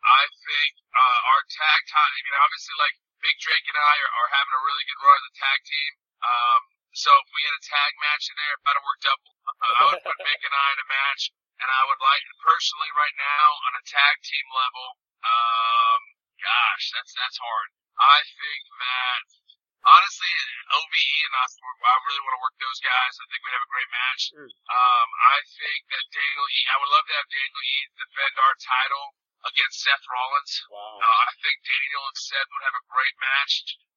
I 0.01 0.23
think 0.49 0.71
uh, 0.97 1.19
our 1.29 1.41
tag 1.45 1.79
time. 1.93 2.09
I 2.09 2.21
mean, 2.25 2.37
obviously, 2.41 2.73
like 2.81 2.95
Big 3.19 3.37
Drake 3.39 3.67
and 3.67 3.79
I 3.79 3.93
are, 3.99 4.11
are 4.15 4.29
having 4.31 4.55
a 4.55 4.63
really 4.63 4.85
good 4.87 5.01
run 5.03 5.19
as 5.19 5.27
a 5.27 5.35
tag 5.35 5.59
team. 5.67 5.91
Um, 6.19 6.61
so 6.95 7.09
if 7.13 7.27
we 7.31 7.41
had 7.45 7.55
a 7.55 7.63
tag 7.63 7.91
match 8.01 8.25
in 8.31 8.35
there, 8.39 8.55
it 8.55 8.65
better 8.65 8.83
work 8.83 8.99
double. 9.03 9.31
Uh, 9.45 9.75
I 9.75 9.81
would 9.91 10.03
put 10.03 10.17
Big 10.27 10.41
and 10.41 10.55
I 10.55 10.67
in 10.73 10.79
a 10.83 10.87
match, 10.89 11.23
and 11.61 11.69
I 11.69 11.81
would 11.85 12.01
like 12.01 12.23
personally 12.41 12.91
right 12.95 13.17
now 13.19 13.47
on 13.69 13.71
a 13.79 13.83
tag 13.85 14.15
team 14.25 14.47
level. 14.51 14.87
Um, 15.23 16.01
gosh, 16.39 16.85
that's 16.95 17.13
that's 17.13 17.39
hard. 17.39 17.69
I 17.99 18.19
think 18.23 18.63
that 18.79 19.21
honestly, 19.85 20.31
OVE 20.75 21.11
and 21.27 21.35
us, 21.43 21.53
I 21.59 21.93
really 22.07 22.23
want 22.23 22.35
to 22.39 22.43
work 22.43 22.55
those 22.59 22.81
guys. 22.83 23.13
I 23.19 23.25
think 23.27 23.39
we'd 23.43 23.55
have 23.55 23.67
a 23.67 23.73
great 23.73 23.91
match. 23.91 24.23
Mm. 24.35 24.49
Um, 24.49 25.07
I 25.29 25.37
think 25.45 25.79
that 25.91 26.03
Daniel 26.11 26.47
E. 26.47 26.59
I 26.67 26.77
would 26.79 26.91
love 26.91 27.05
to 27.07 27.15
have 27.15 27.27
Daniel 27.31 27.63
E. 27.63 27.75
defend 27.95 28.35
our 28.39 28.55
title 28.59 29.05
against 29.45 29.83
Seth 29.83 30.05
Rollins. 30.09 30.53
Wow. 30.67 30.99
Uh, 30.99 31.19
I 31.27 31.31
think 31.39 31.57
Daniel 31.63 32.03
and 32.07 32.19
Seth 32.19 32.49
would 32.49 32.65
have 32.67 32.77
a 32.79 32.89
great 32.91 33.15
match. 33.19 33.53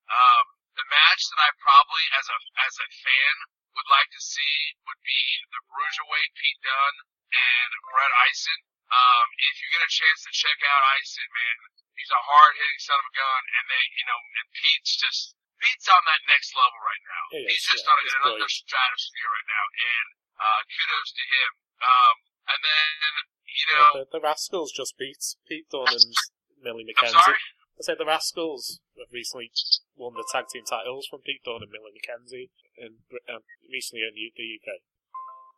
Um, 0.06 0.44
the 0.78 0.86
match 0.88 1.22
that 1.28 1.40
I 1.42 1.50
probably, 1.60 2.04
as 2.16 2.26
a 2.32 2.38
as 2.64 2.74
a 2.80 2.88
fan, 2.88 3.34
would 3.76 3.88
like 3.92 4.08
to 4.12 4.22
see 4.22 4.76
would 4.88 5.02
be 5.04 5.22
the 5.52 5.60
Bruiserweight 5.68 6.32
Pete 6.36 6.60
Dunne 6.64 6.98
and 7.32 7.70
Brett 7.92 8.12
Ison. 8.28 8.60
Um, 8.92 9.26
if 9.40 9.54
you 9.56 9.68
get 9.72 9.88
a 9.88 9.92
chance 9.92 10.20
to 10.28 10.32
check 10.36 10.58
out 10.68 10.84
Ison, 11.00 11.28
man, 11.32 11.56
he's 11.96 12.12
a 12.12 12.22
hard 12.28 12.52
hitting 12.56 12.80
son 12.84 13.00
of 13.00 13.08
a 13.08 13.14
gun, 13.16 13.42
and 13.56 13.64
they, 13.68 13.84
you 13.96 14.04
know, 14.04 14.20
and 14.20 14.48
Pete's 14.52 14.94
just 15.00 15.32
Pete's 15.60 15.88
on 15.88 16.02
that 16.04 16.22
next 16.28 16.52
level 16.58 16.80
right 16.82 17.04
now. 17.06 17.24
Yeah, 17.32 17.48
he's 17.48 17.64
just 17.64 17.84
yeah, 17.86 17.92
on 17.92 17.96
another 18.26 18.50
stratosphere 18.50 19.30
right 19.32 19.48
now, 19.48 19.64
and 19.72 20.06
uh, 20.42 20.60
kudos 20.66 21.10
to 21.14 21.24
him. 21.24 21.50
Um, 21.82 22.14
and 22.48 22.60
then 22.62 23.12
you 23.46 23.66
know, 23.68 23.82
Yeah, 23.82 23.92
the, 24.08 24.18
the 24.18 24.22
Rascalz 24.22 24.72
just 24.72 24.96
beat 24.96 25.20
Pete 25.46 25.68
Dunne 25.70 25.92
and 25.92 26.14
Millie 26.62 26.86
McKenzie. 26.88 27.18
sorry. 27.18 27.38
I 27.76 27.80
said 27.82 27.96
the 27.98 28.08
Rascalz 28.08 28.80
have 29.00 29.10
recently 29.12 29.50
won 29.96 30.14
the 30.14 30.24
tag 30.30 30.46
team 30.52 30.64
titles 30.64 31.08
from 31.08 31.24
Pete 31.24 31.42
Dunne 31.44 31.64
and 31.64 31.72
Millie 31.72 31.96
McKenzie, 31.96 32.52
and 32.78 33.00
um, 33.32 33.42
recently 33.68 34.04
in 34.04 34.12
the 34.14 34.24
UK. 34.28 34.80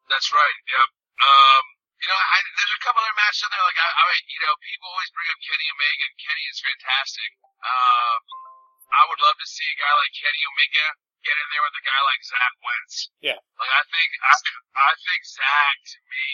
That's 0.08 0.30
right. 0.30 0.58
Yep. 0.68 0.88
Um, 1.20 1.64
you 2.00 2.06
know, 2.10 2.18
I, 2.20 2.38
there's 2.60 2.74
a 2.76 2.82
couple 2.84 3.00
other 3.00 3.16
matches 3.16 3.40
in 3.44 3.50
there. 3.50 3.64
Like 3.64 3.80
I, 3.80 3.88
I, 3.88 4.04
you 4.28 4.40
know, 4.44 4.52
people 4.60 4.88
always 4.92 5.10
bring 5.16 5.28
up 5.32 5.40
Kenny 5.40 5.66
Omega, 5.72 6.04
and 6.04 6.16
Kenny 6.20 6.44
is 6.52 6.58
fantastic. 6.60 7.30
Um, 7.64 8.20
I 8.92 9.02
would 9.08 9.20
love 9.24 9.38
to 9.40 9.48
see 9.48 9.64
a 9.64 9.76
guy 9.80 9.92
like 9.96 10.12
Kenny 10.14 10.42
Omega 10.44 10.86
get 11.24 11.34
in 11.40 11.48
there 11.50 11.64
with 11.64 11.80
a 11.80 11.84
guy 11.88 12.00
like 12.04 12.20
Zach 12.20 12.54
Wentz. 12.60 12.94
Yeah. 13.24 13.40
Like 13.56 13.72
I 13.72 13.82
think, 13.88 14.08
I, 14.20 14.34
I 14.76 14.92
think 14.92 15.20
Zach 15.24 15.76
to 15.80 15.98
me, 16.04 16.28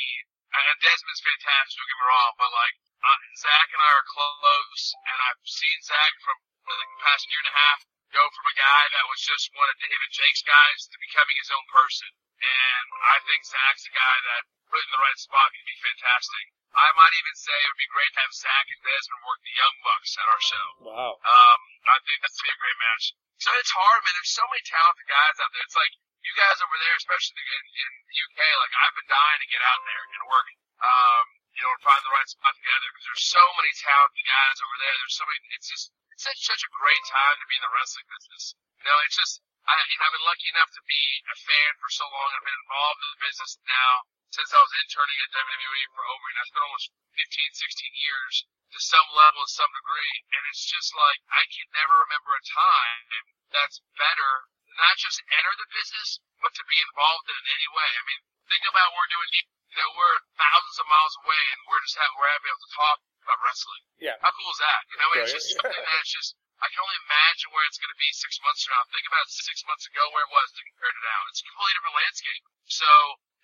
and 0.50 0.78
Desmond's 0.82 1.22
fantastic. 1.22 1.78
Don't 1.78 1.88
get 1.90 1.98
me 2.00 2.06
wrong, 2.10 2.32
but 2.38 2.50
like 2.50 2.76
uh, 3.00 3.18
Zach 3.38 3.68
and 3.70 3.82
I 3.82 3.90
are 3.94 4.06
close, 4.10 4.84
and 4.94 5.18
I've 5.30 5.42
seen 5.46 5.78
Zach 5.86 6.12
from 6.22 6.36
like, 6.66 6.90
the 6.90 7.00
past 7.06 7.24
year 7.30 7.40
and 7.42 7.52
a 7.52 7.56
half 7.56 7.80
go 8.10 8.24
from 8.34 8.46
a 8.50 8.56
guy 8.58 8.82
that 8.90 9.06
was 9.06 9.22
just 9.22 9.54
one 9.54 9.70
of 9.70 9.78
David 9.78 10.10
Jake's 10.10 10.42
guys 10.42 10.90
to 10.90 10.96
becoming 10.98 11.38
his 11.38 11.50
own 11.54 11.66
person. 11.70 12.10
And 12.42 12.86
I 13.06 13.22
think 13.28 13.46
Zach's 13.46 13.86
a 13.86 13.94
guy 13.94 14.16
that 14.34 14.42
put 14.66 14.82
in 14.82 14.90
the 14.90 15.02
right 15.02 15.20
spot 15.20 15.52
could 15.54 15.66
be 15.66 15.78
fantastic. 15.78 16.44
I 16.70 16.88
might 16.94 17.14
even 17.14 17.34
say 17.34 17.54
it 17.54 17.70
would 17.70 17.82
be 17.82 17.94
great 17.94 18.10
to 18.14 18.20
have 18.22 18.34
Zach 18.34 18.66
and 18.70 18.82
Desmond 18.82 19.22
work 19.26 19.40
the 19.42 19.58
Young 19.58 19.76
Bucks 19.82 20.10
at 20.18 20.26
our 20.30 20.42
show. 20.42 20.66
Wow. 20.86 21.12
Um, 21.18 21.60
I 21.86 21.98
think 22.06 22.18
that's 22.22 22.38
be 22.38 22.50
a 22.50 22.62
great 22.62 22.78
match. 22.78 23.04
So 23.42 23.50
it's 23.58 23.74
hard, 23.74 24.00
man. 24.06 24.14
There's 24.14 24.34
so 24.34 24.46
many 24.46 24.62
talented 24.66 25.06
guys 25.10 25.36
out 25.42 25.50
there. 25.50 25.66
It's 25.66 25.78
like 25.78 25.94
you 26.20 26.32
guys 26.36 26.58
over 26.60 26.76
there, 26.76 26.96
especially 27.00 27.40
in, 27.40 27.64
in 27.64 27.90
the 28.06 28.16
UK, 28.20 28.38
like 28.60 28.74
I've 28.76 28.96
been 28.96 29.10
dying 29.10 29.40
to 29.40 29.48
get 29.48 29.62
out 29.64 29.80
there 29.84 30.02
and 30.04 30.28
work, 30.28 30.48
um, 30.84 31.24
you 31.56 31.62
know, 31.64 31.72
and 31.72 31.82
find 31.84 32.02
the 32.04 32.12
right 32.12 32.28
spot 32.28 32.52
together 32.56 32.86
because 32.92 33.06
there's 33.08 33.26
so 33.30 33.44
many 33.56 33.72
talented 33.80 34.24
guys 34.26 34.56
over 34.60 34.76
there. 34.80 34.94
There's 35.00 35.18
so 35.18 35.26
many. 35.26 35.38
It's 35.56 35.70
just 35.70 35.86
it's 36.12 36.24
such 36.24 36.40
such 36.44 36.62
a 36.64 36.70
great 36.76 37.04
time 37.08 37.36
to 37.40 37.46
be 37.48 37.56
in 37.56 37.64
the 37.64 37.72
wrestling 37.72 38.08
business. 38.08 38.44
You 38.80 38.84
know, 38.88 38.98
it's 39.08 39.16
just 39.16 39.40
I, 39.64 39.74
you 39.88 39.96
know, 39.96 40.04
I've 40.08 40.16
been 40.16 40.28
lucky 40.28 40.48
enough 40.52 40.72
to 40.76 40.82
be 40.84 41.02
a 41.30 41.36
fan 41.36 41.72
for 41.80 41.90
so 41.92 42.04
long. 42.08 42.28
I've 42.32 42.44
been 42.44 42.62
involved 42.64 43.00
in 43.00 43.10
the 43.16 43.22
business 43.24 43.52
now 43.64 44.08
since 44.30 44.50
I 44.54 44.62
was 44.62 44.70
interning 44.86 45.18
at 45.26 45.34
WWE 45.34 45.84
for 45.90 46.06
over, 46.06 46.24
you 46.30 46.34
know, 46.38 46.44
it's 46.46 46.54
been 46.54 46.62
almost 46.62 46.88
15, 47.18 47.50
16 47.50 48.06
years 48.06 48.34
to 48.46 48.78
some 48.78 49.08
level, 49.18 49.42
to 49.42 49.50
some 49.50 49.70
degree. 49.74 50.14
And 50.30 50.42
it's 50.54 50.62
just 50.70 50.94
like, 50.94 51.18
I 51.34 51.42
can 51.50 51.66
never 51.74 51.98
remember 52.06 52.30
a 52.38 52.42
time 52.46 53.26
that's 53.50 53.82
better 53.98 54.46
not 54.78 54.94
just 55.00 55.18
enter 55.26 55.54
the 55.58 55.68
business, 55.74 56.22
but 56.38 56.52
to 56.54 56.64
be 56.68 56.78
involved 56.78 57.26
in 57.26 57.34
it 57.34 57.44
in 57.44 57.50
any 57.56 57.68
way. 57.74 57.90
I 57.90 58.02
mean, 58.06 58.20
think 58.50 58.64
about 58.70 58.90
what 58.92 59.02
we're 59.02 59.14
doing, 59.14 59.30
you 59.70 59.78
know, 59.78 59.90
we're 59.94 60.18
thousands 60.34 60.78
of 60.82 60.86
miles 60.90 61.14
away 61.22 61.42
and 61.54 61.60
we're 61.70 61.82
just 61.86 61.96
have, 61.98 62.10
we're 62.18 62.30
able 62.30 62.62
to 62.62 62.72
talk 62.74 62.98
about 63.22 63.38
wrestling. 63.44 63.84
Yeah. 64.00 64.16
How 64.18 64.32
cool 64.34 64.50
is 64.50 64.60
that? 64.62 64.80
You 64.90 64.96
know, 64.98 65.08
it's 65.20 65.34
just 65.34 65.48
something 65.54 65.84
that's 65.86 66.10
just, 66.10 66.30
I 66.60 66.66
can 66.68 66.80
only 66.82 66.98
imagine 67.08 67.48
where 67.54 67.64
it's 67.68 67.80
going 67.80 67.92
to 67.92 68.00
be 68.00 68.10
six 68.12 68.36
months 68.44 68.66
from 68.66 68.76
now. 68.76 68.84
Think 68.92 69.06
about 69.08 69.26
six 69.30 69.64
months 69.64 69.84
ago 69.88 70.02
where 70.12 70.24
it 70.26 70.32
was 70.34 70.48
to 70.52 70.60
compare 70.60 70.92
to 70.92 71.02
now. 71.04 71.20
It's 71.30 71.40
a 71.40 71.46
completely 71.48 71.74
different 71.78 71.98
landscape. 72.00 72.42
So 72.68 72.90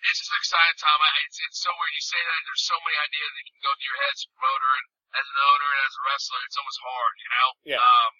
it's 0.05 0.19
just 0.21 0.29
an 0.29 0.37
exciting 0.37 0.77
time. 0.77 0.99
I, 1.01 1.09
it's, 1.25 1.39
it's 1.41 1.59
so 1.65 1.71
weird. 1.73 1.93
You 1.97 2.05
say 2.05 2.21
that 2.21 2.39
there's 2.45 2.65
so 2.67 2.77
many 2.85 2.97
ideas 2.97 3.31
that 3.33 3.45
can 3.47 3.59
go 3.65 3.71
through 3.73 3.89
your 3.89 3.99
head 4.05 4.13
as 4.13 4.21
a 4.21 4.29
promoter 4.37 4.69
and 4.69 4.85
as 5.17 5.25
an 5.25 5.37
owner 5.49 5.69
and 5.73 5.81
as 5.81 5.93
a 5.97 6.01
wrestler. 6.05 6.41
It's 6.45 6.57
almost 6.61 6.79
hard, 6.83 7.13
you 7.17 7.29
know? 7.33 7.49
Yeah. 7.73 7.81
Um, 7.81 8.13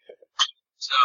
so 0.82 0.98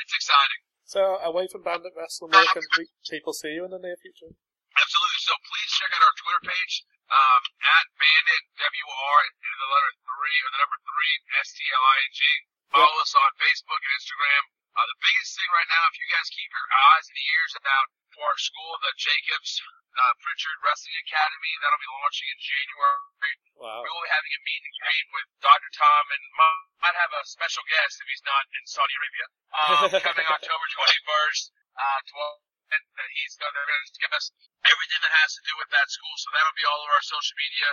it's 0.00 0.14
exciting. 0.14 0.60
So, 0.84 1.18
away 1.24 1.48
from 1.48 1.64
Bandit 1.64 1.96
Wrestling, 1.96 2.30
where 2.32 2.44
can 2.52 2.62
people 3.08 3.32
see 3.32 3.56
you 3.56 3.64
in 3.64 3.72
the 3.72 3.80
near 3.80 3.96
future? 3.96 4.36
Absolutely. 4.74 5.22
So 5.24 5.32
please 5.48 5.70
check 5.80 5.90
out 5.94 6.02
our 6.02 6.16
Twitter 6.18 6.44
page, 6.44 6.84
um, 7.08 7.42
at 7.62 7.86
Bandit 7.94 8.42
W-R 8.58 9.18
and 9.22 9.56
the 9.64 9.70
letter 9.70 9.92
three 10.02 10.38
or 10.44 10.50
the 10.50 10.60
number 10.60 10.78
three 10.82 11.14
S 11.40 11.48
T 11.54 11.62
L 11.70 11.84
I 11.84 11.96
N 12.04 12.12
G. 12.12 12.20
Follow 12.74 12.96
us 13.00 13.14
on 13.14 13.30
Facebook 13.38 13.80
and 13.80 13.94
Instagram. 13.96 14.42
Uh, 14.74 14.86
the 14.90 14.98
biggest 15.06 15.38
thing 15.38 15.50
right 15.54 15.70
now, 15.70 15.86
if 15.86 15.94
you 16.02 16.08
guys 16.10 16.26
keep 16.34 16.50
your 16.50 16.68
eyes 16.90 17.06
and 17.06 17.18
ears 17.22 17.54
out 17.62 17.88
for 18.10 18.26
our 18.26 18.40
school, 18.42 18.74
the 18.82 18.90
Jacobs 18.98 19.62
uh, 19.94 20.12
Prichard 20.18 20.58
Wrestling 20.66 20.98
Academy, 21.06 21.52
that'll 21.62 21.78
be 21.78 21.94
launching 22.02 22.26
in 22.26 22.38
January. 22.42 23.34
Wow. 23.54 23.86
We 23.86 23.88
will 23.94 24.02
be 24.02 24.10
having 24.10 24.34
a 24.34 24.40
meet 24.42 24.62
and 24.66 24.74
greet 24.82 25.06
with 25.14 25.26
Dr. 25.38 25.70
Tom 25.78 26.02
and 26.10 26.22
might, 26.34 26.90
might 26.90 26.98
have 26.98 27.14
a 27.14 27.22
special 27.22 27.62
guest 27.70 28.02
if 28.02 28.06
he's 28.10 28.26
not 28.26 28.42
in 28.50 28.62
Saudi 28.66 28.94
Arabia. 28.98 29.26
Um, 29.54 29.90
coming 30.10 30.26
October 30.26 30.66
21st, 30.74 31.42
uh, 31.78 32.00
12, 32.34 32.42
that 32.74 33.10
he's 33.14 33.38
going 33.38 33.54
to 33.54 33.64
discuss 33.86 34.34
everything 34.66 35.00
that 35.06 35.14
has 35.14 35.30
to 35.38 35.42
do 35.46 35.54
with 35.62 35.70
that 35.70 35.86
school. 35.86 36.14
So 36.18 36.34
that'll 36.34 36.58
be 36.58 36.66
all 36.66 36.82
over 36.82 36.98
our 36.98 37.06
social 37.06 37.36
media. 37.38 37.70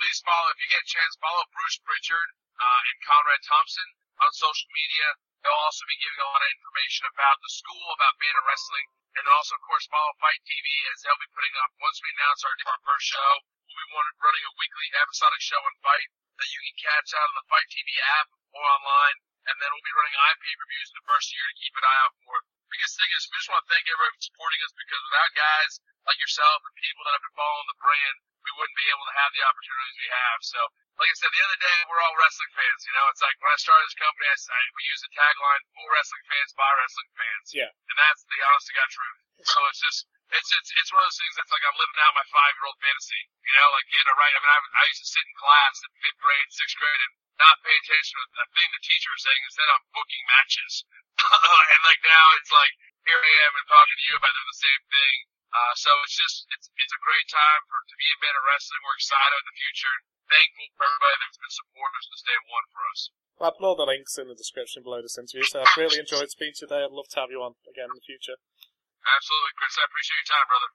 Please 0.00 0.24
follow, 0.24 0.48
if 0.48 0.58
you 0.64 0.72
get 0.72 0.80
a 0.80 0.88
chance, 0.88 1.12
follow 1.20 1.44
Bruce 1.52 1.76
Prichard, 1.84 2.28
uh, 2.56 2.88
and 2.88 2.96
Conrad 3.04 3.44
Thompson 3.44 3.88
on 4.24 4.32
social 4.32 4.70
media. 4.72 5.08
They'll 5.40 5.64
also 5.64 5.84
be 5.88 5.96
giving 6.00 6.20
a 6.20 6.30
lot 6.30 6.44
of 6.44 6.52
information 6.52 7.04
about 7.08 7.40
the 7.40 7.52
school, 7.52 7.86
about 7.96 8.20
Bandit 8.20 8.44
Wrestling, 8.44 8.86
and 9.16 9.26
also, 9.32 9.56
of 9.56 9.62
course, 9.64 9.88
follow 9.88 10.12
FITE 10.20 10.44
TV 10.44 10.66
as 10.92 11.02
they'll 11.02 11.18
be 11.18 11.34
putting 11.34 11.54
up, 11.64 11.72
once 11.80 11.98
we 12.04 12.12
announce 12.14 12.44
our, 12.44 12.54
our 12.70 12.80
first 12.84 13.08
show, 13.08 13.30
we'll 13.66 14.06
be 14.06 14.22
running 14.22 14.44
a 14.46 14.58
weekly 14.60 14.86
episodic 15.00 15.42
show 15.42 15.58
and 15.64 15.78
Fight 15.82 16.08
that 16.38 16.50
you 16.52 16.60
can 16.62 16.76
catch 16.78 17.10
out 17.16 17.28
on 17.28 17.36
the 17.40 17.48
FITE 17.48 17.70
TV 17.72 17.88
app 18.20 18.28
or 18.54 18.62
online, 18.64 19.16
and 19.50 19.56
then 19.58 19.68
we'll 19.72 19.88
be 19.88 19.96
running 19.96 20.14
iPay-per-views 20.14 20.88
in 20.92 20.96
the 21.00 21.08
first 21.08 21.28
year 21.32 21.44
to 21.44 21.60
keep 21.60 21.74
an 21.76 21.84
eye 21.84 22.00
out 22.04 22.14
for. 22.24 22.36
Biggest 22.70 22.94
thing 22.96 23.10
is 23.18 23.26
we 23.26 23.40
just 23.40 23.50
want 23.50 23.66
to 23.66 23.70
thank 23.72 23.84
everyone 23.90 24.14
for 24.14 24.24
supporting 24.30 24.60
us 24.62 24.72
because 24.78 25.02
without 25.10 25.32
guys 25.34 25.72
like 26.06 26.20
yourself 26.22 26.58
and 26.62 26.72
people 26.78 27.02
that 27.02 27.14
have 27.18 27.24
been 27.26 27.34
following 27.40 27.68
the 27.68 27.80
brand, 27.82 28.16
we 28.40 28.52
wouldn't 28.56 28.78
be 28.78 28.88
able 28.90 29.06
to 29.06 29.14
have 29.20 29.30
the 29.36 29.44
opportunities 29.44 29.96
we 30.00 30.10
have. 30.10 30.38
So, 30.42 30.60
like 30.96 31.10
I 31.10 31.16
said, 31.16 31.30
the 31.32 31.40
of 31.44 31.50
the 31.56 31.62
day, 31.64 31.78
we're 31.88 32.02
all 32.04 32.16
wrestling 32.20 32.52
fans. 32.56 32.80
You 32.84 32.94
know, 32.96 33.06
it's 33.12 33.22
like 33.24 33.36
when 33.40 33.52
I 33.52 33.58
started 33.60 33.84
this 33.88 33.98
company, 34.00 34.26
I, 34.28 34.36
I 34.36 34.60
we 34.76 34.82
use 34.88 35.00
the 35.04 35.12
tagline 35.16 35.62
"For 35.76 35.86
wrestling 35.92 36.24
fans 36.28 36.50
by 36.56 36.70
wrestling 36.76 37.10
fans." 37.16 37.46
Yeah. 37.52 37.70
and 37.72 37.96
that's 37.96 38.22
the 38.24 38.38
honest 38.48 38.66
to 38.68 38.74
god 38.76 38.90
truth. 38.90 39.18
So 39.44 39.58
it's 39.72 39.80
just 39.80 40.00
it's 40.30 40.50
it's 40.52 40.70
it's 40.76 40.90
one 40.92 41.02
of 41.02 41.08
those 41.08 41.20
things 41.20 41.34
that's 41.34 41.52
like 41.52 41.64
I'm 41.64 41.78
living 41.80 42.00
out 42.04 42.12
my 42.14 42.26
five 42.30 42.52
year 42.54 42.66
old 42.68 42.78
fantasy. 42.78 43.22
You 43.44 43.52
know, 43.56 43.68
like 43.72 43.86
getting 43.88 44.10
it 44.12 44.18
right. 44.20 44.34
I 44.36 44.40
mean, 44.40 44.52
I, 44.52 44.58
I 44.60 44.84
used 44.88 45.02
to 45.02 45.10
sit 45.10 45.24
in 45.24 45.34
class 45.40 45.74
in 45.80 45.90
fifth 46.04 46.20
grade, 46.20 46.48
sixth 46.52 46.76
grade, 46.78 47.02
and 47.02 47.12
not 47.40 47.56
pay 47.64 47.72
attention 47.72 48.14
to 48.20 48.24
the 48.36 48.46
thing 48.52 48.68
the 48.70 48.84
teacher 48.84 49.10
was 49.10 49.22
saying. 49.24 49.42
Instead, 49.48 49.68
I'm 49.72 49.84
booking 49.96 50.24
matches, 50.28 50.72
and 51.72 51.80
like 51.88 52.00
now 52.04 52.24
it's 52.36 52.52
like 52.52 52.74
here 53.08 53.16
I 53.16 53.32
am 53.48 53.52
and 53.56 53.66
talking 53.68 53.96
to 53.96 54.06
you 54.06 54.14
about 54.20 54.32
doing 54.36 54.50
the 54.52 54.60
same 54.60 54.82
thing. 54.92 55.16
Uh, 55.50 55.74
so 55.74 55.90
it's 56.06 56.14
just 56.14 56.46
it's 56.54 56.70
it's 56.70 56.94
a 56.94 57.02
great 57.02 57.26
time 57.26 57.62
for 57.66 57.78
to 57.82 57.96
be 57.98 58.06
in 58.06 58.34
of 58.38 58.44
Wrestling. 58.46 58.82
We're 58.86 58.98
excited 58.98 59.34
about 59.34 59.46
the 59.50 59.56
future. 59.58 59.90
And 59.90 60.04
thankful 60.30 60.66
for 60.78 60.86
everybody 60.86 61.16
that's 61.26 61.40
been 61.42 61.54
supporters 61.58 62.04
since 62.06 62.22
day 62.22 62.38
one 62.46 62.66
for 62.70 62.82
us. 62.86 63.00
I'll 63.40 63.56
put 63.56 63.66
all 63.66 63.78
the 63.78 63.88
links 63.88 64.14
in 64.14 64.30
the 64.30 64.38
description 64.38 64.86
below 64.86 65.02
this 65.02 65.18
interview, 65.18 65.42
so 65.48 65.64
I've 65.64 65.74
really 65.74 65.98
enjoyed 65.98 66.30
speaking 66.30 66.54
to 66.62 66.70
today. 66.70 66.86
I'd 66.86 66.94
love 66.94 67.10
to 67.16 67.20
have 67.24 67.32
you 67.32 67.42
on 67.42 67.58
again 67.66 67.90
in 67.90 67.96
the 67.98 68.04
future. 68.04 68.38
Absolutely, 69.00 69.54
Chris. 69.58 69.74
I 69.80 69.88
appreciate 69.88 70.20
your 70.22 70.30
time, 70.30 70.46
brother. 70.46 70.70